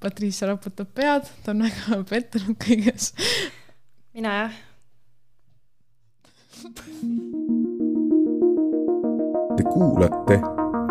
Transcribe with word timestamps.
Patricia 0.00 0.48
raputab 0.48 0.88
pead, 0.96 1.28
ta 1.44 1.52
on 1.52 1.66
väga 1.66 2.00
pettunud 2.10 2.56
kõiges. 2.60 3.12
mina 4.16 4.32
jah. 4.38 4.58
Te 9.56 9.66
kuulate 9.68 10.40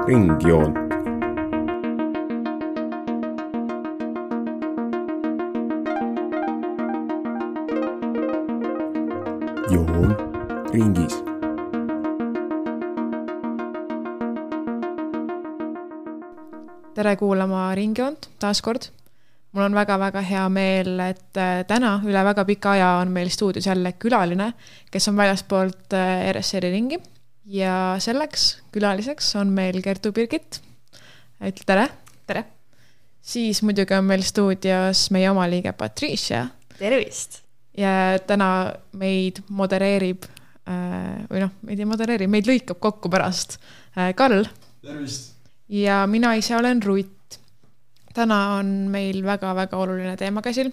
Ringjoont. 0.07 0.85
joon 9.69 10.15
ringis 10.73 11.17
tere 16.99 17.15
kuulama 17.15 17.69
Ringjoont 17.75 18.29
taas 18.43 18.59
kord. 18.61 18.89
Mul 19.51 19.65
on 19.65 19.77
väga-väga 19.77 20.21
hea 20.25 20.43
meel, 20.53 20.93
et 21.09 21.39
äh, 21.39 21.63
täna 21.67 21.95
üle 22.05 22.21
väga 22.25 22.45
pika 22.47 22.75
aja 22.77 22.89
on 23.01 23.13
meil 23.13 23.31
stuudios 23.33 23.65
jälle 23.65 23.93
külaline, 24.01 24.51
kes 24.91 25.09
on 25.09 25.17
väljaspoolt 25.17 25.95
äh, 25.97 26.29
RSR-i 26.33 26.71
ringi 26.73 26.99
ja 27.49 27.73
selleks 28.01 28.49
külaliseks 28.73 29.31
on 29.41 29.53
meil 29.55 29.81
Kertu 29.81 30.13
Birgit. 30.13 30.61
ütle 31.41 31.65
tere. 31.65 31.87
tere. 32.27 32.43
siis 33.21 33.63
muidugi 33.65 33.97
on 33.97 34.05
meil 34.05 34.25
stuudios 34.27 35.07
meie 35.11 35.31
oma 35.31 35.47
liige 35.49 35.73
Patricia. 35.73 36.45
tervist. 36.77 37.41
ja 37.77 38.19
täna 38.27 38.73
meid 38.93 39.41
modereerib 39.49 40.29
äh, 40.69 41.25
või 41.31 41.45
noh, 41.47 41.57
meid 41.65 41.81
ei 41.81 41.89
modereeri, 41.89 42.29
meid 42.29 42.47
lõikab 42.49 42.79
kokku 42.79 43.09
pärast 43.09 43.57
Karl. 44.15 44.45
tervist 44.85 45.39
ja 45.69 46.07
mina 46.07 46.33
ise 46.39 46.57
olen 46.57 46.83
Rutt. 46.83 47.15
Täna 48.15 48.39
on 48.59 48.89
meil 48.91 49.21
väga-väga 49.25 49.77
oluline 49.77 50.15
teema 50.17 50.41
käsil. 50.41 50.71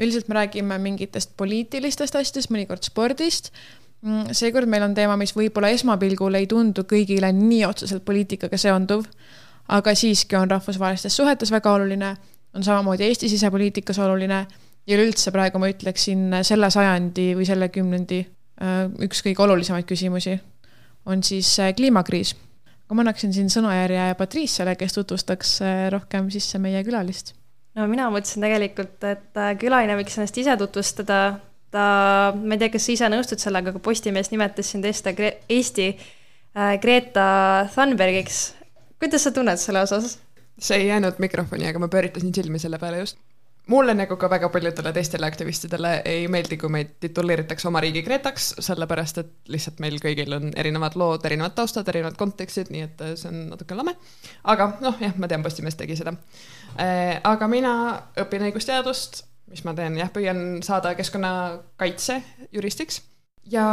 üldiselt 0.00 0.28
me 0.28 0.34
räägime 0.34 0.78
mingitest 0.80 1.34
poliitilistest 1.36 2.16
asjadest, 2.16 2.50
mõnikord 2.50 2.86
spordist. 2.86 3.50
Mm, 4.00 4.30
seekord 4.32 4.68
meil 4.68 4.82
on 4.82 4.94
teema, 4.96 5.16
mis 5.20 5.34
võib-olla 5.36 5.68
esmapilgul 5.74 6.38
ei 6.38 6.46
tundu 6.48 6.86
kõigile 6.88 7.32
nii 7.36 7.66
otseselt 7.68 8.04
poliitikaga 8.04 8.56
seonduv, 8.56 9.04
aga 9.68 9.94
siiski 9.94 10.38
on 10.38 10.50
rahvusvahelistes 10.50 11.16
suhetes 11.16 11.52
väga 11.52 11.74
oluline, 11.76 12.14
on 12.54 12.64
samamoodi 12.64 13.04
Eesti 13.04 13.28
sisepoliitikas 13.28 13.98
oluline 14.00 14.46
ja 14.86 14.96
üleüldse 14.96 15.30
praegu 15.30 15.60
ma 15.60 15.68
ütleksin 15.68 16.40
selle 16.42 16.70
sajandi 16.72 17.34
või 17.36 17.46
selle 17.46 17.68
kümnendi 17.68 18.22
äh, 18.24 18.86
üks 19.04 19.20
kõige 19.26 19.44
olulisemaid 19.44 19.84
küsimusi 19.86 20.38
on 21.06 21.22
siis 21.22 21.52
äh, 21.60 21.74
kliimakriis 21.76 22.34
aga 22.90 22.96
ma 22.98 23.04
annaksin 23.04 23.30
siin 23.30 23.46
sõnajärje 23.54 24.04
Patriciale, 24.18 24.72
kes 24.74 24.96
tutvustaks 24.96 25.52
äh, 25.62 25.82
rohkem 25.94 26.26
sisse 26.34 26.58
meie 26.58 26.80
külalist. 26.82 27.36
no 27.78 27.86
mina 27.86 28.08
mõtlesin 28.10 28.42
tegelikult, 28.42 28.96
et 29.06 29.38
äh, 29.38 29.52
külaline 29.62 29.94
võiks 30.00 30.18
ennast 30.18 30.40
ise 30.42 30.56
tutvustada. 30.58 31.20
ta, 31.70 31.84
ma 32.34 32.56
ei 32.56 32.64
tea, 32.64 32.72
kas 32.74 32.88
sa 32.88 32.96
ise 32.96 33.12
nõustud 33.14 33.38
sellega, 33.38 33.70
aga 33.70 33.78
Postimees 33.84 34.32
nimetas 34.34 34.72
sind 34.74 34.90
Eesti, 34.90 35.14
Eesti 35.46 35.86
äh, 35.94 36.74
Greta 36.82 37.30
Thunbergiks. 37.76 38.42
kuidas 38.98 39.22
sa 39.22 39.30
tunned 39.38 39.62
selle 39.62 39.86
osas? 39.86 40.18
see 40.58 40.82
ei 40.82 40.90
jäänud 40.90 41.22
mikrofoni, 41.22 41.70
aga 41.70 41.78
ma 41.78 41.88
pööritasin 41.88 42.34
silmi 42.34 42.58
selle 42.58 42.82
peale 42.82 43.04
just 43.04 43.22
mulle 43.70 43.94
nagu 43.94 44.16
ka 44.18 44.30
väga 44.30 44.50
paljudele 44.52 44.92
teistele 44.94 45.28
aktivistidele 45.28 45.92
ei 46.08 46.26
meeldi, 46.32 46.58
kui 46.60 46.72
meid 46.72 46.96
tituleeritakse 47.02 47.68
oma 47.70 47.82
riigi 47.84 48.02
Gretaks, 48.06 48.50
sellepärast 48.66 49.22
et 49.22 49.32
lihtsalt 49.52 49.80
meil 49.84 50.00
kõigil 50.02 50.34
on 50.36 50.50
erinevad 50.58 50.96
lood, 51.00 51.24
erinevad 51.28 51.54
taustad, 51.58 51.88
erinevad 51.92 52.18
kontekstid, 52.20 52.72
nii 52.74 52.86
et 52.86 53.04
see 53.20 53.30
on 53.30 53.44
natuke 53.52 53.78
lame. 53.78 53.94
aga 54.44 54.72
noh, 54.82 54.98
jah, 55.02 55.14
ma 55.16 55.30
tean, 55.30 55.44
Postimees 55.46 55.78
tegi 55.78 55.96
seda. 55.98 56.14
Äh, 56.76 57.20
aga 57.24 57.48
mina 57.50 57.72
õpin 58.20 58.48
õigusteadust, 58.50 59.22
mis 59.50 59.64
ma 59.66 59.74
teen, 59.78 59.98
jah, 59.98 60.10
püüan 60.14 60.60
saada 60.66 60.94
keskkonnakaitse 60.98 62.20
juristiks 62.52 63.02
ja 63.50 63.66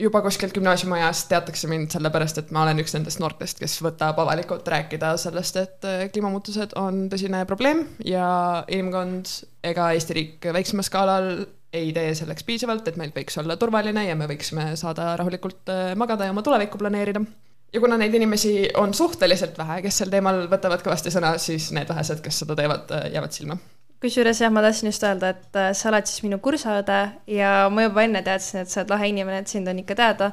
juba 0.00 0.22
kuskilt 0.24 0.54
gümnaasiumiajast 0.56 1.28
teatakse 1.30 1.68
mind 1.70 1.92
sellepärast, 1.94 2.40
et 2.40 2.52
ma 2.54 2.64
olen 2.64 2.80
üks 2.82 2.94
nendest 2.96 3.20
noortest, 3.22 3.60
kes 3.62 3.76
võtab 3.84 4.18
avalikult 4.22 4.68
rääkida 4.72 5.14
sellest, 5.20 5.58
et 5.60 5.88
äh, 5.88 6.04
kliimamuutused 6.12 6.76
on 6.80 7.06
tõsine 7.12 7.44
probleem 7.48 7.84
ja 8.06 8.26
inimkond 8.72 9.30
ega 9.68 9.90
Eesti 9.96 10.16
riik 10.18 10.48
väiksemal 10.54 10.86
skaalal 10.88 11.30
ei 11.72 11.92
tee 11.96 12.12
selleks 12.16 12.44
piisavalt, 12.44 12.88
et 12.88 12.98
meil 13.00 13.12
võiks 13.14 13.38
olla 13.40 13.56
turvaline 13.60 14.04
ja 14.04 14.16
me 14.18 14.28
võiksime 14.30 14.72
saada 14.80 15.12
rahulikult 15.20 15.72
äh, 15.72 15.92
magada 15.98 16.28
ja 16.28 16.34
oma 16.34 16.44
tulevikku 16.44 16.80
planeerida. 16.80 17.24
ja 17.72 17.80
kuna 17.80 17.96
neid 18.00 18.14
inimesi 18.14 18.70
on 18.80 18.94
suhteliselt 18.94 19.58
vähe, 19.58 19.80
kes 19.86 20.02
sel 20.02 20.12
teemal 20.12 20.46
võtavad 20.52 20.84
kõvasti 20.84 21.12
sõna, 21.14 21.36
siis 21.38 21.70
need 21.72 21.88
vähesed, 21.88 22.20
kes 22.24 22.42
seda 22.44 22.58
teevad, 22.58 22.90
äh, 22.96 23.10
jäävad 23.16 23.38
silma 23.38 23.60
kusjuures 24.02 24.40
jah, 24.42 24.50
ma 24.52 24.62
tahtsin 24.64 24.90
just 24.90 25.04
öelda, 25.06 25.32
et 25.32 25.58
äh, 25.58 25.70
sa 25.78 25.90
oled 25.92 26.08
siis 26.10 26.24
minu 26.26 26.40
kursaõde 26.42 26.98
ja 27.30 27.52
ma 27.72 27.86
juba 27.86 28.04
enne 28.06 28.24
teadsin, 28.26 28.64
et 28.64 28.72
sa 28.72 28.82
oled 28.82 28.92
lahe 28.94 29.08
inimene, 29.12 29.42
et 29.42 29.52
sind 29.52 29.70
on 29.70 29.82
ikka 29.82 29.98
teada. 29.98 30.32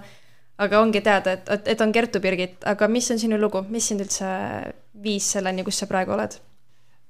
aga 0.60 0.82
ongi 0.84 1.00
teada, 1.00 1.38
et, 1.38 1.68
et, 1.72 1.82
on 1.82 1.92
Kertu 1.96 2.20
Birgit, 2.20 2.58
aga 2.68 2.88
mis 2.92 3.06
on 3.14 3.20
sinu 3.20 3.38
lugu, 3.40 3.62
mis 3.72 3.86
sind 3.88 4.04
üldse 4.04 4.28
viis 5.04 5.30
selleni, 5.32 5.64
kus 5.64 5.80
sa 5.80 5.88
praegu 5.88 6.12
oled? 6.12 6.36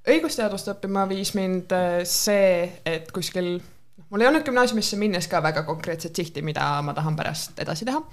õigusteadust 0.09 0.69
õppima 0.75 1.08
viis 1.09 1.34
mind 1.36 1.74
äh, 1.74 2.02
see, 2.06 2.68
et 2.86 3.09
kuskil, 3.12 3.56
mul 4.09 4.22
ei 4.22 4.30
olnud 4.30 4.46
gümnaasiumisse 4.46 5.00
minnes 5.02 5.28
ka 5.28 5.42
väga 5.42 5.66
konkreetset 5.66 6.16
sihti, 6.16 6.46
mida 6.46 6.75
ma 6.86 6.94
tahan 6.98 7.18
pärast 7.18 7.58
edasi 7.66 7.90
teha 7.90 8.03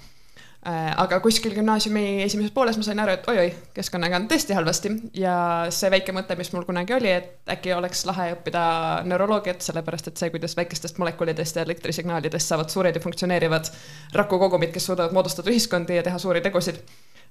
aga 0.66 1.20
kuskil 1.22 1.54
gümnaasiumi 1.54 2.22
esimeses 2.24 2.52
pooles 2.54 2.78
ma 2.78 2.84
sain 2.86 3.00
aru, 3.02 3.14
et 3.14 3.28
oi-oi, 3.30 3.50
keskkonnaga 3.76 4.18
on 4.18 4.28
tõesti 4.30 4.56
halvasti. 4.56 4.92
Ja 5.18 5.36
see 5.74 5.90
väike 5.92 6.14
mõte, 6.16 6.36
mis 6.38 6.50
mul 6.54 6.66
kunagi 6.68 6.96
oli, 6.96 7.12
et 7.12 7.52
äkki 7.56 7.74
oleks 7.76 8.04
lahe 8.08 8.32
õppida 8.34 8.62
neuroloogiat, 9.06 9.62
sellepärast 9.62 10.10
et 10.10 10.22
see, 10.22 10.32
kuidas 10.34 10.56
väikestest 10.58 10.98
molekulidest 11.02 11.60
ja 11.60 11.66
elektrisignaalidest 11.66 12.52
saavad 12.54 12.72
suured 12.72 12.96
ja 12.96 13.02
funktsioneerivad 13.04 13.70
rakukogumid, 14.16 14.74
kes 14.74 14.90
suudavad 14.90 15.14
moodustada 15.14 15.52
ühiskondi 15.52 16.00
ja 16.00 16.06
teha 16.06 16.18
suuri 16.22 16.42
tegusid, 16.44 16.82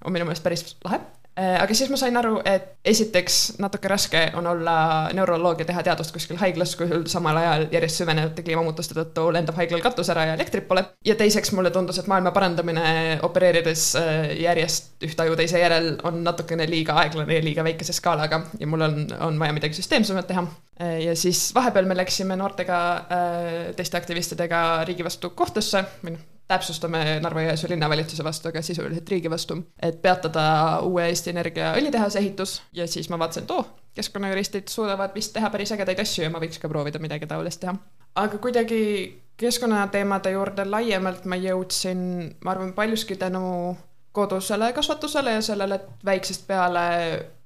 on 0.05 0.15
minu 0.15 0.27
meelest 0.27 0.45
päris 0.45 0.67
lahe 0.85 1.01
Äh, 1.35 1.57
aga 1.59 1.75
siis 1.75 1.89
ma 1.91 1.97
sain 1.99 2.15
aru, 2.15 2.37
et 2.47 2.77
esiteks 2.87 3.57
natuke 3.59 3.89
raske 3.91 4.21
on 4.39 4.45
olla 4.47 4.75
neuroloogia, 5.13 5.65
teha 5.67 5.81
teadust 5.83 6.13
kuskil 6.15 6.37
haiglas, 6.39 6.77
kui 6.79 7.01
samal 7.11 7.35
ajal 7.41 7.65
järjest 7.73 7.99
süvenevate 7.99 8.43
kliimamuutuste 8.45 8.95
tõttu 8.95 9.25
lendab 9.35 9.57
haiglal 9.59 9.81
katus 9.83 10.13
ära 10.13 10.29
ja 10.29 10.37
elektrit 10.37 10.63
pole. 10.69 10.85
ja 11.03 11.17
teiseks 11.19 11.51
mulle 11.51 11.73
tundus, 11.75 11.99
et 11.99 12.07
maailma 12.07 12.31
parandamine 12.31 12.85
opereerides 13.27 13.83
äh, 13.99 14.29
järjest 14.45 15.03
ühte 15.03 15.25
aju 15.25 15.35
teise 15.35 15.59
järel 15.59 15.89
on 16.07 16.21
natukene 16.23 16.69
liiga 16.71 16.95
aeglane 17.01 17.35
ja 17.35 17.43
liiga 17.43 17.67
väikese 17.67 17.97
skaalaga 17.97 18.39
ja 18.59 18.69
mul 18.71 18.87
on, 18.87 18.95
on 19.27 19.39
vaja 19.39 19.57
midagi 19.57 19.75
süsteemsemat 19.75 20.31
teha. 20.31 20.45
Äh, 20.79 21.01
ja 21.09 21.17
siis 21.19 21.49
vahepeal 21.55 21.91
me 21.91 21.99
läksime 21.99 22.39
noortega, 22.39 22.79
teiste 23.75 23.99
aktivistidega 23.99 24.63
riigi 24.87 25.03
vastu 25.03 25.35
kohtusse 25.35 25.83
või 25.99 26.15
noh, 26.15 26.23
täpsustame 26.47 27.19
Narva-Jõesuu 27.23 27.71
linnavalitsuse 27.73 28.23
vastu, 28.23 28.49
aga 28.51 28.61
sisuliselt 28.61 29.09
riigi 29.09 29.31
vastu, 29.31 29.57
et 29.81 29.97
peatada 30.01 30.45
uue 30.85 31.07
Eesti 31.09 31.33
Energia 31.33 31.73
õlitehase 31.79 32.21
ehitus 32.21 32.59
ja 32.73 32.87
siis 32.87 33.09
ma 33.09 33.19
vaatasin, 33.19 33.47
et 33.47 33.51
oo 33.55 33.63
oh,, 33.63 33.73
keskkonnajuristid 33.95 34.69
suudavad 34.69 35.15
vist 35.15 35.33
teha 35.33 35.49
päris 35.49 35.71
ägedaid 35.73 35.99
asju 36.03 36.27
ja 36.27 36.29
ma 36.33 36.41
võiks 36.43 36.61
ka 36.61 36.69
proovida 36.69 36.99
midagi 37.01 37.27
taolist 37.27 37.63
teha. 37.63 37.73
aga 38.21 38.37
kuidagi 38.43 38.81
keskkonnateemade 39.41 40.31
juurde 40.35 40.65
laiemalt 40.69 41.25
ma 41.25 41.39
jõudsin, 41.39 41.99
ma 42.43 42.53
arvan, 42.53 42.73
paljuski 42.77 43.17
tänu 43.19 43.75
kodusele 44.15 44.73
kasvatusele 44.73 45.31
ja 45.31 45.41
sellele, 45.41 45.75
et 45.75 46.05
väiksest 46.05 46.45
peale 46.47 46.85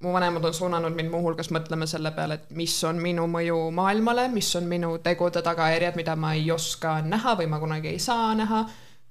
mu 0.03 0.13
vanemad 0.13 0.43
on 0.45 0.53
suunanud 0.53 0.93
mind 0.93 1.09
muuhulgas 1.09 1.49
mõtlema 1.55 1.87
selle 1.89 2.11
peale, 2.13 2.37
et 2.37 2.51
mis 2.53 2.75
on 2.85 2.99
minu 3.01 3.25
mõju 3.31 3.57
maailmale, 3.73 4.27
mis 4.33 4.51
on 4.59 4.67
minu 4.69 4.97
tegude 5.03 5.41
tagajärjed, 5.45 5.97
mida 5.97 6.15
ma 6.15 6.35
ei 6.37 6.51
oska 6.51 6.99
näha 7.01 7.33
või 7.39 7.49
ma 7.49 7.59
kunagi 7.63 7.95
ei 7.95 7.99
saa 7.99 8.35
näha 8.37 8.67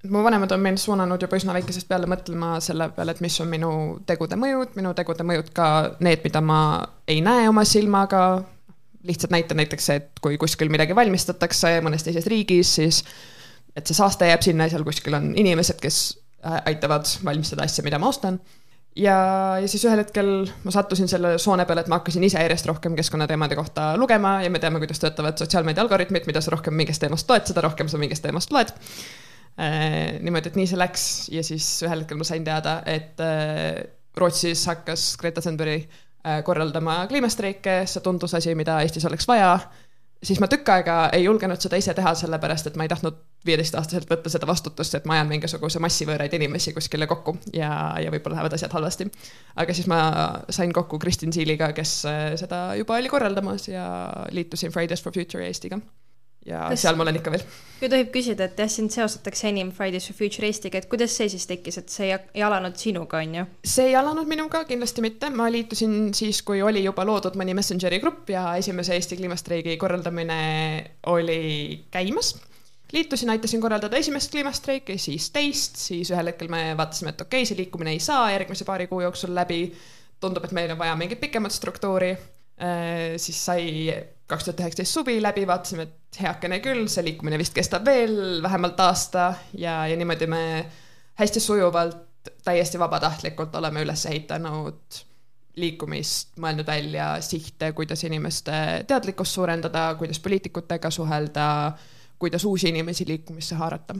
mu 0.07 0.23
vanemad 0.23 0.51
on 0.51 0.61
mind 0.63 0.79
suunanud 0.79 1.21
juba 1.21 1.37
üsna 1.39 1.53
väikesest 1.57 1.87
peale 1.89 2.07
mõtlema 2.07 2.53
selle 2.63 2.87
peale, 2.95 3.15
et 3.15 3.23
mis 3.23 3.35
on 3.43 3.49
minu 3.51 3.71
tegude 4.07 4.37
mõjud, 4.39 4.77
minu 4.79 4.93
tegude 4.95 5.25
mõjud 5.27 5.51
ka 5.55 5.67
need, 6.05 6.23
mida 6.23 6.41
ma 6.43 6.61
ei 7.09 7.19
näe 7.25 7.49
oma 7.51 7.65
silmaga, 7.67 8.23
lihtsalt 9.07 9.35
näite 9.35 9.57
näiteks 9.59 9.89
et 9.95 10.23
kui 10.23 10.39
kuskil 10.39 10.71
midagi 10.71 10.95
valmistatakse 10.95 11.79
mõnes 11.83 12.07
teises 12.07 12.27
riigis, 12.31 12.71
siis 12.79 13.03
et 13.75 13.87
see 13.87 13.97
saaste 13.97 14.27
jääb 14.29 14.43
sinna 14.45 14.67
ja 14.67 14.75
seal 14.75 14.87
kuskil 14.87 15.19
on 15.19 15.33
inimesed, 15.35 15.79
kes 15.83 15.99
äh, 16.45 16.61
aitavad 16.71 17.07
valmistada 17.25 17.67
asja, 17.67 17.83
mida 17.83 17.99
ma 17.99 18.07
ostan. 18.13 18.39
ja, 18.95 19.19
ja 19.59 19.67
siis 19.67 19.83
ühel 19.83 19.99
hetkel 19.99 20.33
ma 20.63 20.71
sattusin 20.71 21.11
selle 21.11 21.35
soone 21.43 21.67
peale, 21.67 21.83
et 21.83 21.91
ma 21.91 21.99
hakkasin 21.99 22.23
ise 22.23 22.39
järjest 22.39 22.71
rohkem 22.71 22.95
keskkonnateemade 22.95 23.59
kohta 23.59 23.93
lugema 23.99 24.39
ja 24.43 24.49
me 24.49 24.63
teame, 24.63 24.79
kuidas 24.79 25.03
töötavad 25.03 25.43
sotsiaalmeedia 25.43 25.83
algoritmid, 25.83 26.27
mida 26.27 26.41
sa 26.41 26.55
rohkem 26.55 26.73
mingist 26.73 27.03
teemast 27.03 27.29
loed, 27.29 27.51
seda 27.51 27.67
rohkem 27.67 27.91
sa 27.91 27.99
mingist 27.99 28.23
teemast 28.23 28.55
loed 28.55 28.71
niimoodi, 29.59 30.51
et 30.51 30.59
nii 30.59 30.67
see 30.69 30.79
läks 30.79 31.05
ja 31.33 31.43
siis 31.43 31.65
ühel 31.83 32.03
hetkel 32.03 32.19
ma 32.19 32.27
sain 32.27 32.45
teada, 32.47 32.79
et 32.87 33.19
äh, 33.23 33.81
Rootsis 34.19 34.65
hakkas 34.69 35.17
Greta 35.19 35.41
Thunberg 35.41 35.83
äh, 35.83 36.43
korraldama 36.43 37.01
kliimastreike, 37.07 37.83
see 37.87 38.03
tundus 38.05 38.35
asi, 38.37 38.55
mida 38.55 38.79
Eestis 38.83 39.05
oleks 39.09 39.27
vaja. 39.27 39.59
siis 40.23 40.39
ma 40.43 40.49
tükk 40.51 40.69
aega 40.69 40.95
ei 41.15 41.23
julgenud 41.23 41.61
seda 41.63 41.77
ise 41.79 41.93
teha, 41.95 42.11
sellepärast 42.15 42.67
et 42.67 42.75
ma 42.75 42.83
ei 42.83 42.91
tahtnud 42.91 43.19
viieteistaastaselt 43.47 44.09
võtta 44.09 44.31
seda 44.31 44.47
vastutust, 44.47 44.95
et 44.95 45.05
ma 45.07 45.15
ajan 45.15 45.29
mingisuguse 45.29 45.79
massi 45.79 46.07
võõraid 46.07 46.33
inimesi 46.35 46.73
kuskile 46.75 47.07
kokku 47.07 47.37
ja, 47.55 47.69
ja 48.03 48.11
võib-olla 48.11 48.35
lähevad 48.35 48.57
asjad 48.57 48.75
halvasti. 48.75 49.07
aga 49.55 49.75
siis 49.75 49.87
ma 49.87 50.01
sain 50.49 50.73
kokku 50.75 50.99
Kristin 50.99 51.33
Siiliga, 51.33 51.71
kes 51.73 52.03
äh, 52.07 52.25
seda 52.39 52.75
juba 52.79 52.99
oli 52.99 53.11
korraldamas 53.11 53.67
ja 53.71 53.85
liitusin 54.31 54.75
Fridays 54.75 55.03
for 55.03 55.15
Future 55.15 55.47
Eestiga 55.47 55.79
ja 56.45 56.69
Kas... 56.69 56.83
seal 56.83 56.97
ma 56.97 57.05
olen 57.05 57.19
ikka 57.19 57.33
veel. 57.33 57.43
kui 57.79 57.89
tohib 57.91 58.09
küsida, 58.11 58.49
et 58.49 58.59
jah, 58.59 58.69
sind 58.71 58.91
seostatakse 58.91 59.47
enim 59.49 59.71
Fridays 59.75 60.09
for 60.09 60.17
Future 60.17 60.47
Eestiga, 60.47 60.81
et 60.81 60.89
kuidas 60.91 61.13
see 61.15 61.29
siis 61.31 61.45
tekkis, 61.47 61.79
et 61.81 61.93
see 61.93 62.09
ei, 62.09 62.17
ei 62.35 62.43
alanud 62.43 62.75
sinuga, 62.79 63.21
on 63.23 63.37
ju? 63.39 63.45
see 63.75 63.89
ei 63.91 63.95
alanud 63.99 64.27
minuga, 64.29 64.63
kindlasti 64.69 65.03
mitte, 65.05 65.31
ma 65.35 65.49
liitusin 65.51 66.13
siis, 66.17 66.41
kui 66.47 66.63
oli 66.65 66.83
juba 66.83 67.05
loodud 67.07 67.37
mõni 67.39 67.55
Messengeri 67.57 68.01
grupp 68.03 68.31
ja 68.33 68.49
esimese 68.59 68.97
Eesti 68.97 69.19
kliimastreigi 69.19 69.77
korraldamine 69.81 70.39
oli 71.11 71.85
käimas. 71.91 72.33
liitusin, 72.95 73.29
aitasin 73.35 73.61
korraldada 73.61 73.97
esimest 73.97 74.31
kliimastreiki, 74.33 74.97
siis 74.97 75.29
teist, 75.35 75.79
siis 75.79 76.11
ühel 76.11 76.33
hetkel 76.33 76.51
me 76.51 76.73
vaatasime, 76.79 77.15
et 77.15 77.23
okei 77.27 77.43
okay,, 77.43 77.51
see 77.51 77.63
liikumine 77.63 77.95
ei 77.95 78.03
saa 78.03 78.27
järgmise 78.33 78.67
paari 78.67 78.87
kuu 78.91 79.01
jooksul 79.07 79.35
läbi. 79.35 79.63
tundub, 80.19 80.43
et 80.43 80.51
meil 80.51 80.71
on 80.73 80.77
vaja 80.77 80.95
mingit 80.99 81.19
pikemat 81.19 81.53
struktuuri 81.55 82.11
Äh, 82.59 83.15
siis 83.17 83.39
sai 83.45 83.93
kaks 84.29 84.45
tuhat 84.45 84.61
üheksateist 84.61 84.93
suvi 84.93 85.17
läbi, 85.21 85.45
vaatasime, 85.49 85.87
et 85.87 86.21
heakene 86.21 86.59
küll, 86.63 86.85
see 86.91 87.05
liikumine 87.07 87.39
vist 87.41 87.55
kestab 87.55 87.87
veel 87.89 88.43
vähemalt 88.45 88.79
aasta 88.85 89.31
ja, 89.57 89.81
ja 89.89 89.97
niimoodi 89.97 90.27
me 90.29 90.43
hästi 91.19 91.41
sujuvalt, 91.43 92.33
täiesti 92.45 92.79
vabatahtlikult 92.79 93.55
oleme 93.55 93.81
üles 93.85 94.05
ehitanud 94.05 94.99
liikumist, 95.59 96.35
mõelnud 96.39 96.67
välja 96.67 97.11
sihte, 97.25 97.71
kuidas 97.75 98.03
inimeste 98.07 98.53
teadlikkust 98.87 99.35
suurendada, 99.35 99.89
kuidas 99.99 100.21
poliitikutega 100.23 100.91
suhelda, 100.93 101.47
kuidas 102.21 102.45
uusi 102.45 102.69
inimesi 102.69 103.07
liikumisse 103.07 103.57
haarata. 103.59 103.97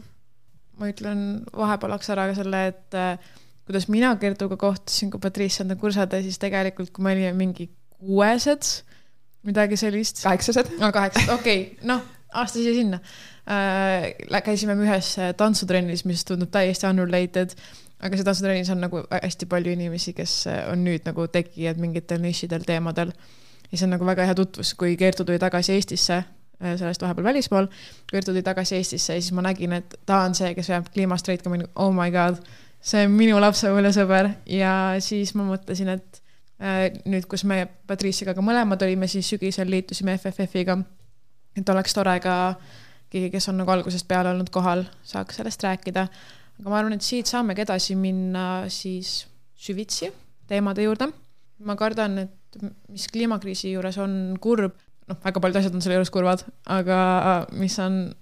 ma 0.79 0.87
ütlen 0.87 1.41
vahepealaks 1.51 2.09
ära 2.13 2.29
ka 2.29 2.35
selle, 2.37 2.61
et 2.71 2.95
äh, 2.95 3.31
kuidas 3.67 3.89
mina 3.91 4.13
Kertuga 4.21 4.55
kohtusin, 4.57 5.11
kui 5.11 5.19
Patrice 5.19 5.65
on 5.65 5.75
kursade, 5.77 6.21
siis 6.23 6.39
tegelikult, 6.39 6.93
kui 6.95 7.03
me 7.03 7.11
olime 7.17 7.33
mingi 7.37 7.67
kuuesed, 7.97 8.63
midagi 9.43 9.77
sellist. 9.77 10.23
kaheksased. 10.23 10.77
no 10.79 10.91
kaheksased, 10.91 11.33
okei 11.33 11.61
okay., 11.61 11.87
noh, 11.87 12.01
aasta 12.33 12.59
siia-sinna 12.59 12.99
äh,. 13.49 14.41
käisime 14.43 14.75
ühes 14.83 15.13
äh, 15.19 15.33
tantsutrennis, 15.37 16.05
mis 16.05 16.25
tundub 16.25 16.51
täiesti 16.53 16.87
unrelated, 16.89 17.55
aga 17.99 18.17
see 18.17 18.27
tantsutrennis 18.27 18.71
on 18.73 18.83
nagu 18.83 19.03
hästi 19.11 19.49
palju 19.49 19.73
inimesi, 19.75 20.13
kes 20.17 20.35
äh, 20.51 20.63
on 20.71 20.83
nüüd 20.85 21.07
nagu 21.07 21.27
tegijad 21.31 21.79
mingitel 21.81 22.21
nišidel 22.23 22.67
teemadel. 22.67 23.13
ja 23.71 23.77
see 23.77 23.87
on 23.87 23.95
nagu 23.97 24.05
väga 24.05 24.27
hea 24.29 24.35
tutvus, 24.35 24.73
kui 24.73 24.97
Kertu 24.97 25.25
tuli 25.25 25.39
tagasi 25.39 25.73
Eestisse 25.77 26.19
äh, 26.19 26.77
sellest 26.77 27.01
vahepeal 27.01 27.31
välismaal, 27.31 27.67
Kertu 28.11 28.33
tuli 28.33 28.43
tagasi 28.43 28.75
Eestisse 28.75 29.15
ja 29.15 29.21
siis 29.21 29.33
ma 29.33 29.45
nägin, 29.45 29.73
et 29.73 29.99
ta 30.05 30.23
on 30.27 30.35
see, 30.35 30.53
kes 30.57 30.69
veab 30.73 30.89
kliimastreiki, 30.93 31.49
ma 31.49 31.59
olin, 31.59 31.69
oh 31.75 31.93
my 31.95 32.11
god, 32.13 32.43
see 32.81 33.05
on 33.07 33.15
minu 33.15 33.39
lapsepõlvesõber 33.41 34.33
ja 34.51 34.73
siis 35.03 35.33
ma 35.35 35.47
mõtlesin, 35.47 35.95
et 35.97 36.21
nüüd, 36.59 37.25
kus 37.31 37.45
me 37.47 37.63
Patriciaga 37.87 38.35
ka 38.35 38.43
mõlemad 38.43 38.81
olime, 38.83 39.07
siis 39.07 39.29
sügisel 39.31 39.69
liitusime 39.71 40.17
FFF-iga. 40.17 40.77
et 41.57 41.69
oleks 41.69 41.93
tore 41.93 42.19
ka 42.19 42.55
keegi, 43.09 43.29
kes 43.33 43.49
on 43.49 43.57
nagu 43.61 43.71
algusest 43.71 44.07
peale 44.07 44.33
olnud 44.33 44.51
kohal, 44.53 44.83
saaks 45.03 45.39
sellest 45.39 45.63
rääkida. 45.63 46.07
aga 46.59 46.69
ma 46.69 46.79
arvan, 46.79 46.93
et 46.93 47.01
siit 47.01 47.25
saamegi 47.25 47.63
edasi 47.63 47.95
minna 47.95 48.69
siis 48.69 49.27
süvitsi 49.55 50.11
teemade 50.47 50.83
juurde. 50.83 51.09
ma 51.59 51.75
kardan, 51.75 52.17
et 52.17 52.61
mis 52.89 53.07
kliimakriisi 53.07 53.71
juures 53.71 53.97
on 53.97 54.37
kurb, 54.41 54.75
noh, 55.07 55.17
väga 55.23 55.39
paljud 55.39 55.59
asjad 55.59 55.75
on 55.75 55.81
selle 55.81 55.95
juures 55.97 56.11
kurvad, 56.11 56.43
aga 56.65 57.47
mis 57.51 57.79
on 57.79 58.13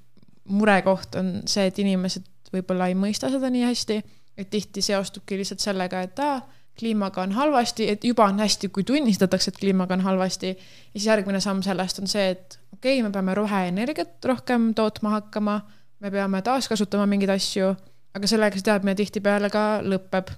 murekoht, 0.45 1.16
on 1.16 1.42
see, 1.45 1.68
et 1.68 1.80
inimesed 1.80 2.25
võib-olla 2.54 2.88
ei 2.88 2.95
mõista 2.95 3.30
seda 3.30 3.50
nii 3.51 3.66
hästi, 3.66 3.98
et 4.38 4.50
tihti 4.50 4.81
seostubki 4.81 5.38
lihtsalt 5.38 5.63
sellega, 5.63 6.01
et 6.06 6.19
aa 6.24 6.39
kliimaga 6.79 7.24
on 7.25 7.33
halvasti, 7.35 7.89
et 7.89 8.03
juba 8.06 8.27
on 8.29 8.39
hästi, 8.39 8.69
kui 8.74 8.85
tunnistatakse, 8.88 9.51
et 9.51 9.59
kliimaga 9.59 9.97
on 9.97 10.06
halvasti. 10.06 10.47
ja 10.47 11.00
siis 11.00 11.07
järgmine 11.09 11.39
samm 11.44 11.62
sellest 11.65 12.00
on 12.00 12.07
see, 12.07 12.29
et 12.35 12.59
okei 12.74 13.00
okay,, 13.00 13.03
me 13.03 13.12
peame 13.12 13.35
roheenergiat 13.38 14.25
rohkem 14.25 14.74
tootma 14.77 15.18
hakkama, 15.18 15.59
me 16.00 16.12
peame 16.12 16.41
taaskasutama 16.41 17.06
mingeid 17.09 17.33
asju, 17.33 17.71
aga 18.15 18.29
sellega 18.29 18.59
see 18.59 18.68
teadmine 18.69 18.95
tihtipeale 18.97 19.50
ka 19.53 19.68
lõpeb. 19.85 20.35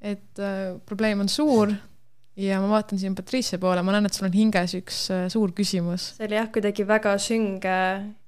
et 0.00 0.38
äh, 0.38 0.76
probleem 0.86 1.20
on 1.24 1.28
suur 1.28 1.72
ja 2.36 2.60
ma 2.60 2.68
vaatan 2.68 3.00
siin 3.00 3.14
Patricia 3.16 3.58
poole, 3.58 3.82
ma 3.82 3.94
näen, 3.94 4.06
et 4.06 4.14
sul 4.14 4.28
on 4.28 4.34
hinges 4.36 4.76
üks 4.78 5.00
äh, 5.14 5.26
suur 5.32 5.54
küsimus. 5.56 6.12
see 6.18 6.28
oli 6.28 6.38
jah, 6.38 6.50
kuidagi 6.52 6.86
väga 6.88 7.16
sünge 7.22 7.76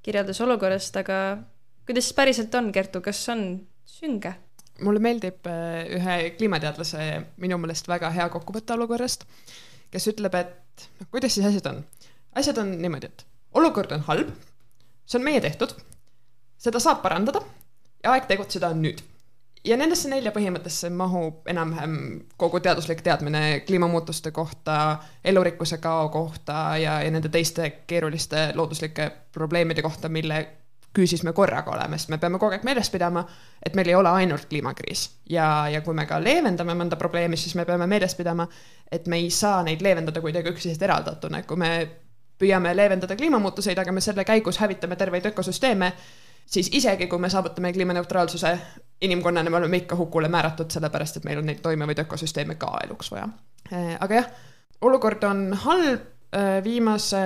kirjeldus 0.02 0.40
olukorrast, 0.46 0.96
aga 1.02 1.38
kuidas 1.86 2.12
päriselt 2.16 2.54
on, 2.54 2.72
Kertu, 2.72 3.02
kas 3.04 3.20
on 3.34 3.44
sünge? 3.88 4.34
Mulle 4.84 5.02
meeldib 5.02 5.46
äh, 5.50 5.84
ühe 5.98 6.16
kliimateadlase 6.38 7.08
minu 7.42 7.58
meelest 7.60 7.88
väga 7.90 8.10
hea 8.14 8.28
kokkuvõte 8.32 8.76
olukorrast, 8.76 9.26
kes 9.92 10.08
ütleb, 10.12 10.34
et 10.38 10.88
noh, 11.00 11.10
kuidas 11.10 11.34
siis 11.34 11.46
asjad 11.48 11.70
on. 11.72 11.84
asjad 12.38 12.58
on 12.62 12.74
niimoodi, 12.80 13.10
et 13.10 13.26
olukord 13.58 13.92
on 13.96 14.04
halb, 14.08 14.32
see 15.06 15.18
on 15.18 15.26
meie 15.26 15.40
tehtud, 15.42 15.74
seda 16.58 16.82
saab 16.82 17.02
parandada 17.02 17.42
ja 18.04 18.14
aeg 18.14 18.28
tegutseda 18.30 18.70
on 18.74 18.82
nüüd. 18.84 19.02
ja 19.66 19.76
nendesse 19.76 20.08
nelja 20.08 20.30
põhimõttesse 20.32 20.90
mahub 20.94 21.48
enam-vähem 21.50 21.96
kogu 22.40 22.60
teaduslik 22.62 23.02
teadmine 23.04 23.60
kliimamuutuste 23.66 24.30
kohta, 24.30 24.98
elurikkuse 25.24 25.80
kao 25.82 26.08
kohta 26.14 26.76
ja, 26.78 27.00
ja 27.02 27.10
nende 27.10 27.28
teiste 27.28 27.70
keeruliste 27.86 28.52
looduslike 28.54 29.10
probleemide 29.34 29.82
kohta, 29.82 30.08
mille 30.08 30.46
küüsis 30.94 31.22
me 31.24 31.32
korraga 31.32 31.70
oleme, 31.70 31.98
sest 31.98 32.10
me 32.12 32.18
peame 32.18 32.38
kogu 32.40 32.56
aeg 32.56 32.64
meeles 32.66 32.90
pidama, 32.90 33.22
et 33.62 33.76
meil 33.76 33.90
ei 33.90 33.94
ole 33.94 34.10
ainult 34.20 34.48
kliimakriis. 34.48 35.04
ja, 35.30 35.68
ja 35.68 35.80
kui 35.80 35.94
me 35.94 36.06
ka 36.06 36.20
leevendame 36.22 36.74
mõnda 36.74 36.96
probleemi, 36.96 37.36
siis 37.36 37.54
me 37.54 37.64
peame 37.68 37.86
meeles 37.86 38.14
pidama, 38.14 38.48
et 38.92 39.06
me 39.06 39.16
ei 39.16 39.30
saa 39.30 39.62
neid 39.62 39.82
leevendada 39.84 40.20
kuidagi 40.20 40.52
üksteisest 40.54 40.82
eraldatuna, 40.82 41.38
et 41.38 41.46
kui 41.46 41.56
me 41.56 41.70
püüame 42.38 42.74
leevendada 42.76 43.16
kliimamuutuseid, 43.16 43.78
aga 43.78 43.92
me 43.92 44.00
selle 44.00 44.24
käigus 44.24 44.58
hävitame 44.62 44.96
terveid 44.96 45.26
ökosüsteeme, 45.32 45.92
siis 46.46 46.70
isegi, 46.72 47.06
kui 47.06 47.18
me 47.18 47.30
saavutame 47.30 47.72
kliimaneutraalsuse, 47.72 48.58
inimkonnana 49.02 49.50
me 49.50 49.56
oleme 49.56 49.82
ikka 49.84 49.96
hukule 49.96 50.28
määratud, 50.28 50.70
sellepärast 50.70 51.20
et 51.20 51.24
meil 51.24 51.42
on 51.42 51.50
neid 51.50 51.60
toimivaid 51.62 52.06
ökosüsteeme 52.06 52.54
ka 52.54 52.78
eluks 52.84 53.10
vaja. 53.12 53.28
aga 54.00 54.14
jah, 54.14 54.30
olukord 54.80 55.24
on 55.24 55.52
halb 55.64 56.00
Äh, 56.00 56.17
viimase 56.64 57.20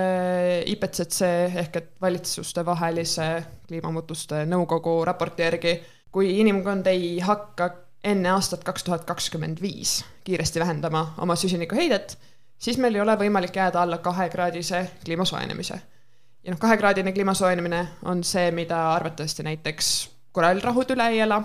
IPCC 0.65 1.21
ehk 1.59 1.75
et 1.75 1.89
valitsustevahelise 2.01 3.25
kliimamuutuste 3.67 4.45
nõukogu 4.47 5.01
raporti 5.05 5.43
järgi, 5.43 5.73
kui 6.11 6.37
inimkond 6.39 6.87
ei 6.87 7.17
hakka 7.19 7.69
enne 8.03 8.31
aastat 8.31 8.63
kaks 8.63 8.83
tuhat 8.83 9.03
kakskümmend 9.07 9.61
viis 9.61 10.03
kiiresti 10.23 10.59
vähendama 10.59 11.13
oma 11.17 11.35
süsinikuheidet, 11.35 12.17
siis 12.57 12.77
meil 12.77 12.95
ei 12.95 13.01
ole 13.01 13.15
võimalik 13.19 13.55
jääda 13.55 13.81
alla 13.81 13.97
kahekraadise 13.97 14.85
kliima 15.05 15.25
soojenemise. 15.25 15.81
ja 16.43 16.51
noh, 16.51 16.59
kahekraadine 16.59 17.11
kliima 17.11 17.33
soojenemine 17.33 17.87
on 18.05 18.23
see, 18.23 18.51
mida 18.51 18.93
arvatavasti 18.93 19.43
näiteks 19.43 19.91
korallrahud 20.31 20.91
üle 20.95 21.07
ei 21.11 21.19
ela, 21.23 21.41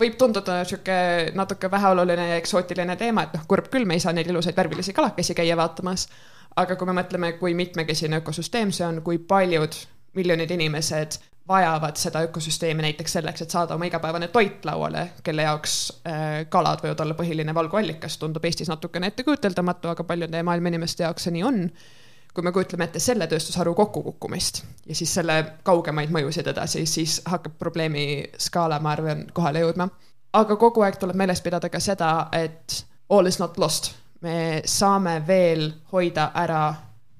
võib 0.00 0.16
tunduda 0.18 0.58
niisugune 0.62 1.32
natuke 1.34 1.70
väheoluline 1.70 2.28
ja 2.28 2.36
eksootiline 2.36 2.96
teema, 2.96 3.22
et 3.22 3.36
noh, 3.36 3.46
kurb 3.48 3.68
küll, 3.72 3.84
me 3.84 3.96
ei 3.96 4.04
saa 4.04 4.12
neid 4.12 4.28
ilusaid 4.28 4.56
värvilisi 4.56 4.92
kalakesi 4.92 5.34
käia 5.34 5.56
vaatamas 5.56 6.08
aga 6.56 6.76
kui 6.76 6.88
me 6.88 6.96
mõtleme, 7.00 7.32
kui 7.40 7.54
mitmekesine 7.56 8.20
ökosüsteem 8.22 8.72
see 8.74 8.86
on, 8.86 9.02
kui 9.04 9.18
paljud 9.18 9.76
miljonid 10.16 10.50
inimesed 10.50 11.18
vajavad 11.48 11.96
seda 11.96 12.22
ökosüsteemi 12.26 12.82
näiteks 12.82 13.12
selleks, 13.12 13.42
et 13.42 13.50
saada 13.50 13.74
oma 13.74 13.88
igapäevane 13.88 14.28
toit 14.28 14.64
lauale, 14.64 15.08
kelle 15.22 15.42
jaoks 15.42 15.78
äh, 16.06 16.28
kalad 16.48 16.84
võivad 16.84 17.00
olla 17.02 17.16
põhiline 17.18 17.54
valguallikas, 17.54 18.18
tundub 18.18 18.44
Eestis 18.44 18.70
natukene 18.70 19.10
ettekujuteldamatu, 19.10 19.90
aga 19.90 20.04
paljude 20.04 20.42
maailma 20.46 20.70
inimeste 20.70 21.06
jaoks 21.06 21.28
see 21.28 21.36
nii 21.38 21.44
on. 21.48 21.66
kui 22.32 22.44
me 22.44 22.52
kujutleme 22.52 22.86
ette 22.88 23.00
selle 23.02 23.26
tööstusharu 23.28 23.74
kokkukukkumist 23.76 24.62
ja 24.88 24.94
siis 24.96 25.10
selle 25.14 25.34
kaugemaid 25.62 26.08
mõjusid 26.14 26.46
edasi, 26.48 26.86
siis 26.86 27.18
hakkab 27.28 27.58
probleemi 27.58 28.24
skaala, 28.40 28.78
ma 28.80 28.94
arvan, 28.94 29.26
kohale 29.32 29.60
jõudma. 29.60 29.88
aga 30.32 30.56
kogu 30.56 30.80
aeg 30.80 30.96
tuleb 30.96 31.16
meeles 31.16 31.42
pidada 31.42 31.68
ka 31.68 31.80
seda, 31.80 32.28
et 32.32 32.86
all 33.10 33.26
is 33.26 33.38
not 33.38 33.58
lost 33.58 33.92
me 34.22 34.62
saame 34.64 35.22
veel 35.26 35.72
hoida 35.92 36.30
ära 36.34 36.74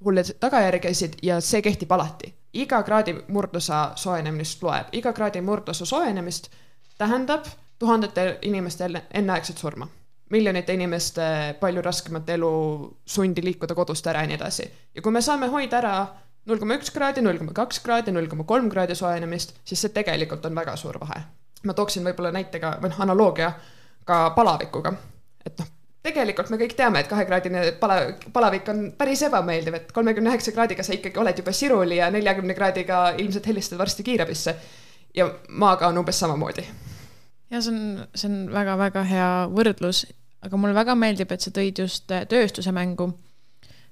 hulle 0.05 0.25
tagajärgesid 0.41 1.19
ja 1.23 1.41
see 1.41 1.63
kehtib 1.63 1.93
alati. 1.93 2.35
iga 2.53 2.83
kraadi 2.83 3.15
murdosa 3.29 3.93
soojenemist 3.97 4.63
loeb, 4.63 4.93
iga 4.93 5.13
kraadi 5.13 5.41
murdosa 5.41 5.87
soojenemist 5.87 6.51
tähendab 6.99 7.47
tuhandete 7.79 8.39
inimeste 8.43 8.91
enneaegset 9.15 9.59
surma. 9.59 9.89
miljonite 10.31 10.75
inimeste 10.75 11.23
palju 11.61 11.83
raskemat 11.83 12.29
elu, 12.29 12.53
sundi 13.05 13.45
liikuda 13.45 13.75
kodust 13.75 14.07
ära 14.07 14.21
ja 14.21 14.27
nii 14.27 14.37
edasi. 14.37 14.71
ja 14.95 15.03
kui 15.03 15.13
me 15.13 15.21
saame 15.21 15.47
hoida 15.47 15.79
ära 15.79 16.07
null 16.47 16.59
koma 16.59 16.79
üks 16.79 16.91
kraadi, 16.95 17.23
null 17.23 17.39
koma 17.39 17.53
kaks 17.57 17.81
kraadi, 17.81 18.13
null 18.13 18.27
koma 18.31 18.45
kolm 18.45 18.71
kraadi 18.71 18.95
soojenemist, 18.99 19.55
siis 19.65 19.81
see 19.81 19.95
tegelikult 19.95 20.47
on 20.47 20.55
väga 20.55 20.77
suur 20.77 21.01
vahe. 21.01 21.23
ma 21.63 21.75
tooksin 21.75 22.05
võib-olla 22.05 22.33
näitega 22.35 22.77
või 22.83 22.91
noh, 22.91 23.01
analoogia 23.07 23.53
ka 24.05 24.31
palavikuga. 24.37 24.93
et 25.47 25.59
noh, 25.59 25.72
tegelikult 26.03 26.51
me 26.51 26.59
kõik 26.61 26.75
teame, 26.79 27.03
et 27.03 27.11
kahekraadine 27.11 27.65
pala, 27.81 27.99
palavik 28.35 28.69
on 28.73 28.85
päris 28.99 29.23
ebameeldiv, 29.29 29.77
et 29.79 29.93
kolmekümne 29.95 30.33
üheksa 30.33 30.55
kraadiga 30.55 30.85
sa 30.87 30.97
ikkagi 30.97 31.21
oled 31.23 31.39
juba 31.39 31.55
siruli 31.55 32.01
ja 32.01 32.11
neljakümne 32.15 32.57
kraadiga 32.59 33.05
ilmselt 33.23 33.47
helistad 33.51 33.79
varsti 33.79 34.07
kiirabisse. 34.07 34.57
ja 35.15 35.29
maaga 35.49 35.89
on 35.89 35.99
umbes 35.99 36.19
samamoodi. 36.19 36.65
ja 37.51 37.61
see 37.61 37.73
on, 37.75 38.07
see 38.15 38.31
on 38.31 38.53
väga-väga 38.53 39.05
hea 39.07 39.31
võrdlus, 39.53 40.07
aga 40.43 40.57
mulle 40.57 40.75
väga 40.75 40.95
meeldib, 40.99 41.33
et 41.33 41.41
sa 41.41 41.51
tõid 41.51 41.79
just 41.85 42.11
äh, 42.11 42.27
tööstuse 42.27 42.73
mängu, 42.73 43.13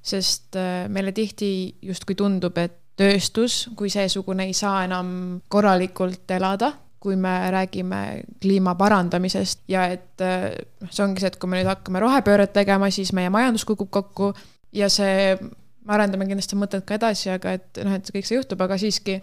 sest 0.03 0.57
äh, 0.57 0.89
meile 0.89 1.13
tihti 1.13 1.77
justkui 1.83 2.19
tundub, 2.19 2.59
et 2.59 2.79
tööstus 3.01 3.69
kui 3.77 3.89
seesugune 3.89 4.45
ei 4.51 4.55
saa 4.57 4.85
enam 4.85 5.41
korralikult 5.49 6.31
elada 6.31 6.75
kui 7.01 7.17
me 7.17 7.33
räägime 7.51 8.01
kliima 8.43 8.75
parandamisest 8.77 9.63
ja 9.73 9.87
et 9.89 10.21
noh, 10.21 10.91
see 10.93 11.05
ongi 11.05 11.23
see, 11.23 11.31
et 11.33 11.39
kui 11.41 11.49
me 11.49 11.61
nüüd 11.61 11.71
hakkame 11.71 12.03
rohepööret 12.03 12.53
tegema, 12.53 12.91
siis 12.93 13.15
meie 13.17 13.31
majandus 13.33 13.65
kukub 13.69 13.89
kokku 13.91 14.35
ja 14.77 14.89
see, 14.93 15.33
me 15.41 15.95
arendame 15.97 16.29
kindlasti 16.29 16.59
mõtet 16.61 16.85
ka 16.85 16.99
edasi, 17.01 17.31
aga 17.33 17.55
et 17.57 17.81
noh, 17.87 17.97
et 17.97 18.11
kõik 18.13 18.29
see 18.29 18.37
juhtub, 18.37 18.61
aga 18.61 18.77
siiski 18.81 19.17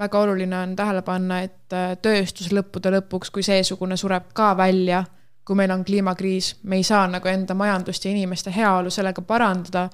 väga 0.00 0.22
oluline 0.24 0.56
on 0.58 0.76
tähele 0.76 1.02
panna, 1.04 1.42
et 1.44 1.76
äh, 1.76 1.92
tööstus 2.02 2.48
lõppude 2.54 2.94
lõpuks, 2.96 3.30
kui 3.34 3.44
seesugune 3.44 3.98
sureb 4.00 4.32
ka 4.36 4.52
välja, 4.56 5.04
kui 5.44 5.58
meil 5.58 5.74
on 5.74 5.84
kliimakriis, 5.84 6.54
me 6.64 6.78
ei 6.80 6.86
saa 6.86 7.04
nagu 7.10 7.28
enda 7.28 7.54
majandust 7.58 8.04
ja 8.06 8.14
inimeste 8.14 8.54
heaolu 8.54 8.90
sellega 8.90 9.22
parandada, 9.26 9.88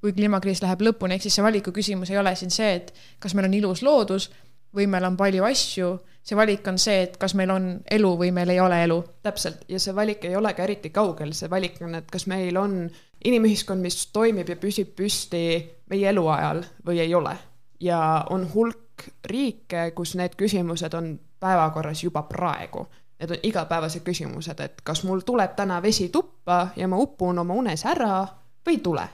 kui 0.00 0.12
kliimakriis 0.12 0.60
läheb 0.62 0.82
lõpuni, 0.84 1.16
ehk 1.16 1.24
siis 1.24 1.38
see 1.38 1.44
valiku 1.44 1.72
küsimus 1.72 2.12
ei 2.12 2.18
ole 2.20 2.34
siin 2.36 2.52
see, 2.52 2.74
et 2.78 2.92
kas 3.18 3.34
meil 3.34 3.48
on 3.48 3.54
ilus 3.56 3.82
loodus 3.82 4.28
või 4.74 4.88
meil 4.90 5.04
on 5.04 5.16
palju 5.16 5.44
asju 5.44 5.92
see 6.24 6.36
valik 6.36 6.68
on 6.68 6.78
see, 6.80 7.02
et 7.04 7.16
kas 7.20 7.34
meil 7.36 7.52
on 7.52 7.66
elu 7.90 8.10
või 8.18 8.30
meil 8.32 8.54
ei 8.54 8.60
ole 8.60 8.80
elu. 8.84 9.02
täpselt, 9.22 9.64
ja 9.68 9.80
see 9.80 9.94
valik 9.94 10.24
ei 10.24 10.36
ole 10.36 10.54
ka 10.54 10.64
eriti 10.64 10.90
kaugel, 10.90 11.34
see 11.36 11.50
valik 11.50 11.80
on, 11.84 11.94
et 12.00 12.08
kas 12.10 12.26
meil 12.26 12.56
on 12.56 12.88
inimühiskond, 13.24 13.82
mis 13.82 14.06
toimib 14.12 14.48
ja 14.48 14.56
püsib 14.56 14.94
püsti 14.96 15.44
meie 15.90 16.08
eluajal 16.08 16.64
või 16.86 17.00
ei 17.04 17.14
ole. 17.14 17.36
ja 17.80 18.24
on 18.30 18.48
hulk 18.54 19.08
riike, 19.26 19.90
kus 19.94 20.14
need 20.14 20.36
küsimused 20.38 20.94
on 20.94 21.18
päevakorras 21.40 22.04
juba 22.04 22.22
praegu. 22.22 22.86
Need 23.20 23.30
on 23.30 23.42
igapäevased 23.42 24.02
küsimused, 24.06 24.60
et 24.60 24.80
kas 24.84 25.02
mul 25.04 25.20
tuleb 25.26 25.52
täna 25.56 25.82
vesi 25.82 26.08
tuppa 26.08 26.68
ja 26.76 26.88
ma 26.88 26.96
upun 26.96 27.38
oma 27.38 27.54
unes 27.54 27.84
ära 27.84 28.24
või 28.66 28.78
ei 28.78 28.78
tule. 28.78 29.08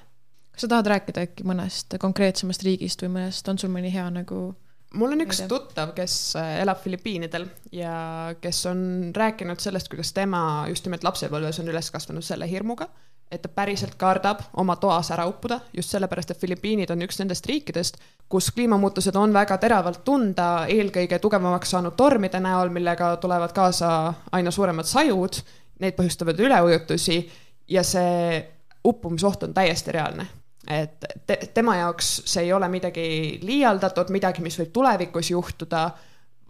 kas 0.52 0.60
sa 0.60 0.68
tahad 0.68 0.86
rääkida 0.86 1.26
äkki 1.26 1.44
mõnest 1.44 1.98
konkreetsemast 1.98 2.62
riigist 2.62 3.02
või 3.02 3.16
mõnest, 3.16 3.48
on 3.48 3.58
sul 3.58 3.70
mõni 3.70 3.90
hea 3.92 4.06
nagu 4.10 4.54
mul 4.98 5.14
on 5.14 5.22
üks 5.24 5.42
tuttav, 5.50 5.92
kes 5.96 6.14
äh, 6.38 6.56
elab 6.64 6.80
Filipiinidel 6.82 7.46
ja 7.74 7.92
kes 8.40 8.64
on 8.70 8.80
rääkinud 9.16 9.62
sellest, 9.62 9.90
kuidas 9.92 10.12
tema 10.16 10.66
just 10.68 10.86
nimelt 10.86 11.04
lapsepõlves 11.06 11.60
on 11.62 11.70
üles 11.70 11.90
kasvanud 11.94 12.26
selle 12.26 12.48
hirmuga, 12.50 12.88
et 13.30 13.42
ta 13.44 13.50
päriselt 13.54 13.94
kardab 13.98 14.42
oma 14.58 14.74
toas 14.82 15.12
ära 15.14 15.26
uppuda, 15.30 15.60
just 15.76 15.94
sellepärast, 15.94 16.34
et 16.34 16.40
Filipiinid 16.42 16.90
on 16.90 17.06
üks 17.06 17.20
nendest 17.22 17.46
riikidest, 17.46 18.00
kus 18.30 18.50
kliimamuutused 18.54 19.16
on 19.16 19.34
väga 19.34 19.60
teravalt 19.62 20.02
tunda, 20.04 20.66
eelkõige 20.70 21.20
tugevamaks 21.22 21.76
saanud 21.76 21.94
tormide 21.98 22.42
näol, 22.42 22.72
millega 22.74 23.14
tulevad 23.22 23.54
kaasa 23.54 23.92
aina 24.32 24.50
suuremad 24.50 24.90
sajud, 24.90 25.42
need 25.80 25.96
põhjustavad 25.96 26.42
üleujutusi 26.42 27.22
ja 27.70 27.86
see 27.86 28.42
uppumisoht 28.84 29.46
on 29.46 29.54
täiesti 29.54 29.94
reaalne 29.94 30.26
et 30.68 31.06
te, 31.26 31.38
tema 31.54 31.76
jaoks 31.78 32.10
see 32.28 32.44
ei 32.46 32.52
ole 32.52 32.68
midagi 32.68 33.04
liialdatud, 33.46 34.10
midagi, 34.12 34.42
mis 34.44 34.58
võib 34.60 34.72
tulevikus 34.74 35.30
juhtuda, 35.32 35.84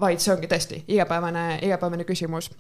vaid 0.01 0.23
see 0.23 0.35
ongi 0.35 0.51
tõesti 0.51 0.85
igapäevane, 0.89 1.61
igapäevane 1.67 2.07
küsimus. 2.09 2.51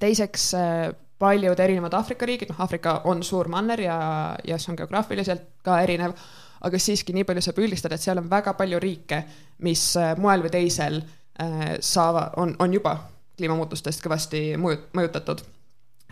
teiseks, 0.00 0.50
äh, 0.54 0.90
paljud 1.18 1.60
erinevad 1.60 1.94
Aafrika 1.94 2.26
riigid, 2.26 2.52
noh, 2.52 2.60
Aafrika 2.60 3.00
on 3.04 3.22
suur 3.22 3.48
manner 3.48 3.80
ja, 3.80 3.98
ja 4.44 4.58
see 4.58 4.72
on 4.72 4.78
geograafiliselt 4.78 5.48
ka 5.64 5.80
erinev, 5.82 6.12
aga 6.60 6.78
siiski 6.78 7.14
nii 7.14 7.24
palju 7.24 7.42
saab 7.42 7.62
üldistada, 7.62 7.94
et 7.94 8.04
seal 8.04 8.20
on 8.20 8.28
väga 8.30 8.54
palju 8.58 8.80
riike, 8.82 9.22
mis 9.64 9.84
äh, 9.96 10.12
moel 10.18 10.44
või 10.44 10.52
teisel 10.52 11.00
äh, 11.00 11.78
saavad, 11.80 12.36
on, 12.36 12.54
on 12.58 12.74
juba 12.74 12.98
kliimamuutustest 13.38 14.02
kõvasti 14.04 14.42
mõjut-, 14.60 14.90
mõjutatud. 14.98 15.42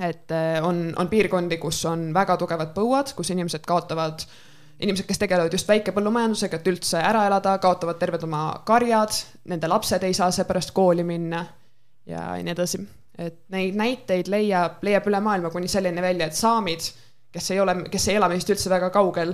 et 0.00 0.32
on, 0.62 0.92
on 0.96 1.08
piirkondi, 1.08 1.56
kus 1.58 1.84
on 1.84 2.12
väga 2.14 2.36
tugevad 2.36 2.74
põuad, 2.74 3.12
kus 3.16 3.30
inimesed 3.34 3.64
kaotavad 3.66 4.22
äh, 4.22 4.36
inimesed, 4.80 5.06
kes 5.08 5.20
tegelevad 5.22 5.54
just 5.54 5.68
väikepõllumajandusega, 5.68 6.60
et 6.60 6.68
üldse 6.70 7.00
ära 7.00 7.26
elada, 7.28 7.56
kaotavad 7.62 7.98
terved 8.00 8.26
oma 8.26 8.42
karjad, 8.68 9.14
nende 9.48 9.70
lapsed 9.70 10.04
ei 10.04 10.14
saa 10.16 10.30
seepärast 10.34 10.74
kooli 10.76 11.04
minna 11.06 11.44
ja 12.06 12.28
nii 12.36 12.52
edasi. 12.52 12.82
et 13.18 13.38
neid 13.48 13.76
näiteid 13.78 14.28
leiab, 14.28 14.82
leiab 14.84 15.06
üle 15.08 15.20
maailma 15.24 15.50
kuni 15.50 15.68
selleni 15.72 16.02
välja, 16.04 16.26
et 16.26 16.36
saamid, 16.36 16.84
kes 17.32 17.50
ei 17.50 17.60
ole, 17.60 17.74
kes 17.90 18.08
ei 18.08 18.18
ela 18.20 18.28
meist 18.28 18.50
üldse 18.52 18.70
väga 18.70 18.90
kaugel, 18.92 19.32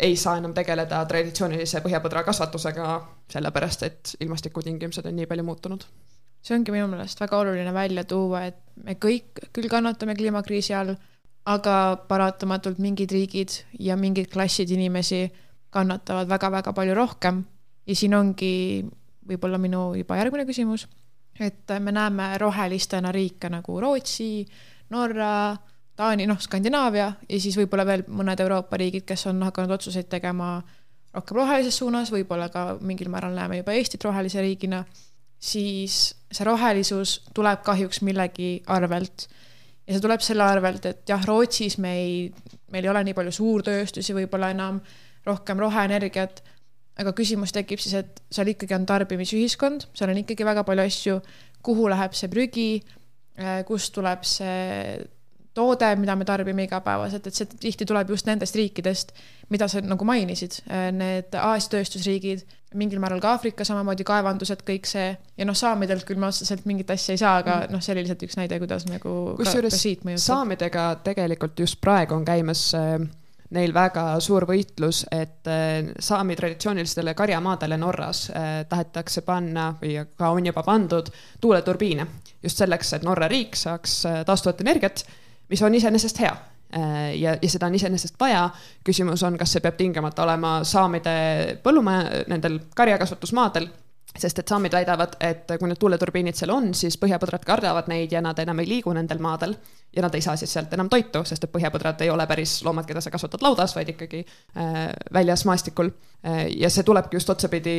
ei 0.00 0.16
saa 0.16 0.38
enam 0.40 0.54
tegeleda 0.56 1.04
traditsioonilise 1.04 1.82
põhjapõdra 1.84 2.24
kasvatusega, 2.24 2.94
sellepärast 3.34 3.84
et 3.84 4.14
ilmastikutingimused 4.24 5.06
on 5.06 5.16
nii 5.20 5.28
palju 5.28 5.44
muutunud 5.44 5.84
see 6.42 6.56
ongi 6.56 6.74
minu 6.74 6.88
meelest 6.90 7.20
väga 7.22 7.38
oluline 7.38 7.72
välja 7.74 8.04
tuua, 8.08 8.46
et 8.50 8.58
me 8.82 8.96
kõik 8.98 9.44
küll 9.54 9.70
kannatame 9.70 10.16
kliimakriisi 10.18 10.74
all 10.74 10.96
aga 11.44 11.76
paratamatult 12.08 12.78
mingid 12.78 13.10
riigid 13.10 13.54
ja 13.80 13.96
mingid 13.98 14.30
klassid 14.30 14.70
inimesi 14.70 15.26
kannatavad 15.72 16.28
väga-väga 16.28 16.72
palju 16.72 16.94
rohkem. 16.94 17.42
Ja 17.86 17.94
siin 17.98 18.14
ongi 18.14 18.84
võib-olla 19.26 19.58
minu 19.58 19.92
juba 19.98 20.18
järgmine 20.20 20.46
küsimus, 20.46 20.86
et 21.40 21.70
me 21.80 21.94
näeme 21.94 22.36
rohelistena 22.38 23.10
riike 23.14 23.50
nagu 23.50 23.80
Rootsi, 23.80 24.44
Norra, 24.90 25.56
Taani, 25.96 26.26
noh, 26.26 26.38
Skandinaavia 26.40 27.08
ja 27.28 27.40
siis 27.40 27.56
võib-olla 27.58 27.86
veel 27.86 28.04
mõned 28.08 28.40
Euroopa 28.40 28.78
riigid, 28.80 29.04
kes 29.08 29.26
on 29.30 29.42
hakanud 29.42 29.74
otsuseid 29.76 30.08
tegema 30.12 30.60
rohkem 31.12 31.36
rohelises 31.36 31.76
suunas, 31.76 32.12
võib-olla 32.12 32.48
ka 32.52 32.78
mingil 32.80 33.10
määral 33.12 33.34
näeme 33.36 33.60
juba 33.60 33.74
Eestit 33.76 34.04
rohelise 34.04 34.40
riigina, 34.40 34.84
siis 35.42 36.14
see 36.32 36.46
rohelisus 36.46 37.18
tuleb 37.34 37.64
kahjuks 37.66 38.00
millegi 38.06 38.54
arvelt 38.70 39.26
ja 39.86 39.94
see 39.94 40.02
tuleb 40.02 40.22
selle 40.24 40.46
arvelt, 40.46 40.86
et 40.86 41.02
jah, 41.08 41.22
Rootsis 41.26 41.78
me 41.82 41.94
ei, 41.98 42.16
meil 42.72 42.86
ei 42.86 42.92
ole 42.92 43.04
nii 43.08 43.16
palju 43.18 43.34
suurtööstusi 43.34 44.14
võib-olla 44.16 44.52
enam, 44.54 44.80
rohkem 45.26 45.60
roheenergiat, 45.62 46.42
aga 47.02 47.14
küsimus 47.16 47.54
tekib 47.54 47.80
siis, 47.82 47.96
et 48.02 48.22
seal 48.32 48.52
ikkagi 48.52 48.76
on 48.76 48.86
tarbimisühiskond, 48.88 49.88
seal 49.96 50.12
on 50.12 50.20
ikkagi 50.22 50.46
väga 50.46 50.64
palju 50.68 50.86
asju, 50.86 51.18
kuhu 51.64 51.88
läheb 51.90 52.14
see 52.18 52.30
prügi, 52.30 52.68
äh, 53.38 53.62
kust 53.68 53.94
tuleb 53.96 54.26
see 54.28 55.00
toode, 55.54 55.90
mida 56.00 56.16
me 56.16 56.24
tarbime 56.28 56.66
igapäevaselt, 56.66 57.26
et 57.28 57.36
see 57.36 57.48
tihti 57.66 57.86
tuleb 57.88 58.10
just 58.14 58.28
nendest 58.28 58.56
riikidest, 58.56 59.12
mida 59.52 59.68
sa 59.68 59.82
nagu 59.84 60.06
mainisid, 60.08 60.62
need 60.96 61.34
Aasia 61.36 61.76
tööstusriigid, 61.76 62.44
mingil 62.78 63.02
määral 63.02 63.20
ka 63.20 63.34
Aafrika, 63.36 63.66
samamoodi 63.68 64.04
kaevandused, 64.08 64.62
kõik 64.64 64.88
see. 64.88 65.10
Ja 65.36 65.44
noh, 65.44 65.56
saamidelt 65.58 66.06
küll 66.08 66.20
me 66.20 66.30
otseselt 66.30 66.64
mingit 66.68 66.90
asja 66.94 67.16
ei 67.16 67.20
saa, 67.20 67.38
aga 67.42 67.58
mm. 67.66 67.74
noh, 67.76 67.84
see 67.84 67.92
oli 67.92 68.06
lihtsalt 68.06 68.24
üks 68.28 68.38
näide, 68.40 68.60
kuidas 68.62 68.86
nagu 68.88 69.16
kusjuures 69.40 69.80
saamidega 70.22 70.86
tegelikult 71.04 71.60
just 71.60 71.80
praegu 71.84 72.16
on 72.16 72.24
käimas 72.24 72.70
äh, 72.78 72.96
neil 73.52 73.72
väga 73.74 74.04
suur 74.22 74.46
võitlus, 74.48 75.02
et 75.12 75.48
äh, 75.50 75.92
saami 76.00 76.36
traditsioonilistele 76.38 77.14
karjamaadele 77.18 77.78
Norras 77.80 78.26
äh, 78.30 78.52
tahetakse 78.68 79.24
panna 79.26 79.72
või 79.80 79.98
ka 80.16 80.32
on 80.32 80.48
juba 80.48 80.64
pandud 80.66 81.10
tuuleturbiine. 81.40 82.06
Just 82.42 82.58
selleks, 82.58 82.96
et 82.96 83.04
Norra 83.06 83.28
riik 83.30 83.58
saaks 83.58 83.98
äh, 84.08 84.22
taastuvat 84.28 84.64
energiat 84.64 85.04
mis 85.52 85.62
on 85.62 85.76
iseenesest 85.76 86.22
hea 86.24 86.32
äh, 86.32 87.12
ja, 87.20 87.36
ja 87.36 87.52
seda 87.52 87.68
on 87.68 87.76
iseenesest 87.78 88.18
vaja. 88.20 88.48
küsimus 88.84 89.22
on, 89.28 89.38
kas 89.40 89.52
see 89.54 89.64
peab 89.64 89.78
tingimata 89.78 90.24
olema 90.26 90.58
saamide 90.68 91.14
põllumaja, 91.64 92.24
nendel 92.32 92.58
karjakasvatusmaadel 92.76 93.70
sest 94.18 94.42
et 94.42 94.48
saamid 94.48 94.72
väidavad, 94.72 95.16
et 95.24 95.48
kui 95.58 95.68
need 95.68 95.80
tuuleturbiinid 95.80 96.36
seal 96.36 96.52
on, 96.52 96.72
siis 96.76 96.98
põhjapõdrad 97.00 97.44
kardavad 97.48 97.88
neid 97.88 98.12
ja 98.12 98.20
nad 98.24 98.38
enam 98.42 98.60
ei 98.60 98.68
liigu 98.68 98.92
nendel 98.92 99.22
maadel. 99.22 99.56
ja 99.92 100.00
nad 100.02 100.14
ei 100.14 100.22
saa 100.24 100.36
siis 100.40 100.52
sealt 100.52 100.72
enam 100.72 100.88
toitu, 100.88 101.20
sest 101.28 101.44
et 101.44 101.52
põhjapõdrad 101.52 102.00
ei 102.00 102.08
ole 102.10 102.24
päris 102.26 102.62
loomad, 102.64 102.86
keda 102.88 103.00
sa 103.04 103.10
kasvatad 103.12 103.42
laudas, 103.44 103.74
vaid 103.76 103.90
ikkagi 103.92 104.22
äh, 104.56 104.88
väljas 105.12 105.44
maastikul 105.44 105.90
äh,. 106.26 106.46
ja 106.56 106.70
see 106.70 106.82
tulebki 106.82 107.16
just 107.16 107.30
otsapidi 107.30 107.76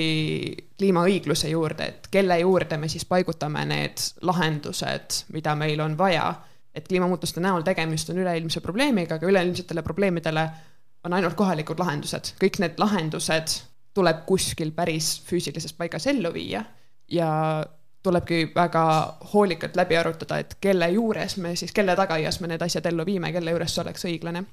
kliimaõigluse 0.77 1.49
juurde, 1.49 1.87
et 1.89 2.09
kelle 2.11 2.39
juurde 2.39 2.77
me 2.77 2.89
siis 2.89 3.05
paigutame 3.05 3.65
need 3.65 4.05
lahendused, 4.21 5.23
mida 5.33 5.55
meil 5.55 5.81
on 5.81 5.97
vaja 5.97 6.33
et 6.75 6.87
kliimamuutuste 6.87 7.41
näol 7.43 7.61
tegemist 7.61 8.09
on 8.09 8.21
üleilmse 8.23 8.61
probleemiga, 8.61 9.15
aga 9.15 9.29
üleilmsetele 9.29 9.83
probleemidele 9.85 10.47
on 11.03 11.13
ainult 11.13 11.35
kohalikud 11.37 11.79
lahendused, 11.79 12.33
kõik 12.41 12.59
need 12.63 12.79
lahendused 12.81 13.59
tuleb 13.93 14.23
kuskil 14.25 14.71
päris 14.73 15.19
füüsilises 15.27 15.75
paigas 15.77 16.07
ellu 16.09 16.33
viia 16.33 16.63
ja 17.11 17.29
tulebki 18.03 18.51
väga 18.55 18.83
hoolikalt 19.33 19.75
läbi 19.75 19.97
arutada, 19.97 20.39
et 20.39 20.57
kelle 20.61 20.89
juures 20.91 21.37
me 21.37 21.55
siis, 21.55 21.71
kelle 21.71 21.95
tagaaias 21.95 22.39
me 22.41 22.49
need 22.51 22.61
asjad 22.65 22.85
ellu 22.89 23.05
viime, 23.05 23.31
kelle 23.31 23.53
juures 23.53 23.75
see 23.75 23.83
oleks 23.83 24.07
õiglane. 24.09 24.43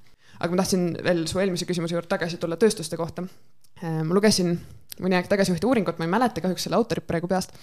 aga 0.41 0.53
ma 0.53 0.63
tahtsin 0.63 0.85
veel 1.05 1.27
su 1.29 1.41
eelmise 1.41 1.67
küsimuse 1.69 1.95
juurde 1.95 2.09
tagasi 2.09 2.39
tulla 2.41 2.57
tööstuste 2.57 2.97
kohta. 2.97 3.25
Ma 3.83 4.15
lugesin 4.15 4.55
mõni 5.01 5.17
aeg 5.17 5.29
tagasi 5.31 5.55
ühte 5.55 5.69
uuringut, 5.69 5.99
ma 5.99 6.07
ei 6.07 6.13
mäleta 6.13 6.43
kahjuks 6.45 6.67
selle 6.67 6.77
autorit 6.79 7.07
praegu 7.09 7.29
peast, 7.31 7.55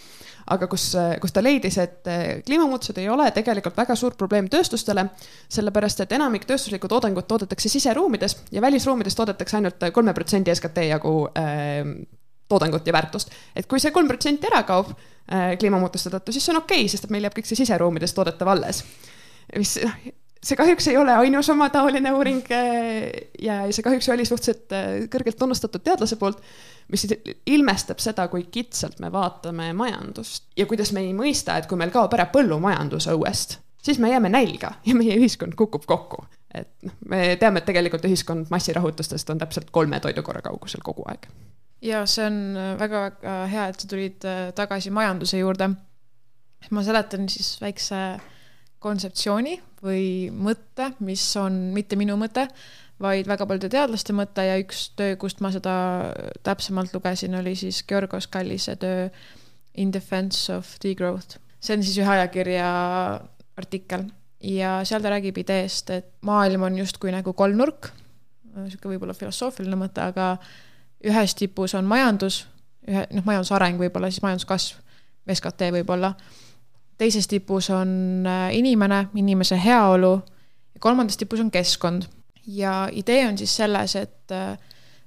aga 0.54 0.68
kus, 0.72 0.90
kus 1.22 1.34
ta 1.36 1.44
leidis, 1.44 1.78
et 1.82 2.10
kliimamuutused 2.48 2.98
ei 3.02 3.10
ole 3.14 3.28
tegelikult 3.36 3.78
väga 3.78 3.98
suur 4.00 4.16
probleem 4.18 4.48
tööstustele, 4.52 5.08
sellepärast 5.54 6.06
et 6.06 6.16
enamik 6.18 6.48
tööstuslikku 6.50 6.90
toodangut 6.92 7.28
toodetakse 7.30 7.70
siseruumides 7.70 8.40
ja 8.56 8.64
välisruumides 8.64 9.18
toodetakse 9.18 9.60
ainult 9.60 9.90
kolme 9.94 10.16
protsendi 10.18 10.56
SKT 10.56 10.88
jagu 10.90 11.14
äh, 11.38 11.84
toodangut 12.50 12.88
ja 12.88 12.94
väärtust. 12.94 13.32
et 13.56 13.68
kui 13.68 13.80
see 13.80 13.92
kolm 13.92 14.08
protsenti 14.08 14.48
ära 14.50 14.64
kaob 14.68 14.94
äh, 14.94 15.58
kliimamuutuste 15.60 16.14
tõttu, 16.14 16.36
siis 16.36 16.48
see 16.48 16.56
on 16.56 16.64
okei 16.64 16.86
okay,, 16.86 16.94
sest 16.94 17.08
et 17.08 17.14
meil 17.14 17.28
jääb 17.28 17.36
kõik 17.38 17.50
see 17.50 17.60
siseruumides 17.60 18.16
toodetav 18.16 18.56
alles. 18.56 18.84
mis 19.56 19.78
noh, 19.84 20.08
see 20.44 20.58
kahjuks 20.60 20.88
ei 20.92 20.98
ole 20.98 21.14
ainus 21.18 21.50
omataoline 21.50 22.12
uuring 22.14 22.44
äh, 22.54 23.10
ja 23.42 23.64
see 23.72 23.86
kahjuks 23.86 24.10
oli 24.14 24.26
suhteliselt 24.26 24.74
äh, 24.76 24.90
kõrgelt 25.12 25.40
tunnustatud 25.40 25.84
teadlase 25.84 26.20
poolt 26.20 26.42
mis 26.92 27.06
ilmestab 27.46 28.00
seda, 28.00 28.28
kui 28.32 28.46
kitsalt 28.52 29.02
me 29.04 29.12
vaatame 29.12 29.72
majandust 29.78 30.48
ja 30.58 30.66
kuidas 30.70 30.94
me 30.96 31.04
ei 31.04 31.14
mõista, 31.16 31.58
et 31.58 31.68
kui 31.68 31.80
meil 31.80 31.92
kaob 31.94 32.14
ära 32.16 32.28
põllumajandus 32.32 33.10
õuest, 33.12 33.58
siis 33.84 34.00
me 34.00 34.12
jääme 34.12 34.32
nälga 34.32 34.78
ja 34.88 34.96
meie 34.96 35.18
ühiskond 35.20 35.58
kukub 35.60 35.86
kokku. 35.88 36.26
et 36.54 36.70
noh, 36.88 36.96
me 37.12 37.36
teame, 37.40 37.60
et 37.60 37.68
tegelikult 37.68 38.06
ühiskond 38.08 38.48
massirahutustest 38.54 39.30
on 39.30 39.42
täpselt 39.44 39.72
kolme 39.72 40.00
toidukorra 40.00 40.42
kaugusel 40.42 40.82
kogu 40.84 41.04
aeg. 41.12 41.28
ja 41.82 42.06
see 42.06 42.26
on 42.26 42.40
väga-väga 42.80 43.36
hea, 43.52 43.68
et 43.68 43.84
sa 43.84 43.92
tulid 43.92 44.26
äh, 44.26 44.48
tagasi 44.56 44.94
majanduse 44.96 45.44
juurde. 45.44 45.70
ma 46.72 46.84
seletan 46.84 47.30
siis 47.30 47.58
väikse 47.62 48.02
kontseptsiooni 48.80 49.56
või 49.84 50.30
mõtte, 50.34 50.92
mis 51.06 51.24
on 51.40 51.72
mitte 51.74 51.98
minu 52.00 52.18
mõte 52.20 52.48
vaid 53.02 53.28
väga 53.30 53.46
paljude 53.46 53.70
teadlaste 53.72 54.14
mõte 54.18 54.44
ja 54.48 54.58
üks 54.62 54.88
töö, 54.98 55.16
kust 55.22 55.42
ma 55.44 55.52
seda 55.54 55.74
täpsemalt 56.46 56.94
lugesin, 56.96 57.36
oli 57.38 57.54
siis 57.58 57.84
Georgos 57.88 58.30
Kallise 58.32 58.78
töö 58.82 59.10
In 59.78 59.92
defense 59.94 60.50
of 60.54 60.66
degrowth. 60.82 61.38
see 61.62 61.76
on 61.78 61.84
siis 61.86 61.98
ühe 62.02 62.10
ajakirja 62.10 62.68
artikkel. 63.58 64.08
Ja 64.42 64.80
seal 64.86 65.02
ta 65.02 65.12
räägib 65.14 65.38
ideest, 65.38 65.90
et 65.94 66.08
maailm 66.26 66.66
on 66.66 66.78
justkui 66.78 67.12
nagu 67.14 67.34
kolmnurk, 67.38 67.92
niisugune 68.56 68.96
võib-olla 68.96 69.14
filosoofiline 69.18 69.78
mõte, 69.78 70.02
aga 70.02 70.36
ühes 71.06 71.36
tipus 71.38 71.76
on 71.78 71.86
majandus, 71.90 72.44
ühe, 72.90 73.04
noh, 73.14 73.26
majandusareng 73.26 73.78
võib-olla, 73.82 74.10
siis 74.10 74.26
majanduskasv, 74.26 74.82
SKT 75.34 75.70
võib-olla, 75.78 76.14
teises 76.98 77.28
tipus 77.28 77.70
on 77.70 78.26
äh, 78.26 78.50
inimene, 78.58 79.08
inimese 79.16 79.60
heaolu 79.64 80.14
ja 80.74 80.80
kolmandas 80.80 81.18
tipus 81.18 81.40
on 81.40 81.52
keskkond 81.52 82.08
ja 82.48 82.90
idee 82.92 83.28
on 83.28 83.38
siis 83.38 83.56
selles, 83.56 83.96
et 83.96 84.32
äh, 84.32 84.58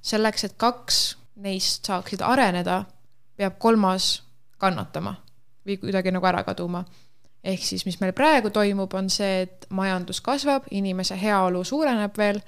selleks, 0.03 0.45
et 0.45 0.55
kaks 0.57 1.01
neist 1.41 1.87
saaksid 1.89 2.23
areneda, 2.25 2.85
peab 3.37 3.59
kolmas 3.59 4.21
kannatama 4.61 5.15
või 5.67 5.79
kuidagi 5.81 6.13
nagu 6.13 6.27
ära 6.27 6.43
kaduma. 6.45 6.85
ehk 7.45 7.63
siis, 7.65 7.87
mis 7.87 7.97
meil 8.01 8.13
praegu 8.13 8.51
toimub, 8.51 8.95
on 8.95 9.09
see, 9.11 9.47
et 9.47 9.67
majandus 9.71 10.21
kasvab, 10.21 10.67
inimese 10.71 11.17
heaolu 11.17 11.65
suureneb 11.65 12.17
veel, 12.17 12.41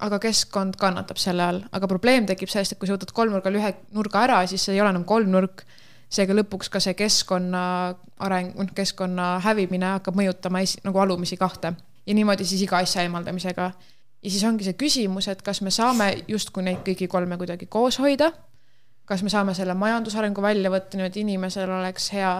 aga 0.00 0.18
keskkond 0.18 0.78
kannatab 0.80 1.18
selle 1.20 1.44
all, 1.44 1.60
aga 1.72 1.88
probleem 1.88 2.26
tekib 2.26 2.48
sellest, 2.48 2.72
et 2.72 2.80
kui 2.80 2.88
sa 2.88 2.96
võtad 2.96 3.12
kolmnurgal 3.12 3.58
ühe 3.60 3.74
nurga 3.92 4.22
ära, 4.24 4.38
siis 4.48 4.64
see 4.64 4.78
ei 4.78 4.80
ole 4.80 4.94
enam 4.94 5.04
kolmnurk, 5.04 5.66
seega 6.10 6.34
lõpuks 6.34 6.70
ka 6.72 6.80
see 6.82 6.96
keskkonna 6.98 7.62
areng, 8.26 8.52
noh, 8.58 8.72
keskkonna 8.74 9.38
hävimine 9.44 9.94
hakkab 9.96 10.18
mõjutama 10.18 10.62
esi-, 10.64 10.82
nagu 10.84 10.98
alumisi 10.98 11.38
kahte. 11.40 11.72
ja 12.06 12.14
niimoodi 12.14 12.44
siis 12.44 12.62
iga 12.64 12.80
asja 12.80 13.02
eemaldamisega 13.02 13.70
ja 14.22 14.30
siis 14.30 14.44
ongi 14.44 14.64
see 14.64 14.76
küsimus, 14.78 15.28
et 15.28 15.42
kas 15.42 15.60
me 15.62 15.70
saame 15.70 16.12
justkui 16.28 16.64
neid 16.66 16.82
kõiki 16.86 17.08
kolme 17.08 17.38
kuidagi 17.40 17.66
koos 17.66 18.00
hoida, 18.02 18.32
kas 19.08 19.22
me 19.22 19.32
saame 19.32 19.54
selle 19.54 19.74
majandusarengu 19.74 20.42
välja 20.42 20.70
võtta 20.72 20.98
niimoodi, 20.98 21.24
inimesel 21.24 21.70
oleks 21.80 22.10
hea, 22.14 22.32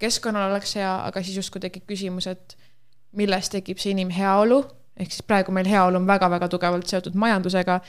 keskkonnal 0.00 0.50
oleks 0.50 0.76
hea, 0.78 0.92
aga 1.08 1.22
siis 1.22 1.38
justkui 1.40 1.62
tekib 1.64 1.86
küsimus, 1.90 2.28
et 2.30 2.56
millest 3.18 3.54
tekib 3.54 3.80
see 3.80 3.94
inimheaolu, 3.94 4.60
ehk 5.00 5.14
siis 5.14 5.26
praegu 5.26 5.54
meil 5.54 5.68
heaolu 5.70 6.00
on 6.00 6.06
väga-väga 6.06 6.48
tugevalt 6.50 6.90
seotud 6.90 7.16
majandusega, 7.18 7.80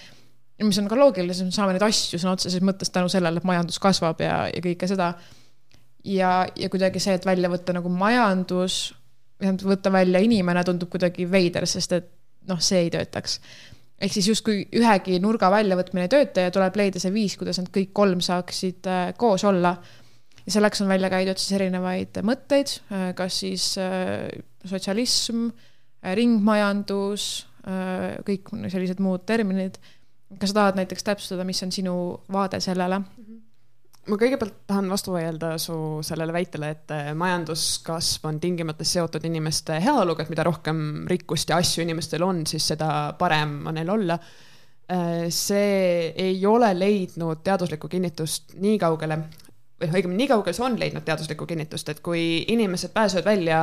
mis 0.63 0.77
on 0.79 0.87
ka 0.87 0.95
loogiline, 0.95 1.33
sest 1.35 1.49
me 1.49 1.55
saame 1.55 1.73
neid 1.75 1.83
asju 1.83 2.19
sõna 2.21 2.35
otseses 2.37 2.63
mõttes 2.63 2.91
tänu 2.93 3.09
sellele, 3.11 3.41
et 3.41 3.47
majandus 3.47 3.79
kasvab 3.83 4.21
ja, 4.23 4.45
ja 4.47 4.61
kõike 4.63 4.87
seda. 4.87 5.13
ja, 6.03 6.45
ja 6.55 6.69
kuidagi 6.71 7.01
see, 7.03 7.17
et 7.17 7.25
välja 7.27 7.49
võtta 7.51 7.75
nagu 7.75 7.91
majandus, 7.91 8.93
tähendab, 9.41 9.67
võtta 9.73 9.91
välja 9.91 10.21
inimene 10.23 10.63
tundub 10.63 10.91
kuidagi 10.93 11.27
veider, 11.31 11.67
sest 11.67 11.97
et 11.97 12.11
noh, 12.49 12.61
see 12.61 12.85
ei 12.85 12.91
töötaks. 12.93 13.39
ehk 13.99 14.11
siis 14.11 14.27
justkui 14.27 14.65
ühegi 14.75 15.19
nurga 15.23 15.49
väljavõtmine 15.53 16.05
ei 16.05 16.11
tööta 16.11 16.43
ja 16.43 16.53
tuleb 16.53 16.75
leida 16.79 16.99
see 16.99 17.13
viis, 17.15 17.37
kuidas 17.39 17.61
nad 17.61 17.69
kõik 17.73 17.93
kolm 17.95 18.21
saaksid 18.23 18.89
äh, 18.91 19.13
koos 19.17 19.43
olla. 19.47 19.75
ja 20.45 20.57
selleks 20.57 20.81
on 20.81 20.91
välja 20.91 21.09
käidud 21.09 21.41
siis 21.41 21.55
erinevaid 21.59 22.21
mõtteid, 22.23 22.77
äh, 22.91 23.09
kas 23.17 23.39
siis 23.43 23.73
äh, 23.81 24.27
sotsialism, 24.65 25.49
ringmajandus, 26.05 27.47
kõik 28.25 28.51
sellised 28.69 28.99
muud 29.01 29.23
terminid. 29.25 29.79
Kas 30.39 30.51
sa 30.51 30.61
tahad 30.61 30.79
näiteks 30.79 31.03
täpsustada, 31.03 31.43
mis 31.47 31.63
on 31.63 31.71
sinu 31.71 31.95
vaade 32.31 32.59
sellele? 32.59 32.99
-hmm 32.99 33.41
ma 34.09 34.17
kõigepealt 34.21 34.57
tahan 34.69 34.89
vastu 34.91 35.13
vaielda 35.15 35.55
su 35.61 35.75
sellele 36.05 36.33
väitele, 36.35 36.69
et 36.75 36.93
eh, 36.93 37.11
majanduskasv 37.17 38.27
on 38.29 38.39
tingimata 38.41 38.85
seotud 38.87 39.23
inimeste 39.25 39.79
heaoluga, 39.81 40.23
et 40.23 40.33
mida 40.33 40.45
rohkem 40.45 41.05
rikkust 41.09 41.49
ja 41.49 41.59
asju 41.61 41.85
inimestel 41.85 42.25
on, 42.25 42.43
siis 42.49 42.67
seda 42.73 42.89
parem 43.19 43.57
on 43.65 43.77
neil 43.79 43.89
olla. 43.95 44.19
Eh, 44.85 45.25
see 45.33 46.11
ei 46.21 46.37
ole 46.45 46.69
leidnud 46.77 47.41
teaduslikku 47.45 47.89
kinnitust 47.89 48.53
nii 48.61 48.77
kaugele, 48.81 49.19
või 49.81 49.91
õigemini 49.91 50.21
nii 50.23 50.31
kaugele 50.35 50.57
see 50.57 50.67
on 50.67 50.79
leidnud 50.79 51.05
teaduslikku 51.07 51.49
kinnitust, 51.49 51.89
et 51.89 52.03
kui 52.05 52.43
inimesed 52.53 52.93
pääsevad 52.93 53.31
välja 53.33 53.61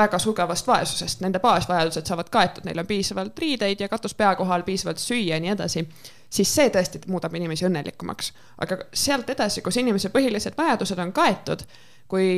väga 0.00 0.18
sugevast 0.18 0.66
vaesusest, 0.66 1.20
nende 1.20 1.38
baasvajadused 1.42 2.08
saavad 2.08 2.32
kaetud, 2.32 2.64
neil 2.64 2.80
on 2.82 2.88
piisavalt 2.88 3.38
riideid 3.38 3.80
ja 3.80 3.88
katus 3.88 4.16
pea 4.16 4.32
kohal, 4.36 4.64
piisavalt 4.66 5.02
süüa 5.02 5.36
ja 5.36 5.40
nii 5.44 5.54
edasi 5.54 5.86
siis 6.30 6.54
see 6.54 6.70
tõesti 6.72 7.02
muudab 7.10 7.34
inimesi 7.34 7.66
õnnelikumaks. 7.66 8.32
aga 8.62 8.78
sealt 8.92 9.30
edasi, 9.30 9.62
kus 9.66 9.76
inimese 9.82 10.12
põhilised 10.14 10.56
vajadused 10.58 10.98
on 11.02 11.12
kaetud, 11.12 11.64
kui 12.08 12.30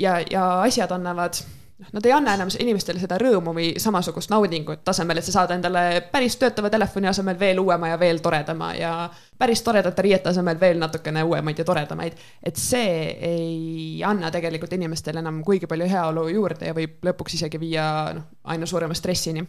ja, 0.00 0.18
ja 0.30 0.46
asjad 0.62 0.92
annavad 0.92 1.40
noh, 1.78 1.88
nad 1.92 2.06
ei 2.06 2.12
anna 2.12 2.34
enam 2.36 2.50
inimestele 2.60 3.00
seda 3.02 3.18
rõõmu 3.20 3.54
või 3.56 3.68
samasugust 3.82 4.30
naudingut 4.32 4.84
tasemel, 4.84 5.20
et 5.20 5.28
sa 5.28 5.34
saad 5.38 5.54
endale 5.56 5.82
päris 6.12 6.38
töötava 6.40 6.70
telefoni 6.72 7.10
asemel 7.10 7.38
veel 7.40 7.60
uuema 7.60 7.92
ja 7.92 8.00
veel 8.00 8.22
toredama 8.24 8.72
ja 8.78 8.94
päris 9.38 9.62
toredate 9.66 10.02
riiete 10.02 10.32
asemel 10.32 10.60
veel 10.60 10.80
natukene 10.82 11.24
uuemaid 11.24 11.58
ja 11.58 11.68
toredamaid. 11.68 12.16
et 12.42 12.56
see 12.56 12.96
ei 13.32 14.02
anna 14.04 14.30
tegelikult 14.30 14.72
inimestele 14.72 15.24
enam 15.24 15.42
kuigi 15.44 15.66
palju 15.66 15.88
heaolu 15.90 16.28
juurde 16.28 16.72
ja 16.72 16.74
võib 16.74 17.04
lõpuks 17.04 17.40
isegi 17.40 17.60
viia 17.60 17.86
noh, 18.14 18.28
aina 18.44 18.66
suurema 18.66 18.94
stressini 18.94 19.46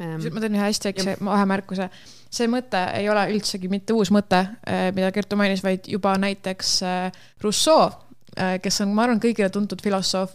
Ehm, 0.00 0.26
ma 0.32 0.42
teen 0.42 0.56
ühe 0.56 0.64
hästi 0.66 0.90
väikse 0.90 1.16
vahemärkuse. 1.24 1.88
see 2.36 2.48
mõte 2.52 2.80
ei 2.98 3.08
ole 3.08 3.22
üldsegi 3.32 3.70
mitte 3.72 3.94
uus 3.96 4.10
mõte, 4.12 4.42
eh, 4.66 4.90
mida 4.92 5.12
Kertu 5.14 5.38
mainis, 5.40 5.62
vaid 5.64 5.86
juba 5.88 6.16
näiteks 6.20 6.72
eh, 6.84 7.22
Rousseau, 7.40 7.88
kes 8.62 8.80
on, 8.84 8.92
ma 8.94 9.06
arvan, 9.06 9.20
kõigile 9.22 9.48
tuntud 9.52 9.80
filosoof, 9.84 10.34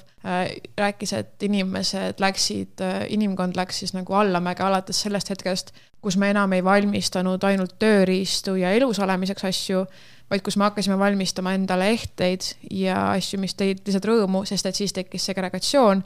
rääkis, 0.78 1.14
et 1.18 1.44
inimesed 1.46 2.22
läksid, 2.22 2.82
inimkond 3.14 3.58
läks 3.58 3.82
siis 3.82 3.94
nagu 3.94 4.16
allamäge 4.18 4.64
alates 4.66 5.02
sellest 5.06 5.30
hetkest, 5.34 5.74
kus 6.02 6.18
me 6.18 6.32
enam 6.34 6.54
ei 6.54 6.64
valmistanud 6.66 7.44
ainult 7.46 7.78
tööriistu 7.82 8.56
ja 8.58 8.74
elus 8.74 9.00
olemiseks 9.02 9.46
asju, 9.50 9.86
vaid 10.32 10.44
kus 10.46 10.58
me 10.58 10.66
hakkasime 10.70 10.98
valmistama 10.98 11.54
endale 11.58 11.92
ehteid 11.94 12.46
ja 12.72 13.12
asju, 13.12 13.40
mis 13.42 13.58
tõid 13.58 13.84
lihtsalt 13.86 14.08
rõõmu, 14.10 14.46
sest 14.50 14.70
et 14.70 14.78
siis 14.78 14.94
tekkis 14.96 15.26
segregatsioon 15.30 16.02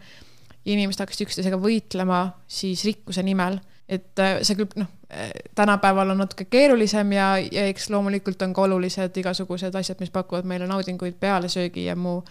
inimesed 0.65 1.03
hakkasid 1.03 1.27
üksteisega 1.27 1.59
võitlema 1.61 2.25
siis 2.49 2.83
rikkuse 2.87 3.23
nimel. 3.25 3.59
Et 3.89 4.19
äh, 4.19 4.39
see 4.41 4.57
küll 4.57 4.79
noh, 4.79 4.89
äh, 5.13 5.29
tänapäeval 5.55 6.09
on 6.13 6.23
natuke 6.23 6.47
keerulisem 6.49 7.11
ja, 7.13 7.35
ja 7.37 7.67
eks 7.69 7.89
loomulikult 7.93 8.41
on 8.41 8.53
ka 8.53 8.65
olulised 8.65 9.17
igasugused 9.21 9.75
asjad, 9.75 10.01
mis 10.01 10.13
pakuvad 10.13 10.47
meile 10.49 10.67
naudinguid, 10.67 11.19
pealesöögi 11.19 11.85
ja 11.85 11.95
muu. 11.95 12.23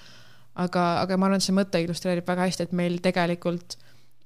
aga, 0.54 1.00
aga 1.00 1.16
ma 1.16 1.26
arvan, 1.26 1.42
et 1.42 1.46
see 1.46 1.54
mõte 1.54 1.80
illustreerib 1.82 2.26
väga 2.28 2.46
hästi, 2.46 2.68
et 2.68 2.74
meil 2.78 3.00
tegelikult 3.02 3.76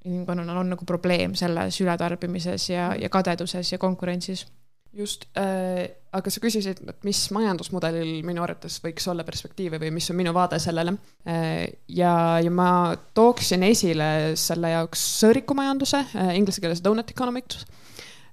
inimkonnal 0.05 0.57
on 0.61 0.69
nagu 0.75 0.85
probleem 0.85 1.33
selles 1.35 1.81
ületarbimises 1.81 2.69
ja, 2.69 2.91
ja 2.95 3.09
kadeduses 3.09 3.71
ja 3.71 3.77
konkurentsis 3.77 4.45
just 4.93 5.25
äh,, 5.37 5.85
aga 6.15 6.31
sa 6.33 6.41
küsisid, 6.41 6.81
et 6.89 7.03
mis 7.05 7.19
majandusmudelil 7.35 8.23
minu 8.25 8.41
arvates 8.41 8.79
võiks 8.81 9.05
olla 9.11 9.25
perspektiivi 9.27 9.77
või 9.81 9.91
mis 9.93 10.09
on 10.09 10.17
minu 10.17 10.33
vaade 10.33 10.57
sellele 10.61 10.95
äh,. 11.29 11.67
ja, 11.93 12.13
ja 12.41 12.51
ma 12.53 12.95
tooksin 13.17 13.63
esile 13.67 14.09
selle 14.39 14.73
jaoks 14.73 15.03
sõõrikumajanduse 15.21 16.01
äh,, 16.07 16.31
inglise 16.39 16.63
keeles 16.63 16.81
donut 16.85 17.11
economics 17.13 17.61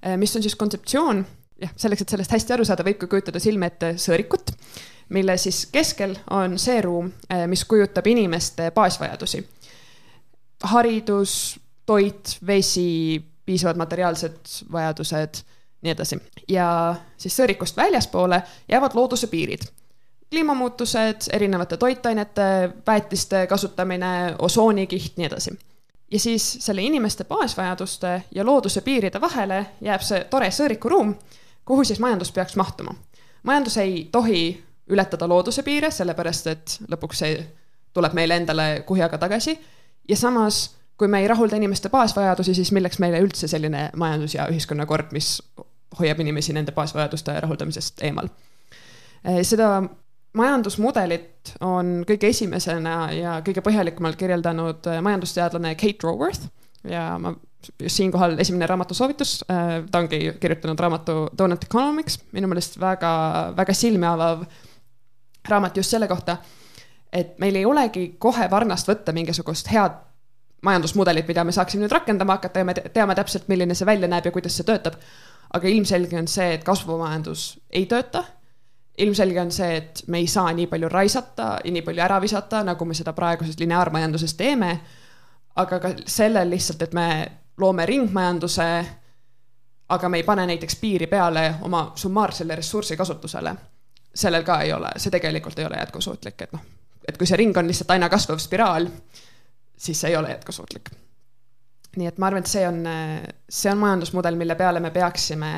äh,, 0.00 0.16
mis 0.20 0.32
on 0.36 0.44
siis 0.44 0.56
kontseptsioon, 0.56 1.20
jah, 1.60 1.74
selleks, 1.76 2.06
et 2.06 2.14
sellest 2.16 2.36
hästi 2.38 2.56
aru 2.56 2.68
saada, 2.68 2.86
võib 2.86 3.02
ka 3.02 3.10
kujutada 3.12 3.42
silme 3.42 3.68
ette 3.68 3.92
sõõrikut, 4.00 4.54
mille 5.12 5.36
siis 5.40 5.66
keskel 5.72 6.16
on 6.32 6.56
see 6.62 6.80
ruum 6.86 7.12
äh,, 7.28 7.44
mis 7.50 7.66
kujutab 7.68 8.08
inimeste 8.08 8.70
baasvajadusi. 8.76 9.44
haridus, 10.72 11.58
toit, 11.86 12.38
vesi, 12.46 13.20
piisavad 13.44 13.76
materiaalsed 13.76 14.56
vajadused 14.72 15.44
nii 15.82 15.92
edasi. 15.92 16.18
ja 16.48 16.94
siis 17.16 17.36
sõõrikust 17.40 17.76
väljaspoole 17.76 18.42
jäävad 18.68 18.94
looduse 18.94 19.26
piirid. 19.26 19.62
kliimamuutused, 20.30 21.28
erinevate 21.32 21.76
toitainete, 21.76 22.70
väetiste 22.86 23.46
kasutamine, 23.46 24.34
osoonikiht, 24.38 25.16
nii 25.16 25.26
edasi. 25.26 25.58
ja 26.10 26.18
siis 26.20 26.56
selle 26.60 26.82
inimeste 26.82 27.24
baasvajaduste 27.24 28.22
ja 28.34 28.44
looduse 28.44 28.80
piiride 28.80 29.20
vahele 29.20 29.66
jääb 29.80 30.02
see 30.02 30.24
tore 30.30 30.50
sõõrikuruum, 30.50 31.14
kuhu 31.64 31.84
siis 31.84 31.98
majandus 31.98 32.32
peaks 32.32 32.56
mahtuma. 32.56 32.94
majandus 33.42 33.76
ei 33.76 34.08
tohi 34.12 34.64
ületada 34.90 35.28
looduse 35.28 35.62
piire, 35.62 35.90
sellepärast 35.90 36.46
et 36.46 36.78
lõpuks 36.90 37.22
see 37.22 37.46
tuleb 37.94 38.12
meile 38.12 38.36
endale 38.36 38.82
kuhjaga 38.86 39.18
tagasi 39.18 39.58
ja 40.08 40.16
samas 40.16 40.76
kui 40.96 41.08
me 41.08 41.20
ei 41.20 41.28
rahulda 41.28 41.56
inimeste 41.56 41.90
baasvajadusi, 41.92 42.54
siis 42.54 42.72
milleks 42.72 42.98
meile 43.02 43.20
üldse 43.20 43.48
selline 43.48 43.90
majandus- 43.96 44.34
ja 44.34 44.48
ühiskonnakord, 44.52 45.12
mis 45.12 45.42
hoiab 45.98 46.20
inimesi 46.20 46.52
nende 46.56 46.72
baasvajaduste 46.72 47.40
rahuldamisest 47.40 48.02
eemal. 48.02 48.28
seda 49.42 49.82
majandusmudelit 50.36 51.56
on 51.64 52.04
kõige 52.08 52.30
esimesena 52.30 53.12
ja 53.12 53.40
kõige 53.44 53.64
põhjalikumalt 53.64 54.16
kirjeldanud 54.20 54.88
majandusteadlane 55.02 55.74
Kate 55.74 56.06
Raworth 56.06 56.48
ja 56.84 57.18
ma 57.18 57.34
siinkohal 57.86 58.38
esimene 58.38 58.66
raamatusoovitus, 58.66 59.44
ta 59.90 59.98
ongi 59.98 60.20
kirjutanud 60.40 60.78
raamatu 60.80 61.16
Donut 61.38 61.64
Economics, 61.64 62.20
minu 62.32 62.48
meelest 62.50 62.78
väga, 62.80 63.12
väga 63.56 63.74
silmi 63.74 64.06
avav 64.06 64.44
raamat 65.48 65.76
just 65.76 65.90
selle 65.90 66.08
kohta, 66.08 66.36
et 67.12 67.38
meil 67.42 67.56
ei 67.56 67.64
olegi 67.66 68.08
kohe 68.18 68.46
varnast 68.50 68.88
võtta 68.88 69.14
mingisugust 69.16 69.72
head 69.72 69.98
majandusmudelit, 70.66 71.28
mida 71.28 71.44
me 71.44 71.54
saaksime 71.54 71.84
nüüd 71.84 71.94
rakendama 71.94 72.38
hakata 72.38 72.62
ja 72.62 72.68
me 72.68 72.74
teame 72.74 73.14
täpselt, 73.14 73.46
milline 73.48 73.74
see 73.74 73.86
välja 73.86 74.08
näeb 74.10 74.26
ja 74.26 74.32
kuidas 74.34 74.56
see 74.58 74.66
töötab. 74.66 74.98
aga 75.54 75.68
ilmselge 75.68 76.18
on 76.18 76.26
see, 76.28 76.54
et 76.54 76.64
kasvumajandus 76.64 77.44
ei 77.70 77.86
tööta. 77.86 78.24
ilmselge 78.98 79.40
on 79.40 79.50
see, 79.52 79.76
et 79.76 80.02
me 80.06 80.18
ei 80.18 80.26
saa 80.26 80.52
nii 80.52 80.66
palju 80.66 80.88
raisata 80.88 81.48
ja 81.64 81.72
nii 81.72 81.82
palju 81.82 82.02
ära 82.02 82.20
visata, 82.20 82.62
nagu 82.64 82.84
me 82.84 82.94
seda 82.94 83.12
praeguses 83.12 83.58
lineaarmajanduses 83.58 84.34
teeme. 84.34 84.80
aga 85.56 85.80
ka 85.80 85.94
sellel 86.06 86.50
lihtsalt, 86.50 86.82
et 86.82 86.94
me 86.94 87.08
loome 87.58 87.86
ringmajanduse, 87.86 88.86
aga 89.88 90.08
me 90.08 90.16
ei 90.16 90.22
pane 90.22 90.46
näiteks 90.46 90.76
piiri 90.76 91.06
peale 91.06 91.54
oma 91.62 91.92
summaarsele 91.94 92.56
ressursi 92.56 92.96
kasutusele. 92.96 93.54
sellel 94.14 94.42
ka 94.42 94.60
ei 94.60 94.72
ole, 94.72 94.90
see 94.96 95.10
tegelikult 95.10 95.58
ei 95.58 95.66
ole 95.66 95.76
jätkusuutlik, 95.76 96.42
et 96.42 96.52
noh, 96.52 96.60
et 97.08 97.16
kui 97.16 97.26
see 97.26 97.36
ring 97.36 97.56
on 97.56 97.66
lihtsalt 97.66 97.90
aina 97.90 98.08
kasvav 98.08 98.38
spiraal 98.38 98.86
siis 99.76 100.00
see 100.00 100.10
ei 100.10 100.16
ole 100.16 100.30
jätkusuutlik. 100.30 100.90
nii 101.96 102.06
et 102.06 102.18
ma 102.18 102.28
arvan, 102.28 102.44
et 102.44 102.50
see 102.50 102.66
on, 102.68 102.82
see 103.48 103.70
on 103.72 103.78
majandusmudel, 103.80 104.36
mille 104.36 104.54
peale 104.54 104.80
me 104.80 104.90
peaksime 104.92 105.52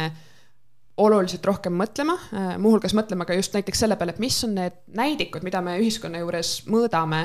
oluliselt 0.98 1.44
rohkem 1.46 1.74
mõtlema, 1.78 2.14
muuhulgas 2.58 2.94
mõtlema 2.94 3.26
ka 3.26 3.36
just 3.38 3.54
näiteks 3.54 3.84
selle 3.84 3.96
peale, 3.98 4.14
et 4.14 4.22
mis 4.22 4.38
on 4.46 4.54
need 4.58 4.80
näidikud, 4.98 5.44
mida 5.46 5.62
me 5.62 5.76
ühiskonna 5.78 6.22
juures 6.22 6.52
mõõdame, 6.70 7.24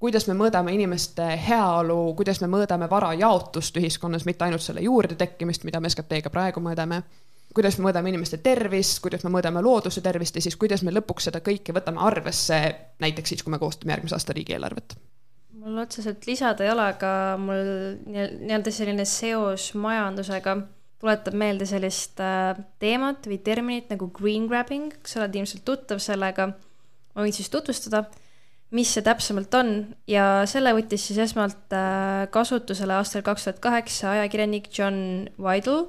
kuidas 0.00 0.26
me 0.28 0.36
mõõdame 0.36 0.74
inimeste 0.76 1.28
heaolu, 1.48 1.98
kuidas 2.18 2.42
me 2.44 2.50
mõõdame 2.52 2.88
vara 2.90 3.14
jaotust 3.16 3.76
ühiskonnas, 3.80 4.26
mitte 4.28 4.44
ainult 4.44 4.64
selle 4.64 4.84
juurde 4.84 5.16
tekkimist, 5.16 5.64
mida 5.68 5.80
me 5.80 5.92
SKT-ga 5.92 6.32
praegu 6.32 6.60
mõõdame, 6.64 7.02
kuidas 7.56 7.78
me 7.78 7.88
mõõdame 7.88 8.12
inimeste 8.12 8.40
tervist, 8.44 9.00
kuidas 9.04 9.24
me 9.24 9.32
mõõdame 9.32 9.64
looduse 9.64 10.04
tervist 10.04 10.36
ja 10.36 10.44
siis 10.44 10.56
kuidas 10.60 10.84
me 10.84 10.92
lõpuks 10.92 11.30
seda 11.30 11.40
kõike 11.44 11.76
võtame 11.76 12.04
arvesse, 12.04 12.62
näiteks 13.00 13.32
siis, 13.32 13.44
kui 13.44 13.56
me 13.56 13.60
koostame 13.62 13.96
järgmise 13.96 14.18
aasta 14.18 14.36
riigieelarvet 14.36 14.98
mul 15.66 15.82
otseselt 15.82 16.26
lisada 16.28 16.64
ei 16.64 16.70
ole, 16.70 16.84
aga 16.94 17.10
mul 17.42 17.68
nii-öelda 18.06 18.72
selline 18.74 19.06
seos 19.08 19.72
majandusega 19.74 20.56
tuletab 21.02 21.36
meelde 21.36 21.66
sellist 21.68 22.20
äh, 22.22 22.54
teemat 22.82 23.26
või 23.28 23.40
terminit 23.44 23.90
nagu 23.92 24.08
green 24.14 24.46
grabbing, 24.50 24.94
sa 25.04 25.20
oled 25.22 25.34
ilmselt 25.36 25.66
tuttav 25.66 26.00
sellega. 26.02 26.52
ma 27.16 27.24
võin 27.24 27.34
siis 27.34 27.50
tutvustada, 27.52 28.04
mis 28.76 28.90
see 28.92 29.04
täpsemalt 29.04 29.54
on. 29.56 29.70
Ja 30.08 30.46
selle 30.48 30.72
võttis 30.76 31.08
siis 31.08 31.20
esmalt 31.26 31.74
äh, 31.74 32.26
kasutusele 32.32 32.96
aastal 32.96 33.24
kaks 33.26 33.48
tuhat 33.48 33.62
kaheksa 33.64 34.14
ajakirjanik 34.16 34.70
John 34.72 35.28
Weidel. 35.40 35.88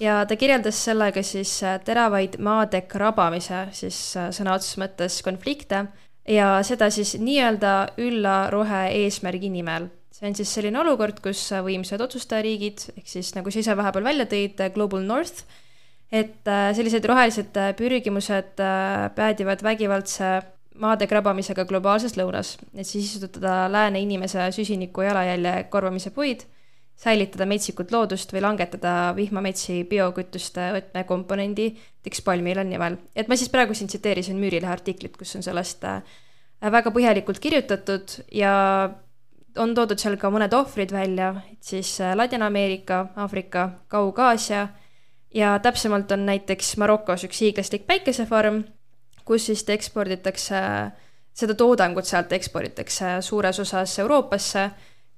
Ja 0.00 0.22
ta 0.26 0.36
kirjeldas 0.40 0.80
sellega 0.82 1.22
siis 1.22 1.58
äh, 1.62 1.78
teravaid 1.84 2.40
maade 2.42 2.82
krabamise, 2.88 3.66
siis 3.76 3.98
sõna 4.16 4.56
otseses 4.56 4.80
mõttes 4.82 5.20
konflikte 5.22 5.86
ja 6.28 6.54
seda 6.66 6.90
siis 6.94 7.16
nii-öelda 7.18 7.72
ülla 8.02 8.36
rohe 8.52 8.84
eesmärgi 9.02 9.50
nimel. 9.50 9.90
see 10.12 10.28
on 10.28 10.36
siis 10.38 10.52
selline 10.54 10.78
olukord, 10.78 11.18
kus 11.24 11.40
võimsad 11.64 12.02
otsustajariigid, 12.04 12.84
ehk 12.98 13.08
siis 13.08 13.32
nagu 13.34 13.50
sa 13.50 13.62
ise 13.62 13.76
vahepeal 13.76 14.04
välja 14.04 14.26
tõid, 14.30 14.60
Global 14.74 15.02
North, 15.02 15.42
et 16.12 16.46
äh, 16.46 16.70
sellised 16.76 17.06
rohelised 17.08 17.56
äh, 17.56 17.72
pürgimused 17.74 18.60
äh, 18.60 19.08
päädivad 19.16 19.64
vägivaldse 19.64 20.34
maade 20.82 21.08
krabamisega 21.08 21.64
globaalses 21.68 22.14
lõunas, 22.16 22.54
et 22.76 22.86
siis 22.86 23.16
istutada 23.16 23.66
lääne 23.72 24.00
inimese 24.04 24.50
süsiniku 24.54 25.04
jalajälje 25.08 25.64
korvamise 25.72 26.12
puid 26.14 26.46
säilitada 27.02 27.46
metsikut 27.50 27.90
loodust 27.90 28.32
või 28.34 28.42
langetada 28.44 29.12
vihmametsi 29.16 29.82
biokütuste 29.90 30.68
võtmekomponendi, 30.76 31.72
näiteks 31.74 32.22
palmiõle 32.26 32.64
nimel. 32.66 32.98
et 33.16 33.28
ma 33.28 33.36
siis 33.36 33.50
praegu 33.50 33.74
siin 33.74 33.90
tsiteerisin 33.90 34.38
Müürilehe 34.38 34.72
artiklit, 34.72 35.16
kus 35.16 35.34
on 35.36 35.42
sellest 35.42 35.84
äh, 35.84 36.02
väga 36.62 36.92
põhjalikult 36.94 37.40
kirjutatud 37.42 38.20
ja 38.32 38.52
on 39.58 39.74
toodud 39.74 39.98
seal 39.98 40.16
ka 40.16 40.30
mõned 40.30 40.54
ohvrid 40.54 40.94
välja, 40.94 41.34
et 41.50 41.62
siis 41.62 41.96
äh, 42.00 42.14
Ladina-Ameerika, 42.16 43.06
Aafrika, 43.16 43.68
Kaug-Aasia 43.90 44.68
ja 45.34 45.56
täpsemalt 45.58 46.12
on 46.12 46.26
näiteks 46.26 46.76
Marokos 46.78 47.26
üks 47.26 47.42
hiiglaslik 47.42 47.86
päikesefarm, 47.86 48.62
kus 49.24 49.48
siis 49.50 49.66
eksporditakse, 49.74 50.62
seda 51.34 51.58
toodangut 51.58 52.06
sealt 52.06 52.32
eksporditakse 52.32 53.18
suures 53.26 53.58
osas 53.58 53.98
Euroopasse 53.98 54.70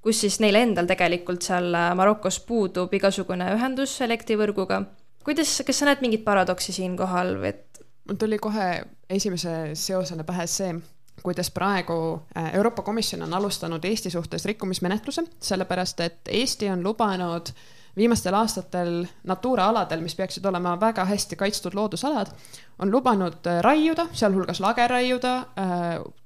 kus 0.05 0.21
siis 0.21 0.37
neil 0.43 0.59
endal 0.59 0.85
tegelikult 0.89 1.45
seal 1.45 1.73
äh, 1.73 1.91
Marokos 1.97 2.37
puudub 2.45 2.93
igasugune 2.93 3.47
ühendus 3.55 3.97
elektrivõrguga. 4.05 4.83
kuidas, 5.25 5.57
kas 5.65 5.81
sa 5.81 5.87
näed 5.89 6.03
mingit 6.05 6.25
paradoksi 6.25 6.75
siinkohal 6.75 7.39
või 7.41 7.53
et? 7.55 7.63
mul 8.05 8.19
tuli 8.21 8.37
kohe 8.37 8.67
esimese 9.09 9.73
seosena 9.73 10.23
pähe 10.23 10.45
see, 10.45 10.75
kuidas 11.23 11.49
praegu 11.51 11.97
äh, 12.37 12.51
Euroopa 12.53 12.85
Komisjon 12.85 13.25
on 13.25 13.33
alustanud 13.33 13.85
Eesti 13.85 14.13
suhtes 14.13 14.45
rikkumismenetluse, 14.45 15.25
sellepärast 15.41 16.05
et 16.05 16.29
Eesti 16.29 16.69
on 16.69 16.85
lubanud 16.85 17.49
viimastel 17.97 18.35
aastatel 18.37 19.07
Natura 19.25 19.71
aladel, 19.71 20.03
mis 20.05 20.13
peaksid 20.19 20.45
olema 20.45 20.75
väga 20.79 21.05
hästi 21.09 21.39
kaitstud 21.39 21.73
loodusalad, 21.73 22.29
on 22.77 22.93
lubanud 22.93 23.41
äh, 23.49 23.63
raiuda, 23.65 24.11
sealhulgas 24.13 24.61
lage 24.61 24.85
raiuda 24.87 25.39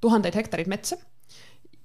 tuhandeid 0.01 0.35
hektareid 0.35 0.67
metsa 0.67 0.99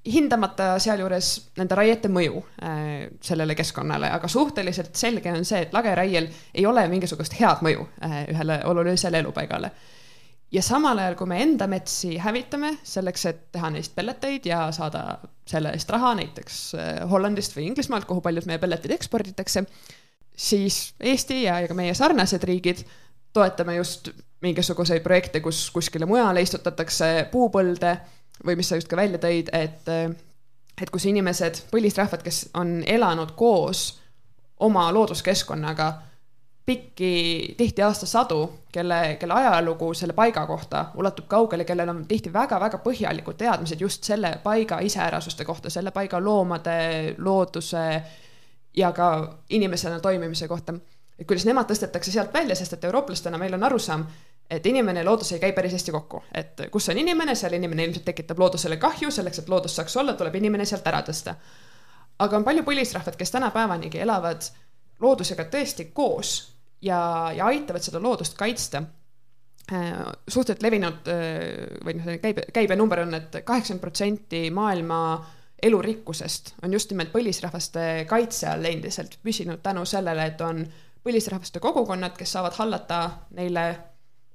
hindamata 0.05 0.75
sealjuures 0.83 1.31
nende 1.59 1.77
raiete 1.79 2.11
mõju 2.13 2.41
äh, 2.63 3.09
sellele 3.25 3.57
keskkonnale, 3.57 4.11
aga 4.13 4.29
suhteliselt 4.29 4.97
selge 5.01 5.33
on 5.33 5.45
see, 5.49 5.65
et 5.65 5.73
lageraiel 5.73 6.29
ei 6.55 6.67
ole 6.69 6.85
mingisugust 6.93 7.37
head 7.41 7.65
mõju 7.65 7.87
äh, 8.05 8.23
ühele 8.35 8.61
olulisele 8.69 9.23
elupaigale. 9.25 9.71
ja 10.53 10.63
samal 10.63 10.99
ajal, 10.99 11.17
kui 11.19 11.27
me 11.27 11.41
enda 11.43 11.67
metsi 11.67 12.19
hävitame 12.21 12.77
selleks, 12.83 13.25
et 13.27 13.41
teha 13.53 13.71
neist 13.71 13.95
pelleteid 13.95 14.47
ja 14.47 14.67
saada 14.73 15.19
selle 15.49 15.73
eest 15.73 15.91
raha 15.91 16.15
näiteks 16.21 16.59
äh, 16.75 16.91
Hollandist 17.11 17.57
või 17.57 17.71
Inglismaalt, 17.71 18.05
kuhu 18.05 18.21
paljud 18.21 18.47
meie 18.51 18.61
pelletid 18.61 18.93
eksporditakse, 18.99 19.65
siis 20.37 20.95
Eesti 21.01 21.43
ja, 21.47 21.63
ja 21.65 21.71
ka 21.71 21.79
meie 21.79 21.95
sarnased 21.95 22.45
riigid 22.45 22.85
toetame 23.33 23.79
just 23.81 24.13
mingisuguseid 24.45 25.03
projekte, 25.03 25.41
kus 25.41 25.71
kuskile 25.73 26.07
mujale 26.07 26.43
istutatakse 26.45 27.31
puupõlde 27.33 27.97
või 28.47 28.57
mis 28.57 28.69
sa 28.69 28.79
just 28.79 28.89
ka 28.89 28.97
välja 28.97 29.21
tõid, 29.23 29.51
et, 29.53 29.89
et 30.83 30.91
kus 30.91 31.07
inimesed, 31.11 31.67
põlisrahvad, 31.71 32.25
kes 32.25 32.49
on 32.59 32.81
elanud 32.87 33.35
koos 33.39 33.87
oma 34.65 34.89
looduskeskkonnaga 34.93 35.93
pikki, 36.67 37.55
tihti 37.57 37.83
aastasadu, 37.83 38.53
kelle, 38.73 39.17
kelle 39.21 39.35
ajalugu 39.35 39.95
selle 39.95 40.13
paiga 40.13 40.47
kohta 40.47 40.87
ulatub 40.97 41.27
kaugele, 41.29 41.65
kellel 41.65 41.89
on 41.93 42.05
tihti 42.09 42.33
väga-väga 42.33 42.81
põhjalikud 42.85 43.37
teadmised 43.37 43.81
just 43.81 44.05
selle 44.05 44.39
paiga 44.43 44.81
iseärasuste 44.81 45.45
kohta, 45.45 45.71
selle 45.71 45.91
paiga 45.91 46.21
loomade, 46.25 47.15
looduse 47.19 47.85
ja 48.77 48.93
ka 48.93 49.09
inimesena 49.51 50.01
toimimise 50.01 50.49
kohta. 50.49 50.75
et 51.19 51.27
kuidas 51.27 51.45
nemad 51.45 51.69
tõstetakse 51.71 52.11
sealt 52.11 52.33
välja, 52.33 52.57
sest 52.57 52.73
et 52.73 52.85
eurooplastena 52.85 53.39
meil 53.39 53.55
on 53.55 53.65
arusaam, 53.65 54.07
et 54.51 54.67
inimene 54.67 55.01
ja 55.01 55.07
loodus 55.07 55.33
ei 55.33 55.41
käi 55.41 55.53
päris 55.57 55.73
hästi 55.73 55.93
kokku, 55.93 56.23
et 56.35 56.67
kus 56.73 56.89
on 56.93 56.99
inimene, 57.01 57.35
seal 57.35 57.57
inimene 57.57 57.87
ilmselt 57.89 58.05
tekitab 58.05 58.39
loodusele 58.39 58.77
kahju, 58.81 59.11
selleks, 59.11 59.41
et 59.41 59.49
loodus 59.49 59.77
saaks 59.77 59.97
olla, 59.97 60.15
tuleb 60.19 60.35
inimene 60.41 60.67
sealt 60.69 60.87
ära 60.87 61.01
tõsta. 61.07 61.35
aga 62.19 62.37
on 62.37 62.45
palju 62.45 62.63
põlisrahvad, 62.63 63.17
kes 63.19 63.31
tänapäevanigi 63.31 63.99
elavad 64.01 64.45
loodusega 65.01 65.49
tõesti 65.51 65.89
koos 65.93 66.35
ja, 66.83 67.33
ja 67.35 67.47
aitavad 67.47 67.83
seda 67.83 68.03
loodust 68.03 68.37
kaitsta. 68.39 68.83
Äh, 69.73 69.95
suhteliselt 70.29 70.63
levinud 70.63 71.09
äh, 71.09 71.81
või 71.85 71.97
noh, 71.97 72.11
käibe, 72.21 72.45
käibenumber 72.53 73.01
on 73.07 73.15
et, 73.17 73.31
et 73.35 73.47
kaheksakümmend 73.49 73.81
protsenti 73.81 74.51
maailma 74.53 74.99
elurikkusest 75.65 76.55
on 76.63 76.73
just 76.77 76.91
nimelt 76.93 77.09
põlisrahvaste 77.15 78.05
kaitse 78.09 78.51
all 78.51 78.69
endiselt 78.69 79.17
püsinud 79.25 79.63
tänu 79.65 79.87
sellele, 79.89 80.27
et 80.29 80.41
on 80.45 80.61
põlisrahvaste 81.05 81.63
kogukonnad, 81.65 82.13
kes 82.19 82.37
saavad 82.37 82.59
hallata 82.59 83.01
neile 83.39 83.65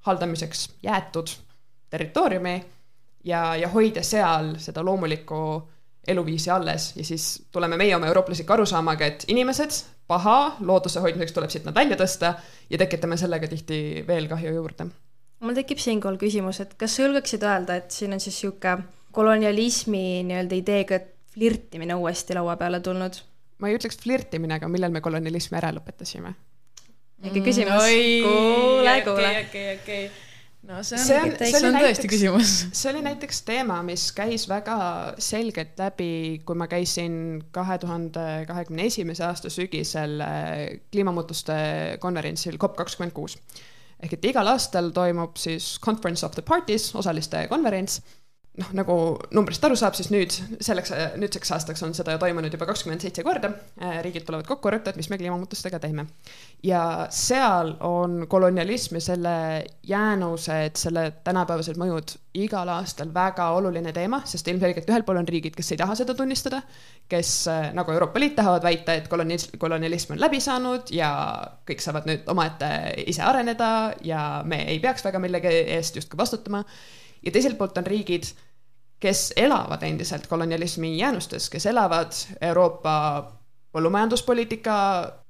haldamiseks 0.08 0.70
jäetud 0.84 1.32
territooriumi 1.90 2.56
ja, 3.24 3.56
ja 3.56 3.68
hoida 3.70 4.04
seal 4.04 4.56
seda 4.58 4.84
loomulikku 4.86 5.40
eluviisi 6.08 6.50
alles 6.50 6.94
ja 6.96 7.04
siis 7.06 7.46
tuleme 7.52 7.78
meie 7.78 7.96
oma 7.96 8.08
eurooplasliku 8.08 8.54
arusaamaga, 8.54 9.06
et 9.06 9.26
inimesed, 9.28 9.82
paha, 10.08 10.56
looduse 10.60 11.00
hoidmiseks 11.04 11.36
tuleb 11.36 11.52
siit 11.54 11.68
nad 11.68 11.76
välja 11.76 11.98
tõsta 12.00 12.34
ja 12.70 12.78
tekitame 12.82 13.18
sellega 13.18 13.48
tihti 13.48 14.06
veel 14.08 14.28
kahju 14.32 14.54
juurde. 14.56 14.90
mul 15.40 15.56
tekib 15.56 15.78
siinkohal 15.80 16.18
küsimus, 16.18 16.60
et 16.60 16.74
kas 16.74 16.96
sa 16.96 17.06
julgeksid 17.06 17.44
öelda, 17.44 17.76
et 17.76 17.92
siin 17.92 18.14
on 18.14 18.20
siis 18.20 18.36
niisugune 18.36 18.84
kolonialismi 19.12 20.24
nii-öelda 20.24 20.56
ideega 20.56 21.00
flirtimine 21.34 21.96
uuesti 21.96 22.36
laua 22.38 22.56
peale 22.58 22.80
tulnud? 22.80 23.22
ma 23.60 23.70
ei 23.70 23.78
ütleks 23.78 24.00
flirtimine, 24.02 24.56
aga 24.56 24.68
millal 24.68 24.92
me 24.92 25.02
kolonialismi 25.02 25.58
ära 25.58 25.72
lõpetasime? 25.76 26.34
Äkki 27.26 27.44
küsimus 27.44 27.84
mm,? 27.84 28.26
kuule, 28.26 28.98
kuule. 29.06 29.30
okei, 29.30 29.46
okei, 29.46 29.78
okei 29.82 30.10
no 30.70 30.84
see 30.84 30.98
on, 30.98 31.06
see 31.06 31.18
on, 31.18 31.32
see, 31.38 31.52
see 31.52 31.68
on 31.68 31.74
näiteks, 31.74 31.88
tõesti 31.88 32.12
küsimus. 32.12 32.54
see 32.80 32.92
oli 32.92 33.02
näiteks 33.06 33.42
teema, 33.48 33.80
mis 33.86 34.10
käis 34.16 34.46
väga 34.50 34.78
selgelt 35.22 35.80
läbi, 35.80 36.12
kui 36.46 36.60
ma 36.60 36.70
käisin 36.72 37.16
kahe 37.56 37.80
tuhande 37.82 38.26
kahekümne 38.50 38.88
esimese 38.90 39.26
aasta 39.28 39.52
sügisel 39.54 40.20
äh, 40.26 40.54
kliimamuutuste 40.92 41.60
konverentsil 42.04 42.60
COP 42.62 42.78
kakskümmend 42.80 43.16
kuus. 43.16 43.40
ehk 44.00 44.16
et 44.16 44.30
igal 44.32 44.48
aastal 44.48 44.94
toimub 44.96 45.36
siis 45.40 45.78
Conference 45.84 46.26
of 46.26 46.36
the 46.38 46.46
Parties, 46.46 46.92
osaliste 46.96 47.48
konverents 47.52 48.02
noh, 48.58 48.70
nagu 48.76 48.96
numbrist 49.36 49.64
aru 49.66 49.78
saab, 49.80 49.96
siis 49.98 50.10
nüüd 50.14 50.34
selleks, 50.64 50.92
nüüdseks 51.20 51.52
aastaks 51.56 51.84
on 51.86 51.94
seda 51.98 52.18
toimunud 52.22 52.54
juba 52.54 52.68
kakskümmend 52.70 53.04
seitse 53.04 53.24
korda. 53.26 53.52
riigid 54.04 54.26
tulevad 54.28 54.48
kokku, 54.50 54.72
arutavad, 54.72 54.98
mis 55.00 55.10
me 55.12 55.20
kliimamuutustega 55.22 55.80
teeme. 55.80 56.08
ja 56.64 57.08
seal 57.14 57.76
on 57.86 58.26
kolonialism 58.30 58.98
ja 59.00 59.02
selle 59.02 59.36
jäänused, 59.88 60.76
selle 60.80 61.06
tänapäevased 61.24 61.80
mõjud 61.80 62.16
igal 62.40 62.70
aastal 62.74 63.14
väga 63.14 63.50
oluline 63.58 63.94
teema, 63.94 64.22
sest 64.26 64.48
ilmselgelt 64.48 64.90
ühel 64.90 65.06
pool 65.08 65.22
on 65.22 65.28
riigid, 65.28 65.56
kes 65.56 65.74
ei 65.74 65.80
taha 65.82 65.96
seda 65.98 66.14
tunnistada, 66.18 66.62
kes 67.10 67.34
nagu 67.74 67.92
Euroopa 67.96 68.20
Liit 68.20 68.36
tahavad 68.38 68.66
väita, 68.66 68.94
et 69.00 69.10
kolonis-, 69.12 69.50
kolonialism 69.58 70.16
on 70.16 70.22
läbi 70.22 70.42
saanud 70.44 70.92
ja 70.94 71.12
kõik 71.70 71.84
saavad 71.84 72.10
nüüd 72.10 72.28
omaette 72.30 72.70
ise 73.08 73.24
areneda 73.26 73.70
ja 74.06 74.42
me 74.46 74.66
ei 74.70 74.80
peaks 74.84 75.06
väga 75.06 75.22
millegi 75.22 75.54
eest 75.78 76.02
justkui 76.02 76.20
vastutama 76.20 76.64
ja 77.26 77.32
teiselt 77.32 77.58
poolt 77.58 77.78
on 77.78 77.88
riigid, 77.88 78.30
kes 79.00 79.34
elavad 79.36 79.84
endiselt 79.84 80.28
kolonialismi 80.28 80.98
jäänustes, 80.98 81.50
kes 81.50 81.66
elavad 81.66 82.16
Euroopa 82.42 82.96
põllumajanduspoliitika 83.72 84.76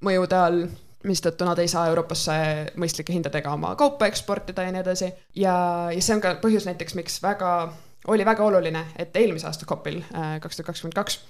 mõjude 0.04 0.38
all, 0.38 0.64
mistõttu 1.04 1.46
nad 1.48 1.58
ei 1.60 1.68
saa 1.68 1.86
Euroopasse 1.88 2.32
mõistlike 2.80 3.14
hindadega 3.14 3.52
oma 3.52 3.74
kaupa 3.76 4.08
eksportida 4.10 4.66
ja 4.66 4.72
nii 4.72 4.82
edasi. 4.82 5.12
ja, 5.34 5.54
ja 5.94 6.02
see 6.02 6.16
on 6.16 6.24
ka 6.24 6.34
põhjus 6.42 6.66
näiteks, 6.68 6.96
miks 6.98 7.22
väga, 7.22 7.72
oli 8.08 8.24
väga 8.24 8.44
oluline, 8.44 8.84
et 8.96 9.16
eelmise 9.16 9.46
aasta 9.48 9.68
COP-il 9.68 10.02
äh, 10.02 10.36
kaks 10.40 10.56
tuhat 10.56 10.72
kakskümmend 10.72 10.98
kaks 10.98 11.20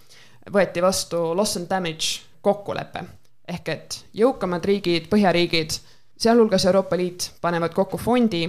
võeti 0.48 0.82
vastu 0.82 1.30
loss 1.36 1.56
and 1.56 1.68
damage 1.70 2.22
kokkulepe. 2.42 3.04
ehk 3.50 3.68
et 3.68 4.04
jõukamad 4.14 4.64
riigid, 4.64 5.08
põhjariigid, 5.10 5.74
sealhulgas 6.18 6.64
Euroopa 6.70 6.96
Liit, 6.96 7.32
panevad 7.40 7.74
kokku 7.74 7.98
fondi, 7.98 8.44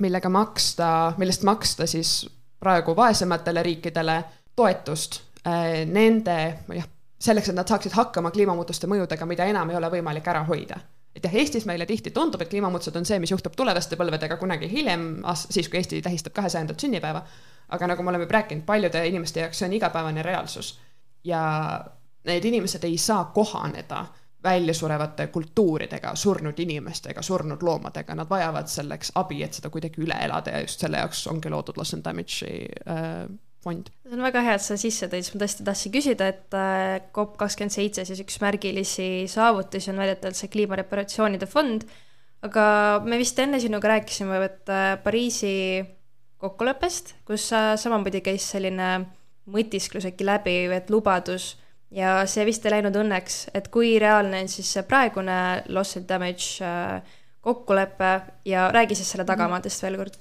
millega 0.00 0.28
maksta, 0.28 0.88
millest 1.18 1.42
maksta 1.42 1.86
siis 1.86 2.24
praegu 2.60 2.96
vaesematele 2.96 3.62
riikidele 3.62 4.24
toetust 4.56 5.20
äh, 5.46 5.84
nende, 5.86 6.36
jah, 6.74 6.88
selleks, 7.20 7.50
et 7.50 7.58
nad 7.58 7.68
saaksid 7.68 7.94
hakkama 7.94 8.32
kliimamuutuste 8.34 8.88
mõjudega, 8.90 9.26
mida 9.28 9.46
enam 9.50 9.70
ei 9.70 9.78
ole 9.78 9.90
võimalik 9.98 10.28
ära 10.30 10.44
hoida. 10.48 10.80
et 11.14 11.24
jah, 11.24 11.34
Eestis 11.34 11.66
meile 11.66 11.86
tihti 11.86 12.10
tundub, 12.10 12.42
et 12.42 12.50
kliimamuutused 12.50 12.96
on 12.96 13.06
see, 13.06 13.18
mis 13.22 13.30
juhtub 13.30 13.54
tulevaste 13.56 13.96
põlvedega 13.96 14.36
kunagi 14.36 14.70
hiljem, 14.70 15.22
siis 15.34 15.68
kui 15.68 15.78
Eesti 15.78 16.02
tähistab 16.02 16.34
kahesajandat 16.34 16.80
sünnipäeva. 16.80 17.22
aga 17.68 17.86
nagu 17.86 18.02
me 18.02 18.10
oleme 18.10 18.26
rääkinud, 18.30 18.64
paljude 18.64 19.06
inimeste 19.08 19.40
jaoks 19.40 19.58
see 19.58 19.66
on 19.66 19.72
igapäevane 19.72 20.22
reaalsus. 20.22 20.78
ja 21.24 21.84
need 22.24 22.44
inimesed 22.44 22.84
ei 22.84 22.98
saa 22.98 23.24
kohaneda 23.24 24.06
väljasurevate 24.44 25.26
kultuuridega, 25.32 26.14
surnud 26.18 26.58
inimestega, 26.60 27.22
surnud 27.24 27.62
loomadega, 27.64 28.16
nad 28.18 28.30
vajavad 28.30 28.68
selleks 28.70 29.14
abi, 29.20 29.40
et 29.46 29.56
seda 29.56 29.70
kuidagi 29.72 30.02
üle 30.04 30.18
elada 30.26 30.54
ja 30.54 30.62
just 30.64 30.84
selle 30.84 31.00
jaoks 31.00 31.24
ongi 31.32 31.52
loodud 31.52 31.80
Loss 31.80 31.96
and 31.96 32.04
Damage'i 32.04 32.68
äh, 32.90 33.24
fond. 33.64 33.88
see 34.04 34.16
on 34.18 34.24
väga 34.26 34.44
hea, 34.44 34.58
et 34.58 34.64
sa 34.66 34.76
sisse 34.80 35.08
tõid, 35.08 35.24
sest 35.24 35.36
ma 35.36 35.42
tõesti 35.44 35.66
tahtsin 35.66 35.94
küsida, 35.96 36.30
et 36.34 36.58
äh, 36.58 37.00
COP 37.16 37.38
kakskümmend 37.40 37.74
seitse, 37.74 38.06
siis 38.08 38.20
üks 38.24 38.38
märgilisi 38.44 39.08
saavutusi 39.32 39.92
on 39.92 40.00
väidetavalt 40.02 40.38
see 40.38 40.52
kliimareparatsioonide 40.52 41.48
fond, 41.50 41.88
aga 42.44 42.64
me 43.06 43.18
vist 43.20 43.40
enne 43.40 43.60
sinuga 43.62 43.94
rääkisime, 43.96 44.40
et 44.44 44.72
äh, 44.72 44.94
Pariisi 45.04 45.54
kokkuleppest, 46.44 47.14
kus 47.24 47.48
samamoodi 47.48 48.20
käis 48.24 48.46
selline 48.52 48.98
mõtisklus 49.48 50.04
äkki 50.08 50.26
läbi, 50.26 50.58
et 50.76 50.90
lubadus 50.92 51.54
ja 51.94 52.14
see 52.30 52.44
vist 52.48 52.64
ei 52.66 52.74
läinud 52.76 52.96
õnneks, 52.98 53.38
et 53.54 53.68
kui 53.72 53.94
reaalne 54.02 54.42
on 54.44 54.50
siis 54.50 54.70
see 54.76 54.84
praegune 54.88 55.36
loss 55.74 55.98
and 56.00 56.08
damage 56.10 56.64
äh, 56.64 57.18
kokkulepe 57.44 58.12
ja 58.48 58.68
räägi 58.74 58.96
siis 58.98 59.12
selle 59.14 59.26
tagamaadest 59.28 59.84
veel 59.84 59.98
kord. 60.00 60.16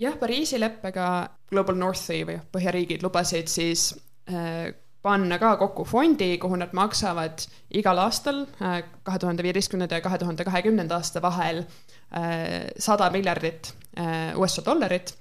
jah, 0.00 0.16
Pariisi 0.20 0.60
leppega 0.60 1.06
Global 1.50 1.78
Northi 1.78 2.22
või 2.28 2.38
põhjariigid 2.52 3.02
lubasid 3.06 3.50
siis 3.50 3.90
äh, 4.30 4.70
panna 5.02 5.38
ka 5.40 5.54
kokku 5.56 5.86
fondi, 5.88 6.34
kuhu 6.38 6.58
nad 6.60 6.74
maksavad 6.76 7.46
igal 7.80 8.04
aastal 8.04 8.44
äh, 8.60 8.82
kahe 9.02 9.18
tuhande 9.18 9.46
viieteistkümnenda 9.46 9.98
ja 9.98 10.04
kahe 10.04 10.20
tuhande 10.20 10.46
kahekümnenda 10.46 11.00
aasta 11.00 11.22
vahel 11.22 11.64
sada 12.82 13.06
miljardit 13.14 13.68
USA 14.34 14.64
dollarit 14.66 15.12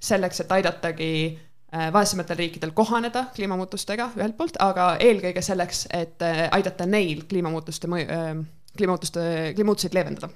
selleks, 0.00 0.38
et 0.40 0.52
aidatagi 0.56 1.10
Äh, 1.28 1.51
vaesematel 1.92 2.36
riikidel 2.36 2.70
kohaneda 2.76 3.24
kliimamuutustega 3.34 4.10
ühelt 4.16 4.36
poolt, 4.36 4.58
aga 4.60 4.92
eelkõige 5.00 5.42
selleks, 5.42 5.86
et 5.96 6.22
äh, 6.22 6.44
aidata 6.52 6.86
neil 6.86 7.24
kliimamuutuste 7.28 7.88
mõju, 7.88 8.08
äh, 8.12 8.32
kliimamuutuste, 8.76 9.22
kliimamuutuseid 9.54 9.96
leevendada. 9.96 10.28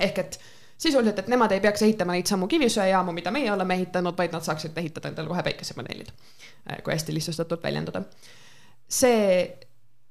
ehk 0.00 0.18
et 0.18 0.40
sisuliselt, 0.80 1.18
et 1.18 1.28
nemad 1.28 1.52
ei 1.52 1.60
peaks 1.60 1.82
ehitama 1.82 2.12
neid 2.16 2.28
samu 2.28 2.48
kivisöejaamu, 2.48 3.12
mida 3.12 3.30
meie 3.30 3.52
oleme 3.52 3.74
ehitanud, 3.74 4.16
vaid 4.16 4.32
nad 4.32 4.44
saaksid 4.44 4.76
ehitada 4.76 5.08
endale 5.08 5.28
kohe 5.28 5.42
päikesepaneelid, 5.42 6.12
kui 6.84 6.92
hästi 6.92 7.14
lihtsustatult 7.14 7.62
väljendada. 7.62 8.02
see 8.88 9.58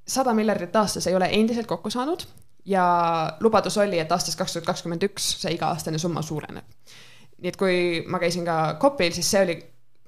sada 0.07 0.33
miljardit 0.33 0.75
aastas 0.75 1.07
ei 1.07 1.15
ole 1.15 1.29
endiselt 1.31 1.67
kokku 1.67 1.89
saanud 1.89 2.23
ja 2.65 2.85
lubadus 3.39 3.77
oli, 3.77 3.99
et 3.99 4.12
aastast 4.12 4.38
kaks 4.38 4.53
tuhat 4.53 4.65
kakskümmend 4.65 5.03
üks 5.03 5.33
see 5.41 5.53
iga-aastane 5.53 5.97
summa 5.97 6.21
suureneb. 6.21 6.65
nii 7.38 7.49
et 7.49 7.57
kui 7.57 8.05
ma 8.07 8.19
käisin 8.19 8.45
ka 8.45 8.77
COP-il, 8.81 9.13
siis 9.13 9.31
see 9.31 9.41
oli 9.41 9.57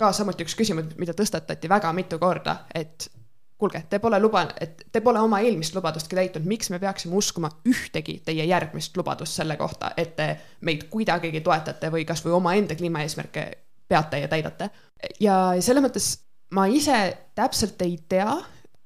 ka 0.01 0.11
samuti 0.15 0.45
üks 0.47 0.57
küsimus, 0.57 0.93
mida 0.99 1.15
tõstatati 1.17 1.69
väga 1.71 1.91
mitu 1.95 2.19
korda, 2.21 2.63
et 2.75 3.07
kuulge, 3.61 3.83
te 3.89 3.99
pole 4.01 4.17
luba, 4.19 4.47
et 4.61 4.87
te 4.91 5.03
pole 5.05 5.21
oma 5.21 5.41
eelmist 5.45 5.75
lubadustki 5.77 6.17
täitnud, 6.17 6.47
miks 6.49 6.71
me 6.73 6.79
peaksime 6.81 7.17
uskuma 7.17 7.51
ühtegi 7.69 8.17
teie 8.25 8.47
järgmist 8.49 8.97
lubadust 8.97 9.37
selle 9.37 9.57
kohta, 9.59 9.93
et 10.01 10.15
te 10.17 10.31
meid 10.65 10.87
kuidagigi 10.89 11.43
toetate 11.45 11.91
või 11.93 12.07
kasvõi 12.09 12.33
omaenda 12.39 12.77
kliimaeesmärke 12.79 13.45
peate 13.91 14.23
ja 14.23 14.31
täidate. 14.31 14.69
ja 15.19 15.35
selles 15.59 15.83
mõttes 15.83 16.09
ma 16.57 16.65
ise 16.71 16.97
täpselt 17.37 17.81
ei 17.85 17.99
tea, 18.09 18.33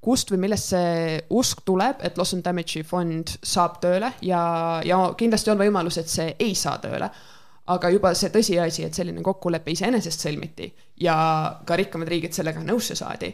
kust 0.05 0.29
või 0.33 0.43
millest 0.43 0.73
see 0.73 1.21
usk 1.33 1.63
tuleb, 1.65 2.03
et 2.05 2.17
Loss 2.17 2.35
and 2.35 2.45
Damage'i 2.45 2.83
fond 2.85 3.31
saab 3.41 3.79
tööle 3.81 4.11
ja, 4.21 4.41
ja 4.85 4.99
kindlasti 5.17 5.53
on 5.53 5.63
võimalus, 5.63 5.97
et 6.01 6.11
see 6.11 6.35
ei 6.39 6.53
saa 6.57 6.77
tööle 6.83 7.09
aga 7.73 7.89
juba 7.89 8.13
see 8.17 8.29
tõsiasi, 8.33 8.85
et 8.85 8.97
selline 8.97 9.23
kokkulepe 9.25 9.73
iseenesest 9.73 10.25
sõlmiti 10.27 10.69
ja 11.01 11.15
ka 11.65 11.77
rikkamad 11.79 12.09
riigid 12.11 12.35
sellega 12.35 12.61
nõusse 12.63 12.97
saadi, 12.97 13.31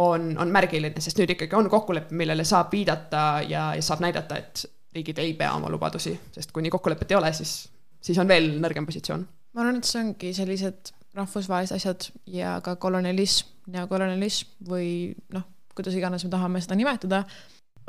on, 0.00 0.30
on 0.40 0.52
märgiline, 0.52 1.00
sest 1.00 1.20
nüüd 1.20 1.34
ikkagi 1.34 1.56
on 1.56 1.68
kokkulepe, 1.72 2.16
millele 2.16 2.44
saab 2.48 2.72
viidata 2.72 3.26
ja, 3.48 3.70
ja 3.76 3.84
saab 3.84 4.04
näidata, 4.04 4.38
et 4.40 4.64
riigid 4.96 5.20
ei 5.20 5.34
pea 5.36 5.52
oma 5.56 5.70
lubadusi, 5.72 6.14
sest 6.32 6.52
kuni 6.56 6.72
kokkulepet 6.72 7.12
ei 7.12 7.18
ole, 7.18 7.32
siis, 7.36 7.56
siis 8.00 8.20
on 8.20 8.28
veel 8.28 8.54
nõrgem 8.62 8.88
positsioon. 8.88 9.26
ma 9.56 9.64
arvan, 9.64 9.80
et 9.80 9.88
see 9.88 10.00
ongi 10.02 10.32
sellised 10.36 10.92
rahvusvahelised 11.16 11.76
asjad 11.76 12.08
ja 12.28 12.58
ka 12.64 12.76
kolonialism, 12.80 13.52
neokolonialism 13.72 14.68
või 14.68 14.88
noh, 15.32 15.44
kuidas 15.76 15.96
iganes 15.96 16.24
me 16.24 16.32
tahame 16.32 16.60
seda 16.64 16.76
nimetada 16.78 17.24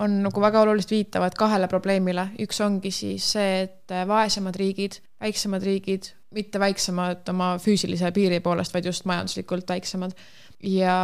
on 0.03 0.21
nagu 0.23 0.41
väga 0.41 0.61
olulist 0.61 0.91
viitavad 0.93 1.35
kahele 1.37 1.67
probleemile, 1.71 2.29
üks 2.43 2.59
ongi 2.61 2.91
siis 2.93 3.31
see, 3.33 3.63
et 3.65 3.93
vaesemad 4.07 4.55
riigid, 4.59 4.99
väiksemad 5.21 5.63
riigid, 5.63 6.11
mitte 6.35 6.59
väiksemad 6.59 7.29
oma 7.31 7.55
füüsilise 7.61 8.11
piiri 8.15 8.39
poolest, 8.43 8.73
vaid 8.73 8.85
just 8.85 9.05
majanduslikult 9.09 9.69
väiksemad. 9.69 10.13
Ja 10.63 10.97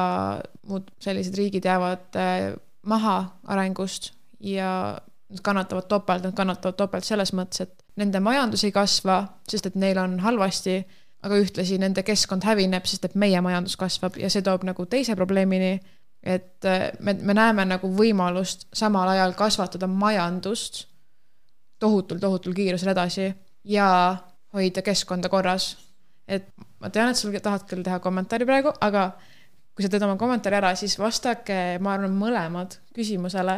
muud 0.68 0.90
sellised 1.02 1.38
riigid 1.38 1.66
jäävad 1.66 2.18
äh, 2.18 2.54
maha 2.90 3.18
arengust 3.48 4.12
ja 4.40 4.98
nad 5.30 5.42
kannatavad 5.42 5.88
topelt, 5.90 6.24
nad 6.24 6.36
kannatavad 6.38 6.78
topelt 6.78 7.06
selles 7.06 7.34
mõttes, 7.34 7.64
et 7.64 7.86
nende 7.98 8.20
majandus 8.20 8.66
ei 8.66 8.74
kasva, 8.74 9.24
sest 9.50 9.70
et 9.70 9.78
neil 9.80 9.98
on 10.02 10.18
halvasti, 10.26 10.80
aga 11.24 11.38
ühtlasi 11.40 11.78
nende 11.82 12.04
keskkond 12.04 12.46
hävineb, 12.46 12.86
sest 12.90 13.06
et 13.06 13.16
meie 13.16 13.42
majandus 13.42 13.78
kasvab 13.80 14.18
ja 14.20 14.30
see 14.30 14.44
toob 14.46 14.66
nagu 14.68 14.86
teise 14.90 15.16
probleemini 15.16 15.78
et 16.24 16.66
äh, 16.66 16.92
me, 17.00 17.14
me 17.14 17.36
näeme 17.36 17.66
nagu 17.68 17.90
võimalust 17.98 18.68
samal 18.74 19.10
ajal 19.12 19.36
kasvatada 19.36 19.88
majandust 19.92 20.86
tohutul, 21.84 22.20
tohutul 22.20 22.56
kiirusel 22.56 22.94
edasi 22.94 23.28
ja 23.64 23.88
hoida 24.54 24.84
keskkonda 24.86 25.30
korras. 25.30 25.78
et 26.28 26.48
ma 26.80 26.90
tean, 26.90 27.10
et 27.12 27.20
sul 27.20 27.36
tahad 27.36 27.66
küll 27.68 27.84
teha 27.84 28.00
kommentaari 28.00 28.46
praegu, 28.48 28.72
aga 28.82 29.12
kui 29.76 29.84
sa 29.84 29.90
teed 29.90 30.04
oma 30.06 30.16
kommentaari 30.18 30.56
ära, 30.56 30.76
siis 30.76 30.96
vastake, 31.00 31.80
ma 31.82 31.96
arvan, 31.98 32.14
mõlemad 32.16 32.78
küsimusele, 32.96 33.58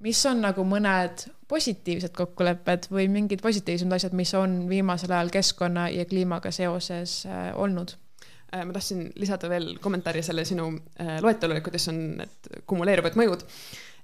mis 0.00 0.20
on 0.26 0.40
nagu 0.40 0.64
mõned 0.64 1.26
positiivsed 1.50 2.14
kokkulepped 2.16 2.86
või 2.94 3.08
mingid 3.12 3.42
positiivsemad 3.42 3.98
asjad, 3.98 4.14
mis 4.16 4.32
on 4.38 4.62
viimasel 4.70 5.12
ajal 5.12 5.32
keskkonna 5.34 5.88
ja 5.92 6.06
kliimaga 6.08 6.54
seoses 6.54 7.24
äh, 7.26 7.50
olnud 7.58 7.96
Äh, 8.50 8.64
ma 8.66 8.74
tahtsin 8.74 9.12
lisada 9.20 9.48
veel 9.50 9.76
kommentaari 9.82 10.24
selle 10.26 10.42
sinu 10.44 10.72
äh, 10.98 11.20
loetelule, 11.22 11.60
kuidas 11.62 11.86
on 11.92 11.98
need 12.18 12.48
kumuleeruvad 12.66 13.14
mõjud. 13.18 13.44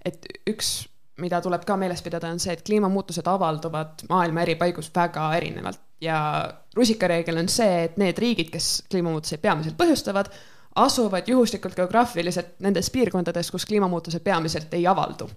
et 0.07 0.29
üks, 0.47 0.87
mida 1.23 1.41
tuleb 1.41 1.65
ka 1.65 1.77
meeles 1.81 2.03
pidada, 2.05 2.31
on 2.33 2.41
see, 2.43 2.53
et 2.53 2.65
kliimamuutused 2.67 3.27
avalduvad 3.31 4.05
maailma 4.11 4.43
eri 4.45 4.57
paigus 4.61 4.91
väga 4.95 5.31
erinevalt. 5.39 5.81
Ja 6.01 6.19
rusikareegel 6.77 7.41
on 7.41 7.49
see, 7.49 7.85
et 7.87 7.97
need 8.01 8.19
riigid, 8.21 8.51
kes 8.53 8.85
kliimamuutuseid 8.91 9.41
peamiselt 9.41 9.79
põhjustavad, 9.81 10.29
asuvad 10.77 11.29
juhuslikult 11.29 11.77
geograafiliselt 11.79 12.59
nendes 12.65 12.91
piirkondades, 12.93 13.51
kus 13.51 13.65
kliimamuutused 13.69 14.21
peamiselt 14.25 14.75
ei 14.77 14.85
avaldu. 14.87 15.31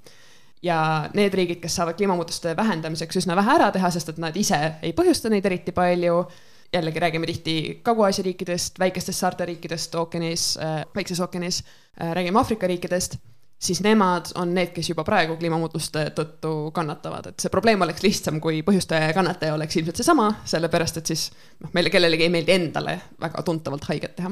Ja 0.63 1.07
need 1.15 1.33
riigid, 1.33 1.61
kes 1.63 1.77
saavad 1.79 1.95
kliimamuutuste 1.95 2.51
vähendamiseks 2.57 3.21
üsna 3.21 3.37
vähe 3.39 3.55
ära 3.55 3.71
teha, 3.71 3.91
sest 3.95 4.11
et 4.11 4.19
nad 4.19 4.35
ise 4.35 4.59
ei 4.83 4.91
põhjusta 4.97 5.31
neid 5.31 5.47
eriti 5.47 5.71
palju 5.71 6.25
jällegi 6.73 6.99
räägime 6.99 7.25
tihti 7.25 7.81
Kagu-Aasia 7.83 8.23
riikidest, 8.23 8.79
väikestest 8.79 9.19
saarte 9.19 9.45
riikidest 9.45 9.95
ookeanis 9.95 10.57
äh,, 10.57 10.83
Väikses 10.95 11.19
ookeanis 11.19 11.63
äh,, 11.63 12.11
räägime 12.13 12.39
Aafrika 12.39 12.67
riikidest, 12.67 13.15
siis 13.59 13.81
nemad 13.83 14.31
on 14.39 14.53
need, 14.55 14.71
kes 14.75 14.89
juba 14.91 15.03
praegu 15.07 15.35
kliimamuutuste 15.39 16.05
tõttu 16.15 16.53
kannatavad, 16.75 17.31
et 17.31 17.43
see 17.43 17.51
probleem 17.51 17.81
oleks 17.83 18.03
lihtsam, 18.05 18.39
kui 18.43 18.61
põhjustaja 18.65 19.09
ja 19.09 19.15
kannataja 19.17 19.55
oleks 19.57 19.79
ilmselt 19.79 19.99
seesama, 19.99 20.29
sellepärast 20.47 21.01
et 21.01 21.11
siis 21.11 21.27
noh, 21.59 21.73
meile 21.75 21.91
kellelegi 21.93 22.27
ei 22.27 22.33
meeldi 22.33 22.55
endale 22.55 22.95
väga 23.21 23.43
tuntavalt 23.45 23.89
haiget 23.91 24.15
teha. 24.19 24.31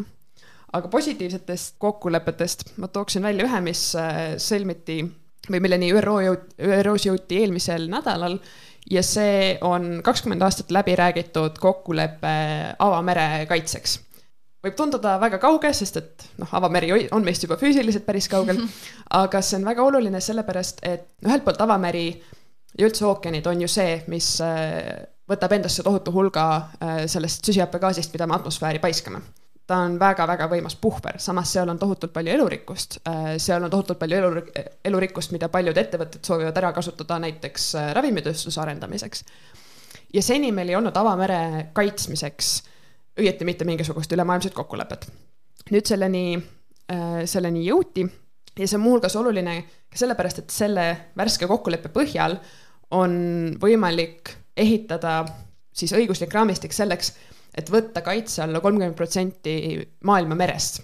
aga 0.78 0.88
positiivsetest 0.92 1.76
kokkulepetest 1.80 2.78
ma 2.78 2.88
tooksin 2.88 3.24
välja 3.24 3.48
ühe, 3.48 3.62
mis 3.64 3.84
äh, 4.00 4.38
sõlmiti 4.42 5.02
või 5.52 5.62
milleni 5.64 5.92
ÜRO 5.96 6.18
jõud-, 6.24 6.50
ÜRO-s 6.60 7.08
jõuti 7.08 7.42
eelmisel 7.44 7.88
nädalal 7.92 8.40
ja 8.92 9.04
see 9.04 9.58
on 9.62 10.02
kakskümmend 10.04 10.44
aastat 10.44 10.72
läbi 10.72 10.96
räägitud 10.96 11.60
kokkulepe 11.60 12.36
avamere 12.80 13.46
kaitseks. 13.50 14.00
Võib 14.66 14.78
tunduda 14.78 15.18
väga 15.22 15.40
kauge, 15.42 15.72
sest 15.76 16.00
et 16.02 16.28
noh, 16.42 16.50
avameri 16.60 16.92
on 17.16 17.26
meist 17.26 17.46
juba 17.46 17.58
füüsiliselt 17.60 18.06
päris 18.08 18.30
kaugel, 18.32 18.62
aga 19.22 19.42
see 19.46 19.60
on 19.60 19.68
väga 19.68 19.86
oluline 19.86 20.22
sellepärast, 20.24 20.84
et 20.88 21.10
ühelt 21.26 21.46
poolt 21.46 21.62
avameri 21.64 22.08
ja 22.78 22.88
üldse 22.88 23.06
ookeanid 23.08 23.48
on 23.50 23.64
ju 23.64 23.72
see, 23.72 24.00
mis 24.12 24.36
äh, 24.44 24.94
võtab 25.30 25.58
endasse 25.58 25.86
tohutu 25.86 26.14
hulga 26.16 26.46
äh, 26.56 27.04
sellest 27.10 27.46
süsihappegaasist, 27.48 28.14
mida 28.16 28.30
me 28.30 28.38
atmosfääri 28.38 28.82
paiskame 28.84 29.24
ta 29.68 29.82
on 29.84 29.98
väga-väga 30.00 30.46
võimas 30.48 30.78
puhver, 30.80 31.18
samas 31.20 31.50
seal 31.52 31.68
on 31.68 31.76
tohutult 31.76 32.14
palju 32.16 32.32
elurikkust. 32.32 33.02
Äh, 33.10 33.34
seal 33.44 33.66
on 33.68 33.72
tohutult 33.74 34.00
palju 34.00 34.16
elu, 34.22 34.44
elurikkust, 34.88 35.34
mida 35.36 35.50
paljud 35.52 35.76
ettevõtted 35.78 36.24
soovivad 36.24 36.56
ära 36.62 36.72
kasutada 36.72 37.18
näiteks 37.20 37.74
ravimitööstuse 37.98 38.62
arendamiseks. 38.64 39.26
ja 40.14 40.22
seni 40.24 40.54
meil 40.56 40.70
ei 40.72 40.76
olnud 40.80 40.96
avamere 40.96 41.70
kaitsmiseks 41.76 42.54
õieti 43.20 43.46
mitte 43.46 43.66
mingisugust 43.66 44.12
ülemaailmset 44.14 44.54
kokkulepet. 44.54 45.10
nüüd 45.72 45.86
selleni, 45.86 46.38
äh, 46.92 47.26
selleni 47.26 47.66
jõuti 47.66 48.06
ja 48.60 48.68
see 48.68 48.78
on 48.78 48.86
muuhulgas 48.86 49.16
oluline 49.16 49.62
ka 49.92 50.00
sellepärast, 50.00 50.40
et 50.40 50.54
selle 50.54 50.86
värske 51.18 51.48
kokkuleppe 51.48 51.90
põhjal 51.94 52.38
on 52.92 53.18
võimalik 53.62 54.32
ehitada 54.58 55.24
siis 55.78 55.94
õiguslik 55.94 56.34
raamistik 56.34 56.74
selleks, 56.74 57.14
et 57.58 57.70
võtta 57.72 58.02
kaitse 58.06 58.44
alla 58.46 58.62
kolmkümmend 58.64 58.98
protsenti 58.98 59.58
maailma 60.04 60.36
merest. 60.36 60.82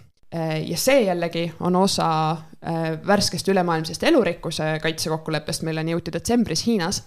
ja 0.67 0.77
see 0.77 1.03
jällegi 1.05 1.43
on 1.61 1.75
osa 1.75 2.07
äh, 2.31 2.95
värskest 3.07 3.47
ülemaailmsest 3.47 4.03
elurikkuse 4.03 4.79
kaitsekokkuleppest, 4.81 5.61
milleni 5.61 5.93
jõuti 5.93 6.13
detsembris 6.13 6.65
Hiinas, 6.65 7.03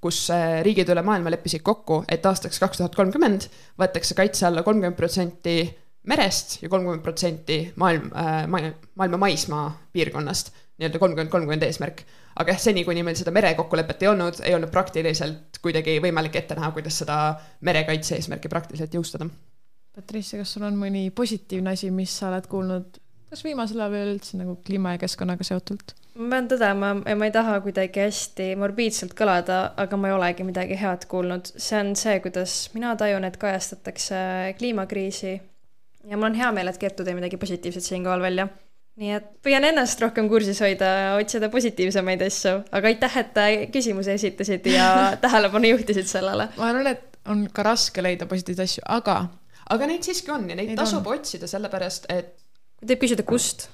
kus 0.00 0.26
äh, 0.34 0.60
riigid 0.66 0.90
üle 0.92 1.02
maailma 1.06 1.32
leppisid 1.34 1.64
kokku, 1.66 2.02
et 2.08 2.26
aastaks 2.26 2.60
kaks 2.62 2.82
tuhat 2.82 2.94
kolmkümmend 2.98 3.48
võetakse 3.80 4.18
kaitse 4.18 4.46
alla 4.48 4.62
kolmkümmend 4.66 4.98
protsenti 4.98 5.62
merest 6.06 6.60
ja 6.62 6.70
kolmkümmend 6.70 7.02
protsenti 7.02 7.62
maailm 7.80 8.12
äh,, 8.14 8.44
maailma 8.46 9.18
maismaa 9.18 9.66
piirkonnast, 9.92 10.52
nii-öelda 10.78 11.02
kolmkümmend, 11.02 11.32
kolmkümmend 11.32 11.66
eesmärk 11.66 12.04
aga 12.36 12.52
jah, 12.52 12.60
seni, 12.68 12.84
kuni 12.84 13.02
meil 13.06 13.16
seda 13.18 13.32
merekokkulepet 13.34 14.04
ei 14.04 14.10
olnud, 14.10 14.40
ei 14.44 14.54
olnud 14.56 14.72
praktiliselt 14.72 15.60
kuidagi 15.64 15.96
võimalik 16.04 16.36
ette 16.36 16.56
näha, 16.58 16.70
kuidas 16.76 17.00
seda 17.02 17.18
merekaitse 17.64 18.18
eesmärki 18.18 18.50
praktiliselt 18.52 18.96
jõustada. 18.96 19.28
Patricia, 19.96 20.42
kas 20.42 20.52
sul 20.52 20.66
on 20.68 20.76
mõni 20.76 21.08
positiivne 21.16 21.72
asi, 21.72 21.88
mis 21.94 22.12
sa 22.18 22.28
oled 22.28 22.48
kuulnud, 22.50 23.00
kas 23.30 23.44
viimasel 23.46 23.80
ajal 23.80 23.94
või 23.94 24.02
üldse 24.14 24.40
nagu 24.40 24.58
kliima 24.66 24.96
ja 24.96 25.02
keskkonnaga 25.04 25.46
seotult? 25.46 25.96
ma 26.16 26.30
pean 26.36 26.50
tõdema, 26.52 26.92
ma 27.04 27.28
ei 27.28 27.34
taha 27.34 27.58
kuidagi 27.64 28.04
hästi 28.06 28.52
morbiidselt 28.60 29.16
kõlada, 29.18 29.58
aga 29.76 29.98
ma 30.00 30.12
ei 30.12 30.16
olegi 30.16 30.46
midagi 30.48 30.78
head 30.80 31.08
kuulnud. 31.10 31.52
see 31.56 31.80
on 31.80 31.96
see, 31.96 32.20
kuidas 32.24 32.58
mina 32.74 32.94
tajun, 32.96 33.26
et 33.28 33.36
kajastatakse 33.40 34.20
kliimakriisi 34.58 35.34
ja 35.36 36.16
mul 36.16 36.30
on 36.30 36.38
hea 36.38 36.52
meel, 36.52 36.70
et 36.70 36.78
Kertu 36.80 37.04
tõi 37.04 37.18
midagi 37.18 37.40
positiivset 37.40 37.84
siinkohal 37.84 38.24
välja 38.24 38.48
nii 39.00 39.12
et 39.12 39.26
püüan 39.44 39.64
ennast 39.68 40.00
rohkem 40.00 40.28
kursis 40.30 40.60
hoida, 40.64 40.88
otsida 41.20 41.50
positiivsemaid 41.52 42.22
asju, 42.26 42.54
aga 42.78 42.92
aitäh, 42.92 43.18
et 43.20 43.40
küsimuse 43.74 44.14
esitasid 44.16 44.68
ja 44.72 44.88
tähelepanu 45.24 45.74
juhtisid 45.74 46.08
sellele. 46.08 46.48
ma 46.56 46.70
arvan, 46.70 46.88
et 46.94 47.20
on 47.28 47.44
ka 47.52 47.66
raske 47.66 48.04
leida 48.04 48.28
positiivseid 48.30 48.64
asju, 48.64 48.86
aga. 48.96 49.18
aga 49.74 49.90
neid 49.90 50.06
siiski 50.06 50.32
on 50.32 50.48
ja 50.48 50.56
neid, 50.56 50.72
neid 50.72 50.80
tasub 50.80 51.04
on. 51.04 51.20
otsida, 51.20 51.48
sellepärast 51.50 52.08
et. 52.12 52.34
Kui 52.80 52.90
teeb 52.90 53.02
küsida, 53.02 53.26
kust? 53.26 53.68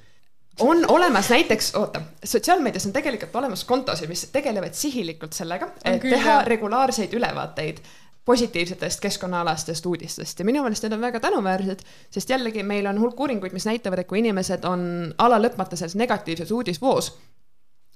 on 0.60 0.84
olemas 0.88 1.30
näiteks, 1.32 1.74
oota, 1.80 2.02
sotsiaalmeedias 2.24 2.86
on 2.86 2.92
tegelikult 2.92 3.36
olemas 3.40 3.64
kontosid, 3.64 4.08
mis 4.08 4.26
tegelevad 4.32 4.76
sihilikult 4.76 5.32
sellega, 5.32 5.70
et 5.84 6.00
küll, 6.02 6.12
teha 6.12 6.42
regulaarseid 6.44 7.14
ülevaateid 7.16 7.80
positiivsetest 8.24 9.00
keskkonnaalastest 9.00 9.86
uudistest 9.86 10.38
ja 10.38 10.44
minu 10.46 10.62
meelest 10.62 10.84
need 10.84 10.94
on 10.94 11.00
väga 11.02 11.20
tänuväärsed, 11.20 11.80
sest 12.10 12.30
jällegi 12.30 12.62
meil 12.62 12.86
on 12.86 13.00
hulk 13.00 13.20
uuringuid, 13.20 13.52
mis 13.56 13.66
näitavad, 13.66 14.04
et 14.04 14.10
kui 14.10 14.20
inimesed 14.20 14.64
on 14.68 14.84
ala 15.18 15.40
lõpmata 15.42 15.76
selles 15.76 15.96
negatiivses 15.98 16.52
uudisvoos, 16.54 17.10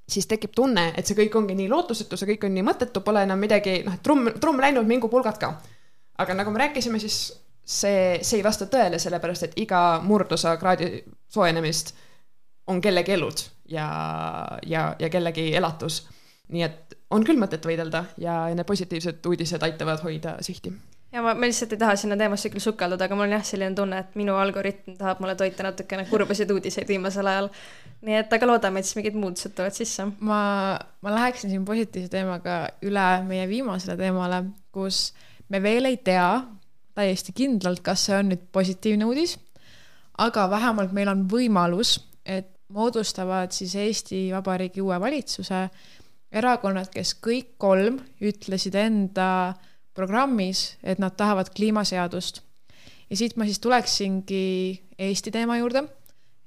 siis 0.08 0.26
tekib 0.26 0.54
tunne, 0.56 0.88
et 0.96 1.06
see 1.06 1.18
kõik 1.18 1.36
ongi 1.38 1.54
nii 1.58 1.70
lootusetu, 1.70 2.18
see 2.18 2.32
kõik 2.32 2.48
on 2.48 2.56
nii 2.56 2.66
mõttetu, 2.66 3.04
pole 3.06 3.22
enam 3.26 3.38
midagi, 3.42 3.82
noh, 3.86 4.00
trumm, 4.02 4.32
trumm 4.40 4.62
läinud, 4.64 4.86
mingu 4.86 5.10
pulgad 5.12 5.38
ka. 5.38 5.56
aga 6.18 6.34
nagu 6.34 6.50
me 6.50 6.58
rääkisime, 6.58 6.98
siis 6.98 7.36
see, 7.66 8.18
see 8.22 8.40
ei 8.40 8.44
vasta 8.46 8.68
tõele, 8.70 8.98
sellepärast 9.02 9.48
et 9.48 9.56
iga 9.60 10.00
murdosa 10.02 10.54
kraadi 10.60 11.02
soojenemist 11.34 11.94
on 12.70 12.80
kellegi 12.82 13.14
elud 13.16 13.42
ja, 13.70 13.86
ja, 14.66 14.88
ja 14.98 15.10
kellegi 15.10 15.50
elatus. 15.56 16.04
nii 16.48 16.62
et 16.62 16.98
on 17.10 17.24
küll 17.26 17.38
mõtet 17.38 17.64
võidelda 17.66 18.04
ja, 18.22 18.44
need 18.54 18.66
positiivsed 18.66 19.24
uudised 19.26 19.62
aitavad 19.66 20.02
hoida 20.06 20.36
sihti. 20.46 20.72
ja 21.12 21.22
ma, 21.22 21.34
ma 21.34 21.48
lihtsalt 21.48 21.74
ei 21.74 21.80
taha 21.80 21.96
sinna 21.98 22.18
teemasse 22.18 22.50
küll 22.54 22.62
sukelduda, 22.62 23.08
aga 23.08 23.18
mul 23.18 23.26
on 23.26 23.34
jah, 23.34 23.46
selline 23.46 23.74
tunne, 23.74 23.98
et 23.98 24.14
minu 24.18 24.36
algoritm 24.38 24.94
tahab 25.00 25.22
mulle 25.22 25.34
toita 25.38 25.66
natukene 25.66 26.06
kurbasid 26.10 26.50
uudiseid 26.54 26.86
viimasel 26.88 27.26
ajal. 27.32 27.50
nii 28.06 28.20
et 28.20 28.36
aga 28.38 28.50
loodame, 28.50 28.78
et 28.78 28.86
siis 28.86 29.00
mingid 29.00 29.18
muutused 29.18 29.56
tulevad 29.58 29.74
sisse. 29.74 30.06
ma, 30.20 30.40
ma 31.02 31.16
läheksin 31.18 31.50
siin 31.50 31.66
positiivse 31.66 32.14
teemaga 32.14 32.60
üle 32.86 33.08
meie 33.26 33.48
viimasele 33.50 33.98
teemale, 33.98 34.44
kus 34.70 35.10
me 35.50 35.62
veel 35.62 35.90
ei 35.90 35.98
tea 35.98 36.30
täiesti 36.96 37.34
kindlalt, 37.36 37.82
kas 37.84 38.06
see 38.08 38.16
on 38.16 38.32
nüüd 38.32 38.46
positiivne 38.52 39.06
uudis, 39.08 39.36
aga 40.22 40.46
vähemalt 40.50 40.94
meil 40.96 41.10
on 41.12 41.26
võimalus, 41.30 41.98
et 42.24 42.48
moodustavad 42.72 43.52
siis 43.54 43.76
Eesti 43.78 44.26
Vabariigi 44.32 44.82
uue 44.82 44.98
valitsuse 45.00 45.66
erakonnad, 46.36 46.90
kes 46.92 47.14
kõik 47.22 47.54
kolm 47.62 48.00
ütlesid 48.24 48.74
enda 48.80 49.28
programmis, 49.96 50.74
et 50.82 50.98
nad 51.00 51.14
tahavad 51.16 51.52
kliimaseadust. 51.54 52.42
ja 53.10 53.16
siit 53.16 53.36
ma 53.36 53.44
siis 53.44 53.60
tuleksingi 53.62 54.80
Eesti 54.98 55.30
teema 55.30 55.58
juurde, 55.58 55.84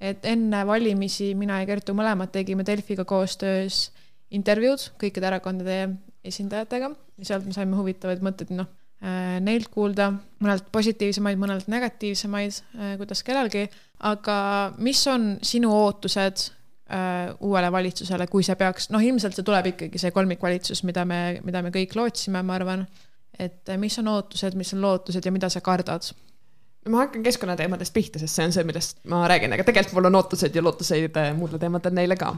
et 0.02 0.26
enne 0.26 0.66
valimisi 0.68 1.34
mina 1.36 1.60
ja 1.62 1.66
Kertu 1.70 1.94
mõlemad 1.94 2.32
tegime 2.32 2.66
Delfiga 2.66 3.06
koostöös 3.06 3.92
intervjuud 4.32 4.92
kõikide 5.02 5.28
erakondade 5.28 5.80
esindajatega. 6.24 6.92
Ja 7.20 7.26
sealt 7.26 7.46
me 7.46 7.54
saime 7.56 7.78
huvitavaid 7.78 8.22
mõtteid, 8.24 8.52
noh, 8.56 8.68
neilt 9.00 9.70
kuulda, 9.72 10.12
mõnelt 10.44 10.70
positiivsemaid, 10.76 11.40
mõnelt 11.40 11.68
negatiivsemaid, 11.72 12.62
äh, 12.76 12.96
kuidas 13.00 13.24
kellelgi, 13.24 13.66
aga 14.08 14.38
mis 14.84 15.02
on 15.08 15.30
sinu 15.46 15.72
ootused 15.72 16.46
äh, 16.92 17.32
uuele 17.40 17.72
valitsusele, 17.72 18.28
kui 18.32 18.44
see 18.44 18.58
peaks, 18.60 18.90
noh, 18.92 19.04
ilmselt 19.04 19.38
see 19.38 19.48
tuleb 19.48 19.72
ikkagi 19.74 20.02
see 20.02 20.12
kolmikvalitsus, 20.16 20.84
mida 20.88 21.06
me, 21.08 21.40
mida 21.48 21.64
me 21.64 21.72
kõik 21.76 21.96
lootsime, 21.96 22.44
ma 22.44 22.58
arvan. 22.60 22.88
et 23.40 23.70
äh, 23.70 23.78
mis 23.80 23.96
on 24.02 24.08
ootused, 24.12 24.56
mis 24.60 24.74
on 24.76 24.82
lootused 24.84 25.26
ja 25.26 25.32
mida 25.32 25.50
sa 25.50 25.62
kardad? 25.64 26.12
Ma 26.90 27.04
hakkan 27.04 27.24
keskkonnateemadest 27.26 27.94
pihta, 27.94 28.20
sest 28.22 28.38
see 28.38 28.46
on 28.48 28.54
see, 28.56 28.64
millest 28.68 28.98
ma 29.10 29.22
räägin, 29.30 29.54
aga 29.56 29.66
tegelikult 29.68 29.98
mul 29.98 30.10
on 30.10 30.18
ootused 30.20 30.56
ja 30.56 30.64
lootuseid 30.64 31.18
äh, 31.22 31.30
muudele 31.38 31.62
teemadele 31.62 31.96
neile 32.00 32.18
ka. 32.20 32.32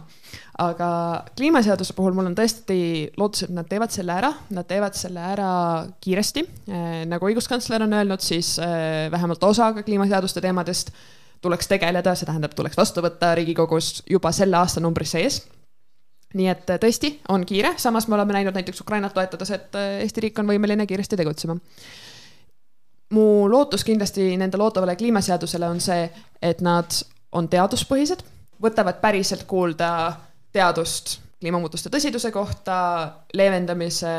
aga 0.63 0.89
kliimaseaduse 1.37 1.95
puhul 1.97 2.15
mul 2.17 2.29
on 2.29 2.35
tõesti 2.37 2.79
lootus, 3.19 3.45
et 3.47 3.55
nad 3.55 3.69
teevad 3.69 3.93
selle 3.93 4.15
ära, 4.17 4.33
nad 4.55 4.67
teevad 4.69 4.97
selle 4.97 5.23
ära 5.33 5.53
kiiresti. 6.03 6.45
Äh, 6.67 6.91
nagu 7.09 7.29
õiguskantsler 7.29 7.87
on 7.87 7.97
öelnud, 8.01 8.23
siis 8.25 8.53
äh, 8.61 9.07
vähemalt 9.13 9.43
osaga 9.47 9.85
kliimaseaduste 9.87 10.43
teemadest 10.43 10.93
tuleks 11.41 11.71
tegeleda, 11.71 12.13
see 12.15 12.29
tähendab, 12.29 12.53
tuleks 12.57 12.77
vastu 12.77 13.01
võtta 13.01 13.33
Riigikogus 13.37 14.01
juba 14.09 14.33
selle 14.35 14.59
aastanumbri 14.59 15.07
sees. 15.09 15.41
Nii 16.37 16.47
et 16.47 16.69
tõesti 16.79 17.17
on 17.33 17.43
kiire, 17.43 17.73
samas 17.81 18.05
me 18.07 18.15
oleme 18.15 18.37
näinud 18.37 18.55
näiteks 18.55 18.83
Ukrainat 18.85 19.11
toetades, 19.15 19.49
et 19.51 19.75
Eesti 20.05 20.21
riik 20.23 20.39
on 20.39 20.47
võimeline 20.47 20.85
kiiresti 20.87 21.17
tegutsema 21.19 21.57
mu 23.12 23.49
lootus 23.51 23.84
kindlasti 23.88 24.36
nende 24.39 24.57
loodavale 24.57 24.95
kliimaseadusele 24.95 25.68
on 25.68 25.82
see, 25.84 26.05
et 26.41 26.62
nad 26.62 27.01
on 27.32 27.47
teaduspõhised, 27.51 28.24
võtavad 28.62 29.01
päriselt 29.01 29.43
kuulda 29.49 29.91
teadust 30.53 31.20
kliimamuutuste 31.41 31.89
tõsiduse 31.89 32.32
kohta, 32.32 32.78
leevendamise 33.34 34.14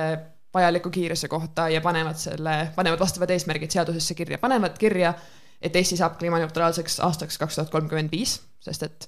vajaliku 0.55 0.91
kiiruse 0.91 1.29
kohta 1.29 1.69
ja 1.73 1.81
panevad 1.81 2.19
selle, 2.21 2.57
panevad 2.77 3.01
vastavad 3.01 3.31
eesmärgid 3.31 3.73
seadusesse 3.73 4.15
kirja, 4.19 4.41
panevad 4.43 4.79
kirja, 4.79 5.15
et 5.63 5.77
Eesti 5.77 5.97
saab 5.97 6.19
kliimaneutraalseks 6.19 7.01
aastaks 7.07 7.39
kaks 7.39 7.61
tuhat 7.61 7.71
kolmkümmend 7.71 8.13
viis, 8.13 8.41
sest 8.61 8.83
et 8.89 9.07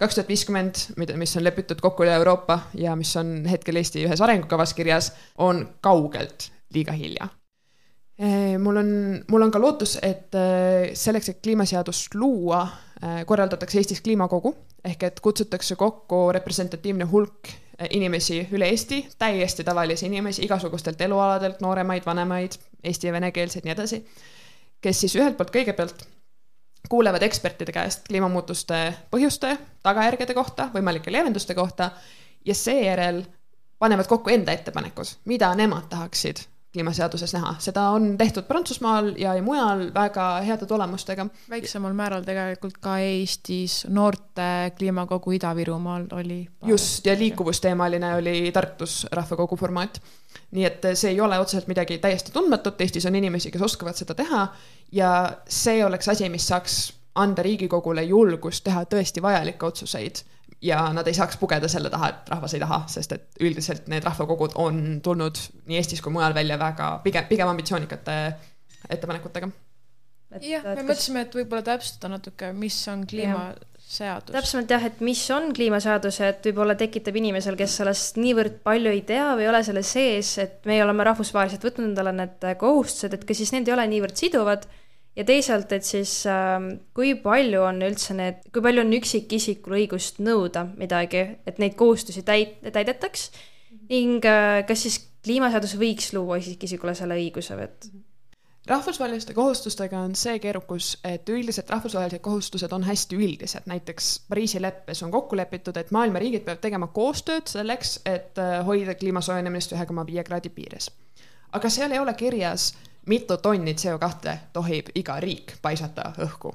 kaks 0.00 0.14
tuhat 0.14 0.30
viiskümmend, 0.30 0.84
mida, 0.96 1.16
mis 1.18 1.34
on 1.36 1.44
lepitud 1.44 1.82
kokku 1.82 2.06
üle 2.06 2.14
Euroopa 2.16 2.60
ja 2.78 2.94
mis 2.96 3.16
on 3.18 3.40
hetkel 3.50 3.82
Eesti 3.82 4.06
ühes 4.06 4.22
arengukavas 4.22 4.76
kirjas, 4.78 5.10
on 5.36 5.66
kaugelt 5.84 6.52
liiga 6.74 6.94
hilja 6.96 7.28
mul 8.58 8.76
on, 8.76 8.88
mul 9.28 9.42
on 9.44 9.50
ka 9.52 9.60
lootus, 9.60 9.98
et 10.02 10.34
eh, 10.34 10.94
selleks, 10.96 11.28
et 11.28 11.42
kliimaseadust 11.44 12.14
luua, 12.16 12.62
eh, 13.02 13.20
korraldatakse 13.28 13.78
Eestis 13.82 14.00
kliimakogu 14.00 14.54
ehk 14.86 15.02
et 15.02 15.20
kutsutakse 15.20 15.76
kokku 15.76 16.30
representatiivne 16.32 17.04
hulk 17.10 17.50
inimesi 17.90 18.40
üle 18.56 18.70
Eesti, 18.72 19.02
täiesti 19.18 19.64
tavalisi 19.64 20.06
inimesi 20.06 20.44
igasugustelt 20.46 21.00
elualadelt, 21.00 21.60
nooremaid, 21.60 22.06
vanemaid, 22.06 22.56
eesti 22.84 23.10
ja 23.10 23.12
venekeelseid, 23.12 23.66
nii 23.66 23.74
edasi, 23.74 23.98
kes 24.80 25.00
siis 25.04 25.16
ühelt 25.18 25.36
poolt 25.36 25.52
kõigepealt 25.52 26.06
kuulevad 26.88 27.26
ekspertide 27.26 27.74
käest 27.74 28.06
kliimamuutuste 28.08 28.80
põhjuste, 29.12 29.56
tagajärgede 29.84 30.34
kohta, 30.38 30.70
võimalike 30.72 31.12
leevenduste 31.12 31.54
kohta 31.58 31.90
ja 32.46 32.54
seejärel 32.54 33.24
panevad 33.78 34.08
kokku 34.08 34.32
enda 34.32 34.54
ettepanekud, 34.56 35.18
mida 35.28 35.52
nemad 35.58 35.90
tahaksid 35.92 36.46
kliimaseaduses 36.76 37.32
näha, 37.32 37.54
seda 37.62 37.88
on 37.96 38.18
tehtud 38.18 38.44
Prantsusmaal 38.48 39.14
ja, 39.16 39.32
ja 39.34 39.42
mujal 39.42 39.86
väga 39.94 40.26
heade 40.44 40.66
tulemustega. 40.68 41.26
väiksemal 41.50 41.94
määral 41.96 42.24
tegelikult 42.26 42.76
ka 42.84 42.98
Eestis 43.00 43.86
noorte 43.88 44.72
kliimakogu 44.78 45.32
Ida-Virumaal 45.38 46.06
oli. 46.12 46.46
just, 46.66 47.06
ja 47.06 47.16
liikuvusteemaline 47.18 48.14
oli 48.14 48.52
Tartus 48.52 49.06
rahvakogu 49.12 49.56
formaat. 49.56 50.02
nii 50.50 50.64
et 50.64 50.84
see 50.94 51.10
ei 51.10 51.20
ole 51.20 51.38
otseselt 51.38 51.66
midagi 51.66 51.98
täiesti 51.98 52.32
tundmatut, 52.32 52.80
Eestis 52.80 53.06
on 53.06 53.16
inimesi, 53.16 53.50
kes 53.50 53.62
oskavad 53.62 53.96
seda 53.96 54.14
teha 54.14 54.46
ja 54.92 55.10
see 55.48 55.84
oleks 55.84 56.08
asi, 56.08 56.28
mis 56.28 56.48
saaks 56.48 56.92
anda 57.14 57.42
Riigikogule 57.42 58.02
julgust 58.04 58.64
teha 58.64 58.84
tõesti 58.84 59.22
vajalikke 59.24 59.66
otsuseid 59.66 60.20
ja 60.62 60.80
nad 60.92 61.06
ei 61.06 61.14
saaks 61.16 61.36
pugeda 61.40 61.68
selle 61.68 61.90
taha, 61.92 62.08
et 62.12 62.32
rahvas 62.32 62.56
ei 62.56 62.62
taha, 62.62 62.80
sest 62.90 63.12
et 63.16 63.44
üldiselt 63.44 63.88
need 63.92 64.04
rahvakogud 64.06 64.56
on 64.62 64.82
tulnud 65.04 65.40
nii 65.68 65.80
Eestis 65.80 66.02
kui 66.04 66.14
mujal 66.14 66.34
välja 66.36 66.58
väga 66.60 66.90
pigem, 67.04 67.28
pigem 67.28 67.52
ambitsioonikate 67.52 68.16
ettepanekutega. 68.88 69.50
jah, 70.40 70.64
me 70.64 70.74
kas... 70.74 70.84
mõtlesime, 70.84 71.26
et 71.26 71.36
võib-olla 71.36 71.64
täpsustada 71.66 72.14
natuke, 72.16 72.52
mis 72.56 72.78
on 72.92 73.04
kliimaseadus. 73.08 74.32
täpsemalt 74.32 74.72
jah, 74.76 74.88
et 74.88 75.04
mis 75.04 75.22
on 75.36 75.52
kliimaseadus, 75.56 76.20
et 76.24 76.48
võib-olla 76.48 76.78
tekitab 76.78 77.20
inimesel, 77.20 77.58
kes 77.60 77.76
sellest 77.82 78.20
niivõrd 78.20 78.62
palju 78.64 78.96
ei 78.96 79.04
tea 79.08 79.28
või 79.34 79.46
ei 79.46 79.52
ole 79.52 79.62
selle 79.66 79.84
sees, 79.86 80.32
et 80.42 80.64
meie 80.68 80.84
oleme 80.86 81.04
rahvusvaheliselt 81.10 81.68
võtnud 81.68 81.92
endale 81.92 82.16
need 82.16 82.50
kohustused, 82.58 83.12
et 83.12 83.28
kas 83.28 83.44
siis 83.44 83.52
need 83.52 83.68
ei 83.68 83.76
ole 83.76 83.86
niivõrd 83.92 84.24
siduvad 84.24 84.66
ja 85.16 85.24
teisalt, 85.24 85.72
et 85.72 85.84
siis 85.86 86.12
äh, 86.30 86.56
kui 86.96 87.14
palju 87.20 87.64
on 87.66 87.82
üldse 87.86 88.16
need, 88.16 88.42
kui 88.52 88.64
palju 88.64 88.84
on 88.84 88.96
üksikisikul 88.98 89.78
õigust 89.80 90.20
nõuda 90.24 90.66
midagi, 90.76 91.24
et 91.48 91.60
neid 91.62 91.76
kohustusi 91.78 92.24
täit-, 92.26 92.58
täidetaks 92.72 93.30
ning 93.90 94.24
äh, 94.26 94.62
kas 94.68 94.86
siis 94.86 95.00
kliimaseadus 95.26 95.76
võiks 95.80 96.12
luua 96.14 96.40
üksikisikule 96.42 96.94
selle 96.98 97.18
õiguse 97.18 97.56
või 97.58 97.70
et? 97.70 97.88
rahvusvaheliste 98.66 99.34
kohustustega 99.34 99.98
on 100.02 100.16
see 100.18 100.40
keerukus, 100.42 100.96
et 101.06 101.28
üldiselt 101.30 101.70
rahvusvahelised 101.70 102.22
kohustused 102.22 102.72
on 102.74 102.82
hästi 102.82 103.18
üldised, 103.18 103.68
näiteks 103.70 104.08
Pariisi 104.28 104.62
leppes 104.62 105.02
on 105.06 105.12
kokku 105.14 105.38
lepitud, 105.38 105.76
et 105.78 105.92
maailma 105.94 106.18
riigid 106.18 106.42
peavad 106.46 106.64
tegema 106.64 106.90
koostööd 106.90 107.46
selleks, 107.50 108.00
et 108.04 108.38
äh, 108.42 108.58
hoida 108.66 108.96
kliima 108.98 109.22
soojenemist 109.22 109.76
ühe 109.76 109.86
koma 109.86 110.06
viie 110.06 110.24
kraadi 110.26 110.50
piires. 110.50 110.90
aga 111.52 111.70
seal 111.70 111.94
ei 111.94 112.02
ole 112.02 112.14
kirjas 112.14 112.72
mitu 113.06 113.36
tonni 113.36 113.74
CO2 113.74 114.36
tohib 114.52 114.90
iga 114.94 115.20
riik 115.20 115.56
paisata 115.62 116.12
õhku. 116.22 116.54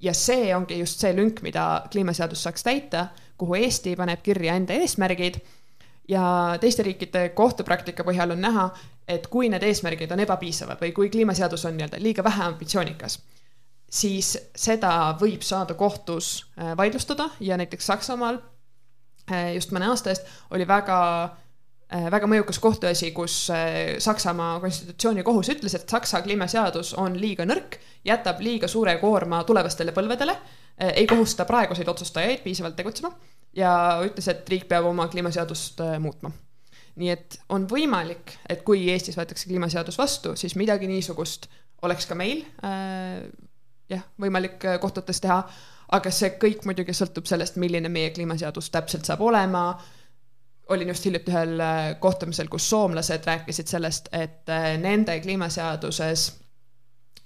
ja 0.00 0.12
see 0.14 0.54
ongi 0.54 0.78
just 0.78 1.00
see 1.00 1.14
lünk, 1.16 1.40
mida 1.42 1.82
kliimaseadus 1.90 2.42
saaks 2.42 2.62
täita, 2.62 3.06
kuhu 3.38 3.54
Eesti 3.54 3.96
paneb 3.96 4.22
kirja 4.22 4.54
enda 4.54 4.76
eesmärgid 4.76 5.40
ja 6.08 6.56
teiste 6.60 6.82
riikide 6.82 7.28
kohtupraktika 7.28 8.04
põhjal 8.04 8.36
on 8.36 8.40
näha, 8.40 8.68
et 9.08 9.26
kui 9.26 9.48
need 9.48 9.62
eesmärgid 9.62 10.12
on 10.12 10.20
ebapiisavad 10.20 10.82
või 10.82 10.92
kui 10.92 11.10
kliimaseadus 11.10 11.64
on 11.64 11.74
nii-öelda 11.76 11.98
liiga 12.02 12.24
vähe 12.24 12.44
ambitsioonikas, 12.44 13.18
siis 13.90 14.36
seda 14.54 15.16
võib 15.20 15.42
saada 15.42 15.74
kohtus 15.74 16.44
äh, 16.58 16.76
vaidlustada 16.76 17.30
ja 17.40 17.56
näiteks 17.56 17.86
Saksamaal 17.86 18.38
äh, 19.32 19.54
just 19.54 19.74
mõne 19.74 19.90
aasta 19.90 20.12
eest 20.12 20.30
oli 20.50 20.68
väga 20.68 21.00
Äh, 21.06 21.45
väga 21.90 22.26
mõjukas 22.26 22.58
kohtuasi, 22.62 23.12
kus 23.14 23.34
äh, 23.54 23.96
Saksamaa 24.02 24.58
konstitutsioonikohus 24.60 25.50
ütles, 25.54 25.76
et 25.78 25.88
Saksa 25.88 26.22
kliimaseadus 26.24 26.94
on 26.98 27.18
liiga 27.20 27.46
nõrk, 27.46 27.78
jätab 28.06 28.40
liiga 28.42 28.68
suure 28.68 28.96
koorma 28.98 29.44
tulevastele 29.46 29.94
põlvedele, 29.94 30.34
äh, 30.34 30.96
ei 31.02 31.06
kohusta 31.06 31.46
praeguseid 31.46 31.88
otsustajaid 31.88 32.42
piisavalt 32.44 32.76
tegutsema 32.76 33.12
ja 33.56 33.70
ütles, 34.04 34.26
et 34.32 34.48
riik 34.50 34.66
peab 34.68 34.88
oma 34.90 35.06
kliimaseadust 35.12 35.80
muutma. 36.02 36.32
nii 36.96 37.10
et 37.12 37.38
on 37.52 37.66
võimalik, 37.68 38.32
et 38.48 38.62
kui 38.64 38.86
Eestis 38.90 39.18
võetakse 39.18 39.46
kliimaseadus 39.46 39.98
vastu, 39.98 40.32
siis 40.36 40.54
midagi 40.56 40.88
niisugust 40.88 41.46
oleks 41.84 42.06
ka 42.08 42.16
meil 42.16 42.40
äh, 42.64 43.28
jah, 43.88 44.02
võimalik 44.18 44.58
kohtutes 44.80 45.20
teha, 45.20 45.42
aga 45.94 46.10
see 46.10 46.32
kõik 46.40 46.64
muidugi 46.66 46.96
sõltub 46.96 47.28
sellest, 47.30 47.60
milline 47.62 47.88
meie 47.92 48.10
kliimaseadus 48.10 48.72
täpselt 48.74 49.06
saab 49.06 49.22
olema 49.22 49.68
olin 50.68 50.88
just 50.88 51.04
hiljuti 51.04 51.30
ühel 51.30 51.60
äh, 51.60 52.00
kohtumisel, 52.00 52.48
kus 52.50 52.70
soomlased 52.70 53.26
rääkisid 53.26 53.70
sellest, 53.70 54.08
et 54.12 54.48
äh, 54.50 54.74
nende 54.80 55.20
kliimaseaduses 55.20 56.26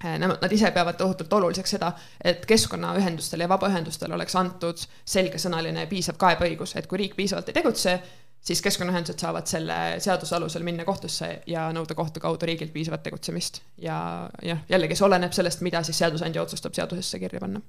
äh, 0.04 0.18
Nad 0.18 0.52
ise 0.52 0.70
peavad 0.70 0.96
tohutult 0.96 1.32
oluliseks 1.32 1.76
seda, 1.76 1.92
et 2.24 2.46
keskkonnaühendustele 2.46 3.44
ja 3.44 3.52
vabaühendustele 3.52 4.16
oleks 4.16 4.36
antud 4.36 4.80
selgesõnaline 5.04 5.86
piisav 5.90 6.16
kaebeõigus, 6.20 6.76
et 6.76 6.88
kui 6.88 7.02
riik 7.02 7.16
piisavalt 7.16 7.48
ei 7.52 7.56
tegutse, 7.56 7.98
siis 8.40 8.62
keskkonnaühendused 8.64 9.20
saavad 9.20 9.48
selle 9.48 9.76
seaduse 10.00 10.36
alusel 10.36 10.64
minna 10.64 10.84
kohtusse 10.88 11.28
ja 11.46 11.66
nõuda 11.76 11.96
kohtu 11.96 12.20
kaudu 12.20 12.48
riigilt 12.48 12.72
piisavat 12.72 13.04
tegutsemist. 13.04 13.60
ja 13.76 14.30
jah, 14.42 14.64
jällegi 14.68 14.96
see 14.96 15.04
oleneb 15.04 15.36
sellest, 15.36 15.60
mida 15.60 15.82
siis 15.84 16.00
seadusandja 16.00 16.42
otsustab 16.42 16.76
seadusesse 16.76 17.20
kirja 17.20 17.40
panna 17.40 17.60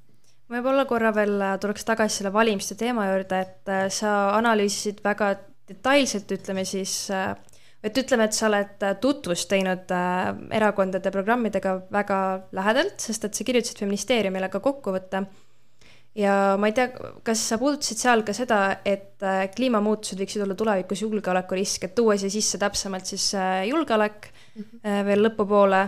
võib-olla 0.51 0.83
korra 0.87 1.13
veel 1.15 1.43
tuleks 1.63 1.85
tagasi 1.87 2.19
selle 2.19 2.33
valimiste 2.33 2.75
teema 2.75 3.07
juurde, 3.07 3.39
et 3.39 3.69
sa 3.95 4.35
analüüsisid 4.35 4.99
väga 5.03 5.29
detailselt, 5.71 6.31
ütleme 6.35 6.65
siis, 6.67 6.95
äh, 7.13 7.35
et 7.83 7.97
ütleme, 7.97 8.27
et 8.27 8.37
sa 8.37 8.47
oled 8.49 8.83
äh, 8.85 8.97
tutvust 9.01 9.49
teinud 9.51 9.93
äh, 9.95 10.33
erakondade 10.57 11.13
programmidega 11.13 11.77
väga 11.93 12.19
lähedalt, 12.57 12.99
sest 13.03 13.27
et 13.27 13.37
sa 13.37 13.47
kirjutasid 13.47 13.81
Feministeeriumile 13.83 14.51
ka 14.51 14.61
kokkuvõtte. 14.63 15.25
ja 16.15 16.57
ma 16.59 16.67
ei 16.67 16.73
tea, 16.75 16.89
kas 17.23 17.41
sa 17.47 17.57
puudutasid 17.57 18.01
seal 18.01 18.25
ka 18.27 18.33
seda, 18.35 18.57
et 18.83 19.23
kliimamuutused 19.55 20.19
võiksid 20.19 20.43
olla 20.43 20.57
tulevikus 20.59 21.05
julgeolekurisk, 21.05 21.85
et 21.87 21.95
tuua 21.95 22.17
siia 22.19 22.33
sisse 22.33 22.59
täpsemalt 22.59 23.07
siis 23.07 23.31
julgeolek 23.69 24.27
mm 24.27 24.63
-hmm. 24.63 25.05
veel 25.07 25.23
lõpupoole 25.23 25.85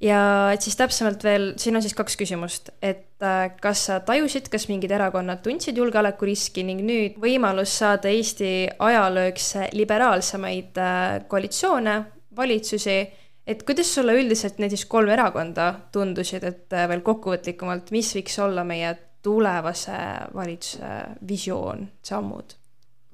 ja 0.00 0.20
et 0.54 0.64
siis 0.64 0.76
täpsemalt 0.78 1.24
veel, 1.26 1.52
siin 1.58 1.76
on 1.76 1.82
siis 1.82 1.96
kaks 1.98 2.16
küsimust, 2.20 2.70
et 2.82 3.24
äh, 3.24 3.50
kas 3.60 3.86
sa 3.88 3.98
tajusid, 4.06 4.50
kas 4.52 4.68
mingid 4.70 4.92
erakonnad 4.94 5.42
tundsid 5.44 5.78
julgeolekuriski 5.78 6.64
ning 6.66 6.84
nüüd 6.86 7.18
võimalus 7.22 7.78
saada 7.80 8.12
Eesti 8.12 8.52
ajalooks 8.78 9.50
liberaalsemaid 9.74 10.78
äh, 10.82 11.00
koalitsioone, 11.30 11.96
valitsusi, 12.38 12.98
et 13.48 13.66
kuidas 13.66 13.90
sulle 13.94 14.14
üldiselt 14.20 14.60
need 14.62 14.76
siis 14.76 14.86
kolm 14.86 15.10
erakonda 15.10 15.72
tundusid, 15.94 16.46
et 16.46 16.78
äh, 16.78 16.86
veel 16.90 17.02
kokkuvõtlikumalt, 17.06 17.92
mis 17.94 18.14
võiks 18.18 18.38
olla 18.44 18.64
meie 18.68 18.94
tulevase 19.22 19.98
valitsuse 20.34 20.94
visioon, 21.28 21.88
sammud? 22.06 22.54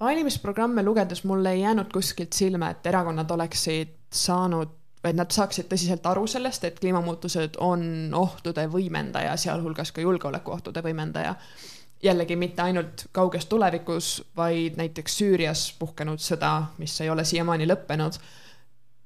valimisprogramme 0.04 0.82
lugedes 0.82 1.22
mulle 1.24 1.54
ei 1.54 1.60
jäänud 1.62 1.88
kuskilt 1.94 2.34
silma, 2.36 2.74
et 2.74 2.86
erakonnad 2.90 3.30
oleksid 3.30 3.94
saanud 4.12 4.72
et 5.04 5.16
nad 5.16 5.30
saaksid 5.30 5.68
tõsiselt 5.70 6.06
aru 6.06 6.26
sellest, 6.30 6.64
et 6.64 6.80
kliimamuutused 6.80 7.58
on 7.64 8.14
ohtude 8.14 8.66
võimendaja, 8.72 9.36
sealhulgas 9.36 9.92
ka 9.92 10.04
julgeolekuohtude 10.04 10.82
võimendaja. 10.82 11.34
jällegi 12.04 12.36
mitte 12.36 12.62
ainult 12.62 13.06
kauges 13.12 13.46
tulevikus, 13.46 14.22
vaid 14.36 14.76
näiteks 14.76 15.18
Süürias 15.18 15.74
puhkenud 15.78 16.20
sõda, 16.20 16.66
mis 16.78 17.00
ei 17.00 17.10
ole 17.10 17.24
siiamaani 17.24 17.66
lõppenud 17.66 18.18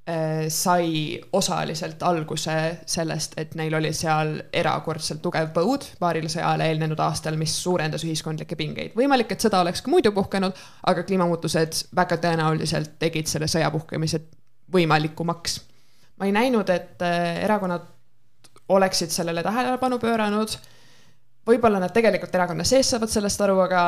Äh, 0.09 0.49
sai 0.49 1.20
osaliselt 1.32 2.03
alguse 2.03 2.53
sellest, 2.86 3.34
et 3.36 3.53
neil 3.61 3.74
oli 3.76 3.90
seal 3.92 4.38
erakordselt 4.57 5.20
tugev 5.20 5.51
põud 5.53 5.84
paarile 6.01 6.30
sajale 6.32 6.64
eelnenud 6.70 7.01
aastal, 7.05 7.36
mis 7.36 7.53
suurendas 7.62 8.07
ühiskondlikke 8.09 8.57
pingeid. 8.57 8.94
võimalik, 8.96 9.34
et 9.34 9.44
sõda 9.44 9.61
oleks 9.61 9.82
ka 9.84 9.92
muidu 9.92 10.14
puhkenud, 10.16 10.57
aga 10.88 11.05
kliimamuutused 11.05 11.82
väga 11.96 12.16
tõenäoliselt 12.22 12.94
tegid 13.03 13.28
selle 13.28 13.51
sõja 13.53 13.68
puhkemise 13.74 14.22
võimalikumaks. 14.72 15.59
Ma 16.18 16.26
ei 16.26 16.34
näinud, 16.34 16.68
et 16.74 17.04
äh, 17.04 17.44
erakonnad 17.44 17.86
oleksid 18.68 19.12
sellele 19.14 19.42
tähelepanu 19.42 19.98
pööranud. 20.02 20.58
võib-olla 21.48 21.80
nad 21.80 21.94
tegelikult 21.94 22.34
erakonna 22.34 22.64
sees 22.68 22.90
saavad 22.90 23.08
sellest 23.08 23.40
aru, 23.40 23.56
aga 23.64 23.82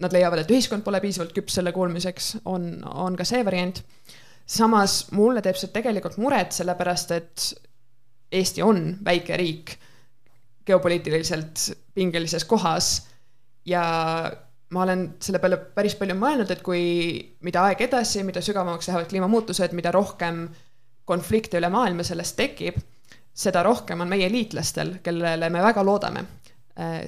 nad 0.00 0.14
leiavad, 0.16 0.40
et 0.40 0.50
ühiskond 0.50 0.82
pole 0.82 1.00
piisavalt 1.00 1.34
küps 1.36 1.58
selle 1.58 1.72
kuulmiseks, 1.76 2.36
on, 2.48 2.70
on 2.88 3.16
ka 3.16 3.26
see 3.28 3.44
variant 3.44 3.82
samas 4.50 5.04
mulle 5.14 5.42
teeb 5.44 5.58
see 5.58 5.70
tegelikult 5.74 6.18
muret, 6.22 6.54
sellepärast 6.56 7.12
et 7.16 7.50
Eesti 8.30 8.62
on 8.62 8.84
väike 9.04 9.36
riik 9.38 9.72
geopoliitiliselt 10.66 11.64
pingelises 11.94 12.44
kohas 12.46 12.90
ja 13.66 13.82
ma 14.70 14.82
olen 14.84 15.06
selle 15.22 15.40
peale 15.42 15.58
päris 15.74 15.96
palju 15.98 16.14
mõelnud, 16.14 16.50
et 16.54 16.62
kui, 16.62 16.82
mida 17.42 17.64
aeg 17.66 17.82
edasi, 17.88 18.22
mida 18.26 18.42
sügavamaks 18.44 18.86
lähevad 18.86 19.08
kliimamuutused, 19.10 19.74
mida 19.74 19.90
rohkem 19.94 20.44
konflikte 21.10 21.58
üle 21.58 21.68
maailma 21.72 22.06
sellest 22.06 22.38
tekib, 22.38 22.78
seda 23.34 23.62
rohkem 23.66 24.04
on 24.04 24.10
meie 24.10 24.28
liitlastel, 24.30 24.96
kellele 25.04 25.50
me 25.50 25.62
väga 25.64 25.84
loodame, 25.86 26.24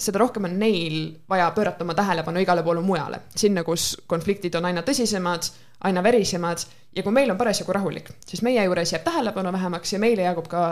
seda 0.03 0.21
rohkem 0.21 0.49
on 0.49 0.59
neil 0.59 0.97
vaja 1.31 1.51
pöörata 1.55 1.85
oma 1.85 1.95
tähelepanu 1.95 2.43
igale 2.43 2.63
poole 2.67 2.83
mujale, 2.85 3.23
sinna, 3.37 3.65
kus 3.65 3.95
konfliktid 4.07 4.55
on 4.59 4.69
aina 4.69 4.83
tõsisemad, 4.87 5.49
aina 5.89 6.03
verisemad 6.05 6.65
ja 6.97 7.03
kui 7.03 7.15
meil 7.15 7.31
on 7.33 7.39
parasjagu 7.41 7.75
rahulik, 7.75 8.11
siis 8.27 8.43
meie 8.47 8.65
juures 8.65 8.93
jääb 8.93 9.05
tähelepanu 9.07 9.53
vähemaks 9.55 9.95
ja 9.95 10.01
meile 10.03 10.27
jagub 10.27 10.49
ka 10.51 10.65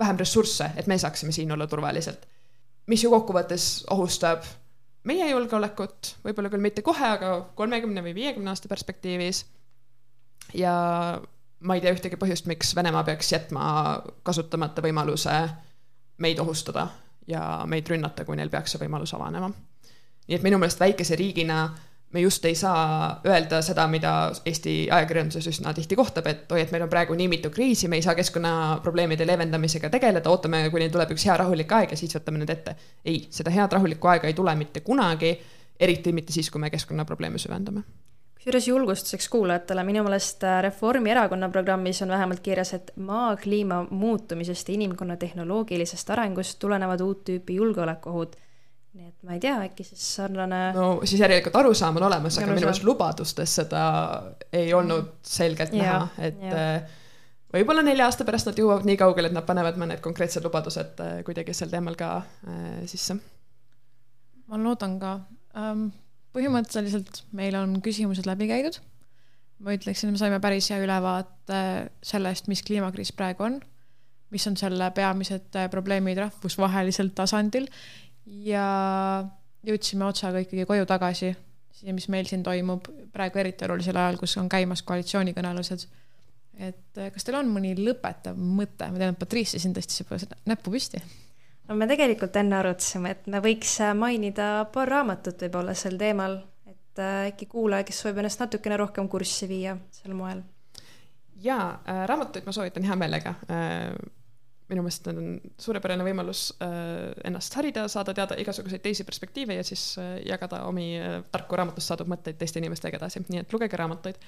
vähem 0.00 0.20
ressursse, 0.20 0.70
et 0.76 0.88
me 0.88 0.98
saaksime 0.98 1.32
siin 1.32 1.52
olla 1.52 1.66
turvaliselt. 1.66 2.26
mis 2.86 3.04
ju 3.04 3.10
kokkuvõttes 3.10 3.84
ohustab 3.90 4.42
meie 5.06 5.28
julgeolekut, 5.30 6.16
võib-olla 6.24 6.50
küll 6.50 6.64
mitte 6.64 6.82
kohe, 6.82 7.06
aga 7.16 7.34
kolmekümne 7.54 8.02
või 8.02 8.14
viiekümne 8.14 8.50
aasta 8.50 8.68
perspektiivis. 8.68 9.44
ja 10.54 10.74
ma 11.60 11.76
ei 11.76 11.82
tea 11.84 11.92
ühtegi 11.94 12.18
põhjust, 12.20 12.48
miks 12.50 12.74
Venemaa 12.76 13.04
peaks 13.04 13.32
jätma 13.32 13.64
kasutamata 14.26 14.82
võimaluse 14.84 15.36
meid 16.20 16.40
ohustada 16.40 16.88
ja 17.28 17.62
meid 17.68 17.88
rünnata, 17.88 18.24
kui 18.24 18.38
neil 18.38 18.50
peaks 18.52 18.74
see 18.74 18.82
võimalus 18.82 19.14
avanema. 19.16 19.50
nii 20.28 20.36
et 20.36 20.42
minu 20.46 20.58
meelest 20.58 20.80
väikese 20.80 21.16
riigina 21.18 21.62
me 22.12 22.20
just 22.20 22.44
ei 22.44 22.54
saa 22.58 23.20
öelda 23.26 23.60
seda, 23.62 23.86
mida 23.86 24.32
Eesti 24.46 24.74
ajakirjanduses 24.90 25.46
üsna 25.46 25.74
tihti 25.74 25.96
kohtab, 25.96 26.26
et 26.26 26.52
oi, 26.52 26.64
et 26.64 26.72
meil 26.74 26.82
on 26.82 26.90
praegu 26.90 27.14
nii 27.14 27.28
mitu 27.30 27.52
kriisi, 27.54 27.88
me 27.88 28.00
ei 28.00 28.02
saa 28.02 28.16
keskkonnaprobleemide 28.18 29.26
leevendamisega 29.26 29.90
tegeleda, 29.90 30.30
ootame, 30.30 30.64
kuni 30.74 30.90
tuleb 30.90 31.14
üks 31.14 31.26
hea 31.28 31.38
rahulik 31.38 31.72
aeg 31.78 31.94
ja 31.94 32.00
siis 32.00 32.16
võtame 32.18 32.42
need 32.42 32.50
ette. 32.50 32.76
ei, 33.04 33.26
seda 33.30 33.54
head 33.54 33.78
rahulikku 33.78 34.10
aega 34.10 34.30
ei 34.30 34.34
tule 34.34 34.54
mitte 34.58 34.82
kunagi, 34.86 35.36
eriti 35.80 36.12
mitte 36.12 36.32
siis, 36.34 36.50
kui 36.50 36.60
me 36.60 36.70
keskkonnaprobleeme 36.70 37.38
süvendame 37.38 37.86
kusjuures 38.40 38.68
julgustuseks 38.68 39.28
kuulajatele, 39.28 39.82
minu 39.84 40.02
meelest 40.06 40.44
äh, 40.48 40.62
Reformierakonna 40.64 41.50
programmis 41.52 42.00
on 42.02 42.08
vähemalt 42.08 42.40
kirjas, 42.40 42.72
et 42.74 42.92
maa 42.96 43.34
kliima 43.36 43.82
muutumisest 43.90 44.68
ja 44.68 44.74
inimkonna 44.78 45.16
tehnoloogilisest 45.20 46.10
arengust 46.10 46.58
tulenevad 46.58 47.04
uut 47.04 47.20
tüüpi 47.28 47.60
julgeolekuohud 47.60 48.38
nii 48.94 49.06
et 49.06 49.26
ma 49.26 49.36
ei 49.36 49.42
tea, 49.42 49.54
äkki 49.68 49.84
siis 49.86 50.02
sarnane. 50.16 50.60
no 50.74 50.86
siis 51.04 51.20
järelikult 51.22 51.56
arusaam 51.60 52.00
on 52.00 52.08
olemas, 52.08 52.38
aga 52.38 52.48
minu 52.50 52.64
meelest 52.64 52.86
lubadustes 52.86 53.54
seda 53.60 53.82
ei 54.52 54.72
olnud 54.74 55.04
mm. 55.04 55.28
selgelt 55.36 55.76
ja, 55.76 55.82
näha, 55.84 56.08
et 56.26 56.40
ja. 56.42 56.64
Äh, 56.80 56.96
võib-olla 57.54 57.84
nelja 57.86 58.08
aasta 58.10 58.26
pärast 58.26 58.50
nad 58.50 58.58
jõuavad 58.58 58.88
nii 58.88 58.98
kaugele, 58.98 59.30
et 59.30 59.36
nad 59.36 59.46
panevad 59.46 59.78
mõned 59.78 60.02
konkreetsed 60.02 60.46
lubadused 60.46 61.02
äh, 61.04 61.20
kuidagi 61.26 61.54
sel 61.54 61.70
teemal 61.70 61.98
ka 61.98 62.16
äh, 62.24 62.80
sisse. 62.90 63.20
ma 64.50 64.62
loodan 64.64 64.98
ka 65.02 65.18
ähm,. 65.56 65.90
Põhimõtteliselt 66.36 67.24
meil 67.36 67.56
on 67.58 67.78
küsimused 67.84 68.28
läbi 68.28 68.48
käidud. 68.50 68.78
ma 69.60 69.74
ütleksin, 69.76 70.12
me 70.12 70.20
saime 70.20 70.38
päris 70.40 70.70
hea 70.72 70.78
ülevaate 70.80 71.90
sellest, 72.02 72.46
mis 72.48 72.62
kliimakriis 72.64 73.12
praegu 73.12 73.44
on, 73.44 73.58
mis 74.32 74.46
on 74.48 74.56
selle 74.56 74.88
peamised 74.96 75.58
probleemid 75.70 76.18
rahvusvahelisel 76.22 77.10
tasandil 77.14 77.66
ja 78.24 78.66
jõudsime 79.66 80.06
otsaga 80.06 80.42
ikkagi 80.44 80.66
koju 80.68 80.86
tagasi, 80.88 81.32
siia, 81.76 81.94
mis 81.96 82.08
meil 82.12 82.28
siin 82.28 82.44
toimub 82.46 82.88
praegu 83.12 83.40
eriti 83.42 83.66
olulisel 83.66 83.98
ajal, 84.00 84.20
kus 84.20 84.36
on 84.40 84.48
käimas 84.48 84.84
koalitsioonikõnelused. 84.88 85.86
et 86.60 86.98
eh, 87.00 87.10
kas 87.12 87.24
teil 87.24 87.38
on 87.38 87.48
mõni 87.48 87.72
lõpetav 87.78 88.36
mõte, 88.36 88.88
ma 88.90 89.00
tean, 89.00 89.14
et 89.14 89.20
Patricia 89.20 89.60
siin 89.60 89.74
tõstis 89.76 90.02
juba 90.02 90.18
näppu 90.48 90.72
püsti. 90.72 91.00
No 91.70 91.78
me 91.78 91.86
tegelikult 91.90 92.36
enne 92.40 92.58
arutasime, 92.58 93.14
et 93.14 93.26
me 93.30 93.40
võiks 93.44 93.76
äh, 93.84 93.94
mainida 93.96 94.52
paar 94.74 94.90
raamatut 94.90 95.46
võib-olla 95.46 95.74
sel 95.78 95.98
teemal, 96.00 96.40
et 96.66 97.02
äh, 97.02 97.28
äkki 97.30 97.46
kuulaja, 97.50 97.86
kes 97.86 98.02
soovib 98.02 98.22
ennast 98.22 98.42
natukene 98.42 98.78
rohkem 98.80 99.08
kurssi 99.10 99.48
viia 99.50 99.76
sel 99.94 100.16
moel. 100.18 100.42
jaa 101.40 101.68
äh,, 101.86 102.06
raamatuid 102.10 102.48
ma 102.48 102.52
soovitan 102.52 102.84
hea 102.84 102.96
meelega 102.98 103.36
minu 104.70 104.84
meelest 104.84 105.06
need 105.08 105.18
on 105.18 105.30
suurepärane 105.58 106.04
võimalus 106.06 106.42
ennast 107.26 107.56
harida, 107.58 107.88
saada 107.90 108.12
teada 108.14 108.36
igasuguseid 108.38 108.84
teisi 108.84 109.02
perspektiive 109.02 109.56
ja 109.56 109.64
siis 109.66 109.82
jagada 110.22 110.60
omi 110.68 110.92
tarku 111.32 111.58
raamatust 111.58 111.90
saadud 111.90 112.10
mõtteid 112.12 112.38
teiste 112.38 112.62
inimestega 112.62 113.00
edasi, 113.00 113.24
nii 113.26 113.42
et 113.42 113.56
lugege 113.56 113.80
raamatuid. 113.80 114.20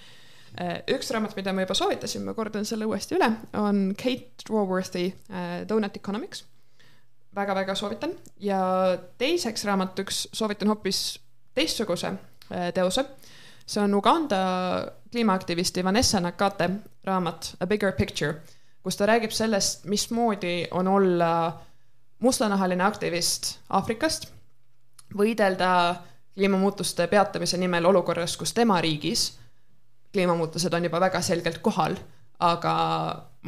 üks 0.97 1.13
raamat, 1.15 1.37
mida 1.39 1.55
ma 1.55 1.63
juba 1.63 1.77
soovitasin, 1.79 2.27
ma 2.27 2.35
kordan 2.35 2.67
selle 2.67 2.91
uuesti 2.91 3.21
üle, 3.21 3.31
on 3.61 3.85
Kate 3.95 4.51
Raworthi 4.51 5.07
Donut 5.71 6.01
Economics. 6.03 6.43
Väga-väga 7.35 7.75
soovitan 7.75 8.17
ja 8.41 8.61
teiseks 9.19 9.65
raamatuks 9.65 10.29
soovitan 10.33 10.69
hoopis 10.69 11.21
teistsuguse 11.55 12.13
teose. 12.75 13.05
see 13.67 13.83
on 13.83 13.95
Uganda 13.95 14.37
kliimaaktivisti 15.11 15.85
Vanessa 15.85 16.21
Nakate 16.21 16.71
raamat 17.05 17.55
A 17.61 17.67
Bigger 17.67 17.93
Picture 17.93 18.35
kus 18.83 18.99
ta 18.99 19.07
räägib 19.07 19.31
sellest, 19.31 19.85
mismoodi 19.85 20.67
on 20.71 20.89
olla 20.89 21.61
mustanahaline 22.23 22.85
aktivist 22.85 23.59
Aafrikast, 23.71 24.29
võidelda 25.19 25.95
kliimamuutuste 26.35 27.07
peatamise 27.07 27.59
nimel 27.61 27.87
olukorras, 27.87 28.37
kus 28.37 28.55
tema 28.57 28.81
riigis 28.81 29.33
kliimamuutused 30.13 30.75
on 30.75 30.85
juba 30.85 31.01
väga 31.01 31.21
selgelt 31.25 31.63
kohal, 31.65 31.95
aga 32.43 32.73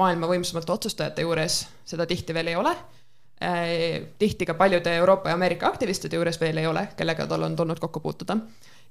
maailma 0.01 0.29
võimsamate 0.31 0.73
otsustajate 0.73 1.25
juures 1.27 1.65
seda 1.85 2.07
tihti 2.07 2.35
veel 2.35 2.53
ei 2.53 2.57
ole. 2.57 2.73
Tihti 4.19 4.47
ka 4.47 4.55
paljude 4.55 4.97
Euroopa 4.97 5.29
ja 5.29 5.35
Ameerika 5.35 5.67
aktivistide 5.67 6.17
juures 6.17 6.41
veel 6.41 6.57
ei 6.57 6.67
ole, 6.67 6.89
kellega 6.97 7.27
tal 7.27 7.43
on 7.43 7.57
tulnud 7.57 7.79
kokku 7.83 8.01
puutuda. 8.01 8.37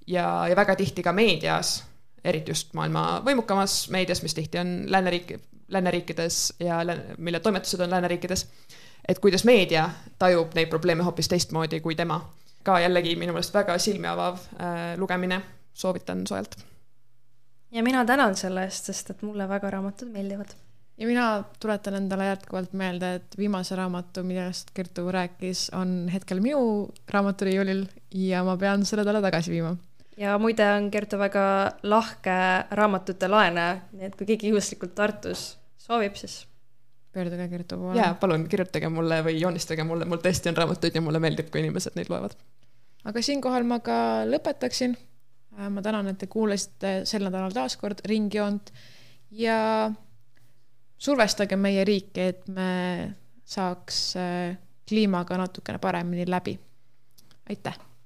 ja, 0.07 0.47
ja 0.49 0.55
väga 0.55 0.75
tihti 0.75 1.03
ka 1.03 1.13
meedias, 1.13 1.83
eriti 2.23 2.51
just 2.51 2.73
maailma 2.73 3.21
võimukamas 3.25 3.89
meedias, 3.91 4.21
mis 4.23 4.33
tihti 4.33 4.59
on 4.59 4.73
lääneriik, 4.91 5.33
lääneriikides 5.67 6.53
ja 6.59 6.79
mille 7.17 7.39
toimetused 7.39 7.79
on 7.79 7.89
lääneriikides, 7.89 8.47
et 9.07 9.19
kuidas 9.19 9.45
meedia 9.45 9.89
tajub 10.19 10.55
neid 10.55 10.69
probleeme 10.71 11.03
hoopis 11.03 11.27
teistmoodi 11.27 11.79
kui 11.79 11.95
tema. 11.95 12.21
ka 12.63 12.79
jällegi 12.79 13.15
minu 13.19 13.33
meelest 13.35 13.53
väga 13.53 13.77
silmi 13.77 14.07
avav 14.07 14.37
äh, 14.39 14.93
lugemine, 14.97 15.41
soovitan 15.73 16.27
soojalt. 16.27 16.55
ja 17.71 17.83
mina 17.83 18.05
tänan 18.05 18.35
selle 18.35 18.63
eest, 18.63 18.85
sest 18.85 19.09
et 19.09 19.21
mulle 19.21 19.49
väga 19.49 19.69
raamatud 19.69 20.11
meeldivad. 20.11 20.55
Ja 20.97 21.07
mina 21.07 21.43
tuletan 21.59 21.97
endale 21.97 22.27
jätkuvalt 22.27 22.73
meelde, 22.77 23.15
et 23.19 23.37
viimase 23.37 23.75
raamatu, 23.75 24.23
millest 24.23 24.69
Kertu 24.73 25.07
rääkis, 25.11 25.69
on 25.73 26.09
hetkel 26.13 26.41
minu 26.43 26.91
raamaturiiulil 27.09 27.87
ja 28.27 28.43
ma 28.43 28.57
pean 28.57 28.85
selle 28.85 29.05
talle 29.05 29.21
tagasi 29.21 29.51
viima 29.51 29.75
ja 30.17 30.37
muide 30.39 30.65
on 30.75 30.91
Kertu 30.91 31.17
väga 31.17 31.45
lahke 31.83 32.37
raamatute 32.71 33.27
laenaja, 33.27 33.77
nii 33.97 34.09
et 34.09 34.17
kui 34.17 34.27
keegi 34.29 34.51
juhuslikult 34.53 34.95
Tartus 34.95 35.53
soovib, 35.81 36.17
siis 36.19 36.43
pöörduge 37.13 37.47
Kertu 37.49 37.77
poole. 37.77 37.97
jaa, 37.99 38.13
palun 38.19 38.47
kirjutage 38.49 38.89
mulle 38.89 39.21
või 39.25 39.39
joonistage 39.39 39.85
mulle, 39.87 40.05
mul 40.09 40.21
tõesti 40.23 40.51
on 40.51 40.59
raamatuid 40.61 40.95
ja 40.97 41.01
mulle 41.05 41.21
meeldib, 41.23 41.49
kui 41.53 41.63
inimesed 41.63 41.97
neid 41.97 42.11
loevad. 42.13 42.37
aga 43.09 43.21
siinkohal 43.21 43.65
ma 43.67 43.79
ka 43.83 43.97
lõpetaksin. 44.29 44.95
Äh, 45.53 45.69
ma 45.69 45.81
tänan, 45.85 46.07
et 46.09 46.17
te 46.17 46.27
kuulasite 46.27 47.03
sel 47.05 47.27
nädalal 47.27 47.53
taas 47.53 47.77
kord 47.77 48.01
Ringjoont 48.09 48.71
ja 49.37 49.91
survestage 51.03 51.57
meie 51.59 51.83
riiki, 51.85 52.27
et 52.31 52.47
me 52.47 52.69
saaks 53.45 54.03
äh, 54.19 54.53
kliimaga 54.87 55.37
natukene 55.37 55.81
paremini 55.83 56.27
läbi. 56.29 56.59
aitäh 57.49 57.92